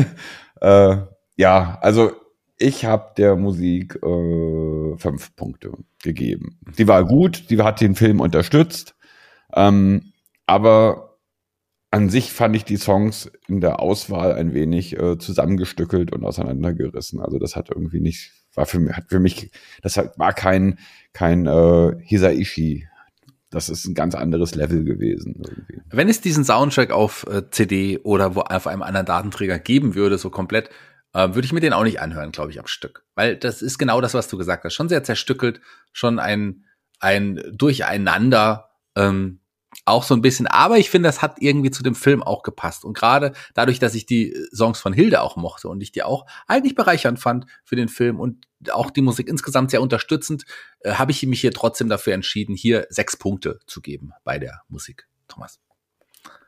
äh, 0.60 0.96
ja, 1.36 1.78
also 1.80 2.12
ich 2.58 2.84
habe 2.84 3.12
der 3.16 3.36
Musik 3.36 3.96
äh, 3.96 4.96
fünf 4.96 5.34
Punkte 5.36 5.72
gegeben. 6.02 6.58
Die 6.76 6.88
war 6.88 7.04
gut, 7.04 7.50
die 7.50 7.60
hat 7.62 7.80
den 7.80 7.94
Film 7.94 8.20
unterstützt, 8.20 8.94
ähm, 9.54 10.12
aber 10.46 11.08
an 11.90 12.10
sich 12.10 12.32
fand 12.32 12.54
ich 12.54 12.64
die 12.64 12.76
Songs 12.76 13.30
in 13.46 13.60
der 13.60 13.80
Auswahl 13.80 14.32
ein 14.34 14.52
wenig 14.52 14.98
äh, 14.98 15.18
zusammengestückelt 15.18 16.12
und 16.12 16.24
auseinandergerissen. 16.24 17.20
Also 17.20 17.38
das 17.38 17.56
hat 17.56 17.70
irgendwie 17.70 18.00
nicht, 18.00 18.32
war 18.54 18.66
für 18.66 18.78
mich, 18.78 18.94
hat 18.94 19.08
für 19.08 19.20
mich, 19.20 19.50
das 19.82 19.96
war 19.96 20.32
kein, 20.34 20.78
kein 21.12 21.46
äh, 21.46 21.96
Hisaishi. 22.02 22.86
Das 23.50 23.70
ist 23.70 23.86
ein 23.86 23.94
ganz 23.94 24.14
anderes 24.14 24.54
Level 24.54 24.84
gewesen. 24.84 25.42
Irgendwie. 25.42 25.80
Wenn 25.90 26.10
es 26.10 26.20
diesen 26.20 26.44
Soundtrack 26.44 26.90
auf 26.90 27.26
äh, 27.30 27.48
CD 27.50 27.98
oder 28.02 28.34
wo 28.34 28.40
auf 28.40 28.66
einem 28.66 28.82
anderen 28.82 29.06
Datenträger 29.06 29.58
geben 29.58 29.94
würde, 29.94 30.18
so 30.18 30.28
komplett, 30.28 30.68
äh, 31.12 31.28
würde 31.28 31.44
ich 31.44 31.52
mir 31.52 31.60
den 31.60 31.72
auch 31.72 31.84
nicht 31.84 32.00
anhören, 32.00 32.32
glaube 32.32 32.50
ich, 32.50 32.58
am 32.58 32.66
Stück. 32.66 33.04
Weil 33.14 33.36
das 33.36 33.62
ist 33.62 33.78
genau 33.78 34.00
das, 34.00 34.14
was 34.14 34.28
du 34.28 34.38
gesagt 34.38 34.64
hast. 34.64 34.74
Schon 34.74 34.88
sehr 34.88 35.04
zerstückelt, 35.04 35.60
schon 35.92 36.18
ein, 36.18 36.64
ein 37.00 37.42
Durcheinander. 37.52 38.70
Ähm, 38.96 39.40
auch 39.84 40.02
so 40.02 40.14
ein 40.14 40.22
bisschen, 40.22 40.46
aber 40.46 40.78
ich 40.78 40.90
finde, 40.90 41.08
das 41.08 41.20
hat 41.20 41.36
irgendwie 41.40 41.70
zu 41.70 41.82
dem 41.82 41.94
Film 41.94 42.22
auch 42.22 42.42
gepasst. 42.42 42.84
Und 42.84 42.96
gerade 42.96 43.32
dadurch, 43.54 43.78
dass 43.78 43.94
ich 43.94 44.06
die 44.06 44.34
Songs 44.52 44.80
von 44.80 44.92
Hilde 44.92 45.20
auch 45.20 45.36
mochte 45.36 45.68
und 45.68 45.82
ich 45.82 45.92
die 45.92 46.02
auch 46.02 46.26
eigentlich 46.46 46.74
bereichernd 46.74 47.20
fand 47.20 47.46
für 47.64 47.76
den 47.76 47.88
Film 47.88 48.18
und 48.18 48.46
auch 48.70 48.90
die 48.90 49.02
Musik 49.02 49.28
insgesamt 49.28 49.70
sehr 49.70 49.82
unterstützend, 49.82 50.44
äh, 50.80 50.94
habe 50.94 51.12
ich 51.12 51.24
mich 51.26 51.40
hier 51.40 51.52
trotzdem 51.52 51.88
dafür 51.88 52.14
entschieden, 52.14 52.54
hier 52.54 52.86
sechs 52.88 53.16
Punkte 53.16 53.60
zu 53.66 53.80
geben 53.80 54.12
bei 54.24 54.38
der 54.38 54.62
Musik. 54.68 55.06
Thomas. 55.28 55.60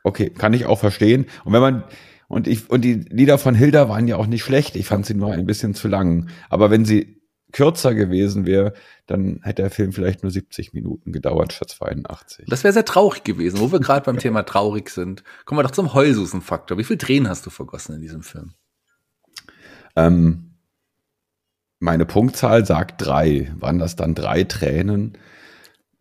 Okay, 0.03 0.31
kann 0.31 0.53
ich 0.53 0.65
auch 0.65 0.79
verstehen. 0.79 1.27
Und 1.43 1.53
wenn 1.53 1.61
man, 1.61 1.83
und 2.31 2.47
ich, 2.47 2.69
und 2.69 2.81
die 2.81 2.93
Lieder 2.93 3.37
von 3.37 3.55
Hilda 3.55 3.89
waren 3.89 4.07
ja 4.07 4.15
auch 4.15 4.25
nicht 4.25 4.43
schlecht. 4.43 4.77
Ich 4.77 4.85
fand 4.85 5.05
sie 5.05 5.13
nur 5.13 5.33
ein 5.33 5.45
bisschen 5.45 5.73
zu 5.73 5.89
lang. 5.89 6.29
Aber 6.49 6.71
wenn 6.71 6.85
sie 6.85 7.21
kürzer 7.51 7.93
gewesen 7.93 8.45
wäre, 8.45 8.71
dann 9.05 9.41
hätte 9.43 9.63
der 9.63 9.69
Film 9.69 9.91
vielleicht 9.91 10.23
nur 10.23 10.31
70 10.31 10.71
Minuten 10.71 11.11
gedauert 11.11 11.51
statt 11.51 11.71
82. 11.71 12.45
Das 12.47 12.63
wäre 12.63 12.71
sehr 12.71 12.85
traurig 12.85 13.25
gewesen, 13.25 13.59
wo 13.59 13.73
wir 13.73 13.79
gerade 13.81 14.05
beim 14.05 14.17
Thema 14.17 14.43
traurig 14.43 14.89
sind. 14.89 15.25
Kommen 15.43 15.59
wir 15.59 15.63
doch 15.63 15.71
zum 15.71 15.93
Heulsusen-Faktor. 15.93 16.77
Wie 16.77 16.85
viel 16.85 16.97
Tränen 16.97 17.27
hast 17.27 17.45
du 17.45 17.49
vergossen 17.49 17.95
in 17.95 18.01
diesem 18.01 18.23
Film? 18.23 18.53
Ähm, 19.97 20.53
meine 21.79 22.05
Punktzahl 22.05 22.65
sagt 22.65 23.05
drei. 23.05 23.51
Waren 23.59 23.79
das 23.79 23.97
dann 23.97 24.15
drei 24.15 24.45
Tränen? 24.45 25.17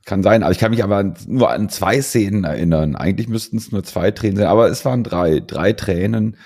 Kann 0.05 0.23
sein. 0.23 0.43
Also 0.43 0.53
ich 0.53 0.59
kann 0.59 0.71
mich 0.71 0.83
aber 0.83 1.15
nur 1.27 1.51
an 1.51 1.69
zwei 1.69 2.01
Szenen 2.01 2.45
erinnern. 2.45 2.97
Eigentlich 2.97 3.29
müssten 3.29 3.59
es 3.59 3.71
nur 3.71 3.85
zwei 3.85 4.11
Tränen 4.11 4.37
sein, 4.39 4.47
aber 4.47 4.69
es 4.69 4.85
waren 4.85 5.05
drei. 5.05 5.41
Drei 5.41 5.73
Tränen. 5.73 6.37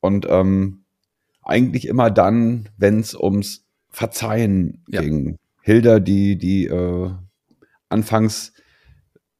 Und 0.00 0.26
ähm, 0.28 0.84
eigentlich 1.42 1.88
immer 1.88 2.10
dann, 2.10 2.68
wenn 2.76 3.00
es 3.00 3.14
ums 3.14 3.66
Verzeihen 3.88 4.84
ja. 4.88 5.00
ging. 5.00 5.36
Hilda, 5.62 5.98
die, 5.98 6.36
die 6.36 6.66
äh, 6.66 7.10
anfangs 7.88 8.52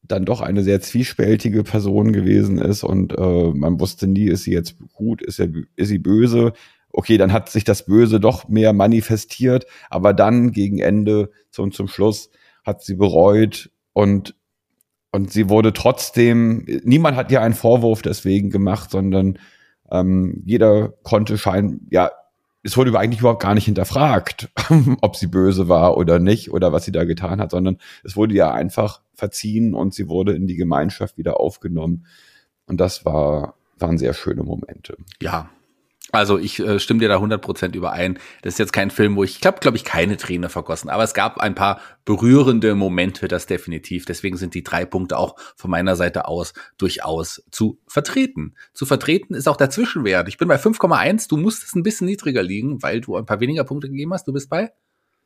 dann 0.03 0.25
doch 0.25 0.41
eine 0.41 0.63
sehr 0.63 0.81
zwiespältige 0.81 1.63
Person 1.63 2.11
gewesen 2.11 2.57
ist 2.57 2.83
und 2.83 3.17
äh, 3.17 3.51
man 3.53 3.79
wusste 3.79 4.07
nie, 4.07 4.25
ist 4.25 4.43
sie 4.43 4.51
jetzt 4.51 4.75
gut, 4.93 5.21
ist, 5.21 5.39
er, 5.39 5.49
ist 5.75 5.87
sie 5.87 5.99
böse. 5.99 6.53
Okay, 6.89 7.17
dann 7.17 7.31
hat 7.31 7.49
sich 7.49 7.63
das 7.63 7.85
Böse 7.85 8.19
doch 8.19 8.49
mehr 8.49 8.73
manifestiert, 8.73 9.65
aber 9.89 10.13
dann 10.13 10.51
gegen 10.51 10.79
Ende 10.79 11.31
zum, 11.49 11.71
zum 11.71 11.87
Schluss 11.87 12.29
hat 12.63 12.83
sie 12.83 12.95
bereut 12.95 13.71
und, 13.93 14.35
und 15.11 15.31
sie 15.31 15.49
wurde 15.49 15.73
trotzdem, 15.73 16.65
niemand 16.83 17.17
hat 17.17 17.31
ihr 17.31 17.41
einen 17.41 17.53
Vorwurf 17.53 18.01
deswegen 18.01 18.49
gemacht, 18.49 18.91
sondern 18.91 19.39
ähm, 19.91 20.41
jeder 20.45 20.89
konnte 21.03 21.37
scheinen, 21.37 21.87
ja, 21.91 22.11
es 22.63 22.77
wurde 22.77 22.97
eigentlich 22.97 23.21
überhaupt 23.21 23.41
gar 23.41 23.55
nicht 23.55 23.65
hinterfragt, 23.65 24.51
ob 25.01 25.15
sie 25.15 25.27
böse 25.27 25.67
war 25.67 25.97
oder 25.97 26.19
nicht 26.19 26.51
oder 26.51 26.71
was 26.71 26.85
sie 26.85 26.91
da 26.91 27.05
getan 27.05 27.41
hat, 27.41 27.51
sondern 27.51 27.77
es 28.03 28.15
wurde 28.15 28.35
ja 28.35 28.51
einfach 28.51 29.01
verziehen 29.13 29.73
und 29.73 29.93
sie 29.93 30.07
wurde 30.07 30.33
in 30.33 30.47
die 30.47 30.55
Gemeinschaft 30.55 31.17
wieder 31.17 31.39
aufgenommen. 31.39 32.05
Und 32.67 32.79
das 32.79 33.03
war, 33.03 33.55
waren 33.77 33.97
sehr 33.97 34.13
schöne 34.13 34.43
Momente. 34.43 34.95
Ja, 35.21 35.49
also 36.11 36.37
ich 36.37 36.59
äh, 36.59 36.79
stimme 36.79 36.99
dir 36.99 37.09
da 37.09 37.17
100% 37.17 37.75
überein. 37.75 38.19
Das 38.41 38.55
ist 38.55 38.59
jetzt 38.59 38.73
kein 38.73 38.91
Film, 38.91 39.15
wo 39.15 39.23
ich, 39.23 39.35
ich 39.35 39.41
glaube, 39.41 39.59
glaube 39.59 39.77
ich, 39.77 39.83
keine 39.83 40.17
Träne 40.17 40.49
vergossen. 40.49 40.89
Aber 40.89 41.03
es 41.03 41.13
gab 41.13 41.39
ein 41.39 41.55
paar 41.55 41.79
berührende 42.05 42.75
Momente, 42.75 43.27
das 43.27 43.45
definitiv. 43.45 44.05
Deswegen 44.05 44.37
sind 44.37 44.53
die 44.53 44.63
drei 44.63 44.85
Punkte 44.85 45.17
auch 45.17 45.35
von 45.55 45.71
meiner 45.71 45.95
Seite 45.95 46.27
aus 46.27 46.53
durchaus 46.77 47.43
zu 47.51 47.79
vertreten. 47.87 48.55
Zu 48.73 48.85
vertreten 48.85 49.33
ist 49.33 49.47
auch 49.47 49.57
der 49.57 49.69
Zwischenwert. 49.69 50.27
Ich 50.27 50.37
bin 50.37 50.47
bei 50.47 50.57
5,1. 50.57 51.29
Du 51.29 51.37
musstest 51.37 51.75
ein 51.75 51.83
bisschen 51.83 52.07
niedriger 52.07 52.43
liegen, 52.43 52.81
weil 52.83 53.01
du 53.01 53.15
ein 53.15 53.25
paar 53.25 53.39
weniger 53.39 53.63
Punkte 53.63 53.89
gegeben 53.89 54.13
hast. 54.13 54.27
Du 54.27 54.33
bist 54.33 54.49
bei? 54.49 54.71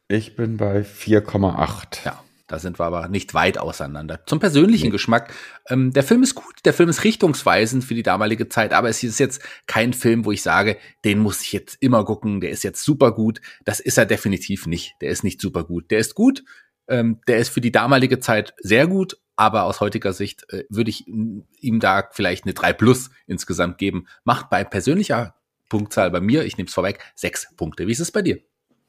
Ich 0.07 0.35
bin 0.35 0.57
bei 0.57 0.81
4,8. 0.81 2.05
Ja. 2.05 2.23
Da 2.47 2.59
sind 2.59 2.79
wir 2.79 2.85
aber 2.85 3.07
nicht 3.07 3.33
weit 3.33 3.57
auseinander. 3.57 4.23
Zum 4.27 4.39
persönlichen 4.39 4.85
nee. 4.85 4.91
Geschmack. 4.91 5.33
Ähm, 5.67 5.91
der 5.91 6.03
Film 6.03 6.21
ist 6.21 6.35
gut, 6.35 6.53
der 6.63 6.73
Film 6.73 6.89
ist 6.89 7.03
richtungsweisend 7.03 7.83
für 7.83 7.95
die 7.95 8.03
damalige 8.03 8.49
Zeit, 8.49 8.71
aber 8.71 8.87
es 8.87 9.01
ist 9.01 9.19
jetzt 9.19 9.41
kein 9.65 9.93
Film, 9.93 10.25
wo 10.25 10.31
ich 10.31 10.43
sage, 10.43 10.77
den 11.03 11.19
muss 11.19 11.41
ich 11.41 11.53
jetzt 11.53 11.77
immer 11.81 12.05
gucken, 12.05 12.41
der 12.41 12.51
ist 12.51 12.63
jetzt 12.63 12.83
super 12.83 13.13
gut. 13.13 13.41
Das 13.63 13.79
ist 13.79 13.97
er 13.97 14.05
definitiv 14.05 14.67
nicht. 14.67 14.93
Der 15.01 15.09
ist 15.09 15.23
nicht 15.23 15.41
super 15.41 15.63
gut. 15.63 15.89
Der 15.89 15.97
ist 15.99 16.13
gut, 16.13 16.43
ähm, 16.87 17.19
der 17.27 17.39
ist 17.39 17.49
für 17.49 17.61
die 17.61 17.71
damalige 17.71 18.19
Zeit 18.19 18.53
sehr 18.59 18.85
gut, 18.85 19.17
aber 19.35 19.63
aus 19.63 19.81
heutiger 19.81 20.13
Sicht 20.13 20.45
äh, 20.49 20.65
würde 20.69 20.91
ich 20.91 21.07
ihm 21.07 21.79
da 21.79 22.07
vielleicht 22.11 22.45
eine 22.45 22.53
3 22.53 22.73
plus 22.73 23.09
insgesamt 23.25 23.79
geben. 23.79 24.07
Macht 24.23 24.49
bei 24.49 24.63
persönlicher 24.63 25.35
Punktzahl 25.69 26.11
bei 26.11 26.21
mir, 26.21 26.45
ich 26.45 26.57
nehme 26.57 26.67
es 26.67 26.73
vorweg, 26.73 26.99
sechs 27.15 27.47
Punkte. 27.57 27.87
Wie 27.87 27.91
ist 27.91 27.99
es 27.99 28.11
bei 28.11 28.21
dir? 28.21 28.39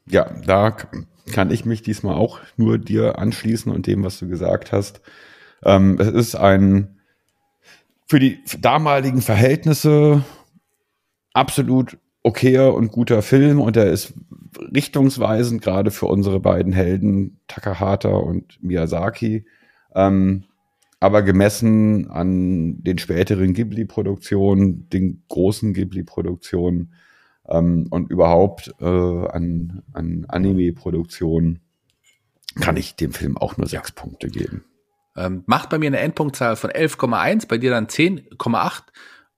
Ja, 0.09 0.31
da 0.45 0.75
kann 1.31 1.51
ich 1.51 1.65
mich 1.65 1.81
diesmal 1.81 2.15
auch 2.15 2.39
nur 2.55 2.77
dir 2.77 3.19
anschließen 3.19 3.71
und 3.71 3.87
dem, 3.87 4.03
was 4.03 4.19
du 4.19 4.27
gesagt 4.27 4.71
hast. 4.71 5.01
Ähm, 5.63 5.97
es 5.99 6.07
ist 6.07 6.35
ein 6.35 6.97
für 8.07 8.19
die 8.19 8.39
damaligen 8.61 9.21
Verhältnisse 9.21 10.23
absolut 11.33 11.97
okayer 12.23 12.73
und 12.73 12.91
guter 12.91 13.21
Film 13.21 13.59
und 13.59 13.75
er 13.77 13.87
ist 13.87 14.13
richtungsweisend, 14.73 15.61
gerade 15.61 15.91
für 15.91 16.07
unsere 16.07 16.39
beiden 16.39 16.73
Helden, 16.73 17.39
Takahata 17.47 18.09
und 18.09 18.61
Miyazaki. 18.63 19.45
Ähm, 19.93 20.43
aber 20.99 21.21
gemessen 21.21 22.09
an 22.09 22.83
den 22.83 22.97
späteren 22.97 23.53
Ghibli-Produktionen, 23.53 24.89
den 24.89 25.23
großen 25.27 25.73
Ghibli-Produktionen, 25.73 26.93
ähm, 27.49 27.87
und 27.89 28.09
überhaupt 28.09 28.73
äh, 28.79 28.85
an, 28.85 29.83
an 29.93 30.25
Anime-Produktionen 30.27 31.59
kann 32.59 32.77
ich 32.77 32.95
dem 32.95 33.13
Film 33.13 33.37
auch 33.37 33.57
nur 33.57 33.67
sechs. 33.67 33.91
Punkte 33.91 34.29
geben. 34.29 34.65
Ähm, 35.15 35.43
macht 35.47 35.69
bei 35.69 35.79
mir 35.79 35.87
eine 35.87 35.99
Endpunktzahl 35.99 36.55
von 36.55 36.69
11,1, 36.69 37.47
bei 37.47 37.57
dir 37.57 37.71
dann 37.71 37.87
10,8. 37.87 38.83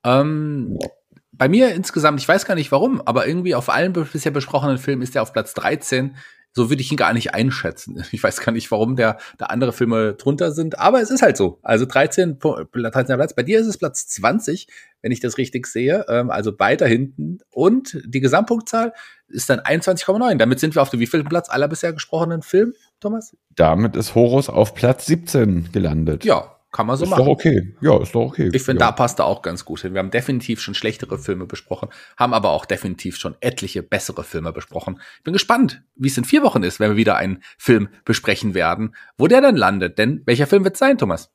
Ähm, 0.03 0.77
ja. 0.81 0.89
Bei 1.31 1.47
mir 1.47 1.73
insgesamt, 1.73 2.19
ich 2.19 2.27
weiß 2.27 2.45
gar 2.45 2.55
nicht 2.55 2.71
warum, 2.73 3.01
aber 3.01 3.25
irgendwie 3.25 3.55
auf 3.55 3.69
allen 3.69 3.93
bisher 3.93 4.31
besprochenen 4.31 4.77
Filmen 4.77 5.01
ist 5.01 5.15
er 5.15 5.21
auf 5.21 5.31
Platz 5.31 5.53
13 5.53 6.17
so 6.53 6.69
würde 6.69 6.81
ich 6.81 6.91
ihn 6.91 6.97
gar 6.97 7.13
nicht 7.13 7.33
einschätzen. 7.33 8.03
Ich 8.11 8.23
weiß 8.23 8.41
gar 8.41 8.51
nicht, 8.51 8.69
warum 8.71 8.95
der, 8.95 9.17
da 9.37 9.45
andere 9.47 9.71
Filme 9.71 10.13
drunter 10.13 10.51
sind, 10.51 10.79
aber 10.79 11.01
es 11.01 11.09
ist 11.09 11.21
halt 11.21 11.37
so. 11.37 11.59
Also 11.61 11.85
13, 11.85 12.39
13. 12.39 13.15
Platz. 13.15 13.33
Bei 13.33 13.43
dir 13.43 13.59
ist 13.59 13.67
es 13.67 13.77
Platz 13.77 14.07
20, 14.07 14.67
wenn 15.01 15.11
ich 15.11 15.19
das 15.19 15.37
richtig 15.37 15.67
sehe. 15.67 16.05
Ähm, 16.09 16.31
also 16.31 16.57
weiter 16.59 16.87
hinten. 16.87 17.39
Und 17.51 18.01
die 18.05 18.19
Gesamtpunktzahl 18.19 18.93
ist 19.27 19.49
dann 19.49 19.59
21,9. 19.59 20.35
Damit 20.35 20.59
sind 20.59 20.75
wir 20.75 20.81
auf 20.81 20.89
dem 20.89 20.99
wievielten 20.99 21.29
Platz 21.29 21.49
aller 21.49 21.67
bisher 21.67 21.93
gesprochenen 21.93 22.41
Filme, 22.41 22.73
Thomas? 22.99 23.35
Damit 23.55 23.95
ist 23.95 24.15
Horus 24.15 24.49
auf 24.49 24.73
Platz 24.73 25.05
17 25.05 25.71
gelandet. 25.71 26.25
Ja, 26.25 26.58
kann 26.71 26.85
man 26.85 26.97
so 26.97 27.03
ist 27.03 27.09
machen. 27.09 27.21
Ist 27.21 27.25
doch 27.25 27.31
okay. 27.31 27.75
Ja, 27.81 28.01
ist 28.01 28.13
doch 28.13 28.27
okay. 28.27 28.49
Ich 28.53 28.61
finde, 28.61 28.81
ja. 28.81 28.87
da 28.87 28.91
passt 28.91 29.19
er 29.19 29.25
auch 29.25 29.41
ganz 29.41 29.65
gut 29.65 29.81
hin. 29.81 29.93
Wir 29.93 29.99
haben 29.99 30.11
definitiv 30.11 30.61
schon 30.61 30.75
schlechtere 30.75 31.17
Filme 31.17 31.45
besprochen, 31.45 31.89
haben 32.15 32.33
aber 32.33 32.51
auch 32.51 32.65
definitiv 32.65 33.17
schon 33.17 33.35
etliche 33.41 33.81
bessere 33.81 34.23
Filme 34.23 34.53
besprochen. 34.53 34.99
Bin 35.23 35.33
gespannt, 35.33 35.81
wie 35.95 36.07
es 36.07 36.17
in 36.17 36.25
vier 36.25 36.43
Wochen 36.43 36.63
ist, 36.63 36.79
wenn 36.79 36.91
wir 36.91 36.97
wieder 36.97 37.15
einen 37.15 37.43
Film 37.57 37.89
besprechen 38.05 38.53
werden, 38.53 38.95
wo 39.17 39.27
der 39.27 39.41
dann 39.41 39.55
landet. 39.55 39.97
Denn 39.97 40.21
welcher 40.25 40.47
Film 40.47 40.63
wird 40.63 40.75
es 40.75 40.79
sein, 40.79 40.97
Thomas? 40.97 41.31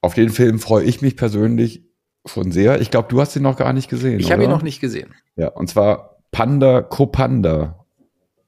Auf 0.00 0.14
den 0.14 0.30
Film 0.30 0.60
freue 0.60 0.84
ich 0.84 1.02
mich 1.02 1.16
persönlich 1.16 1.84
schon 2.24 2.52
sehr. 2.52 2.80
Ich 2.80 2.90
glaube, 2.90 3.08
du 3.08 3.20
hast 3.20 3.34
ihn 3.36 3.42
noch 3.42 3.56
gar 3.56 3.72
nicht 3.72 3.90
gesehen. 3.90 4.20
Ich 4.20 4.30
habe 4.30 4.44
ihn 4.44 4.50
noch 4.50 4.62
nicht 4.62 4.80
gesehen. 4.80 5.14
Ja, 5.36 5.48
und 5.48 5.68
zwar 5.68 6.22
Panda 6.30 6.82
Copanda. 6.82 7.76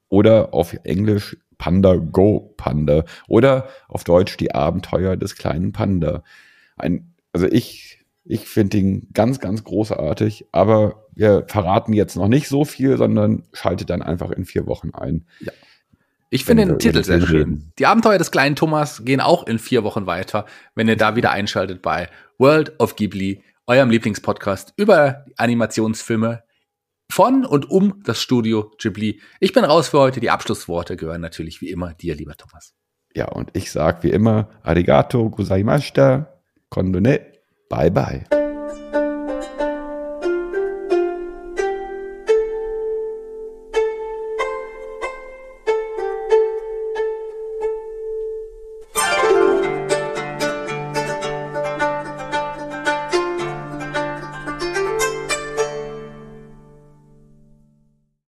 Oder 0.09 0.53
auf 0.53 0.75
Englisch 0.85 1.39
Panda 1.63 1.95
Go 1.95 2.53
Panda 2.57 3.05
oder 3.29 3.69
auf 3.87 4.03
Deutsch 4.03 4.37
die 4.37 4.53
Abenteuer 4.53 5.17
des 5.17 5.37
kleinen 5.37 5.71
Panda. 5.71 6.25
Ein, 6.77 7.15
also 7.33 7.47
ich 7.47 8.05
Ich 8.25 8.47
finde 8.49 8.79
ihn 8.79 9.09
ganz, 9.15 9.39
ganz 9.39 9.63
großartig, 9.63 10.47
aber 10.51 11.07
wir 11.15 11.45
verraten 11.47 11.93
jetzt 11.93 12.17
noch 12.17 12.27
nicht 12.27 12.49
so 12.49 12.65
viel, 12.65 12.97
sondern 12.97 13.45
schaltet 13.53 13.91
dann 13.91 14.03
einfach 14.03 14.33
in 14.33 14.45
vier 14.45 14.67
Wochen 14.67 14.91
ein. 14.93 15.25
Ja. 15.39 15.53
Ich 16.31 16.45
finde 16.45 16.67
den 16.67 16.79
Titel 16.81 17.05
sehr 17.05 17.21
schön. 17.21 17.37
Reden. 17.37 17.73
Die 17.79 17.87
Abenteuer 17.87 18.19
des 18.19 18.33
kleinen 18.33 18.57
Thomas 18.57 19.05
gehen 19.05 19.21
auch 19.21 19.47
in 19.47 19.61
vier 19.61 19.85
Wochen 19.85 20.07
weiter, 20.07 20.47
wenn 20.75 20.89
ihr 20.89 20.97
da 20.97 21.15
wieder 21.15 21.31
einschaltet 21.31 21.81
bei 21.81 22.09
World 22.39 22.73
of 22.81 22.97
Ghibli, 22.97 23.43
eurem 23.67 23.91
Lieblingspodcast 23.91 24.73
über 24.77 25.27
Animationsfilme 25.37 26.43
von 27.13 27.45
und 27.45 27.71
um 27.71 28.03
das 28.05 28.21
Studio 28.21 28.73
Ghibli. 28.79 29.21
Ich 29.39 29.53
bin 29.53 29.65
raus 29.65 29.89
für 29.89 29.99
heute. 29.99 30.21
Die 30.21 30.31
Abschlussworte 30.31 30.97
gehören 30.97 31.21
natürlich 31.21 31.61
wie 31.61 31.71
immer 31.71 31.93
dir, 31.93 32.15
lieber 32.15 32.35
Thomas. 32.37 32.75
Ja, 33.15 33.29
und 33.29 33.51
ich 33.53 33.71
sage 33.71 34.05
wie 34.05 34.11
immer, 34.11 34.49
arigato 34.63 35.29
gozaimashita, 35.29 36.41
kondone, 36.71 37.21
bye 37.69 37.91
bye. 37.91 38.42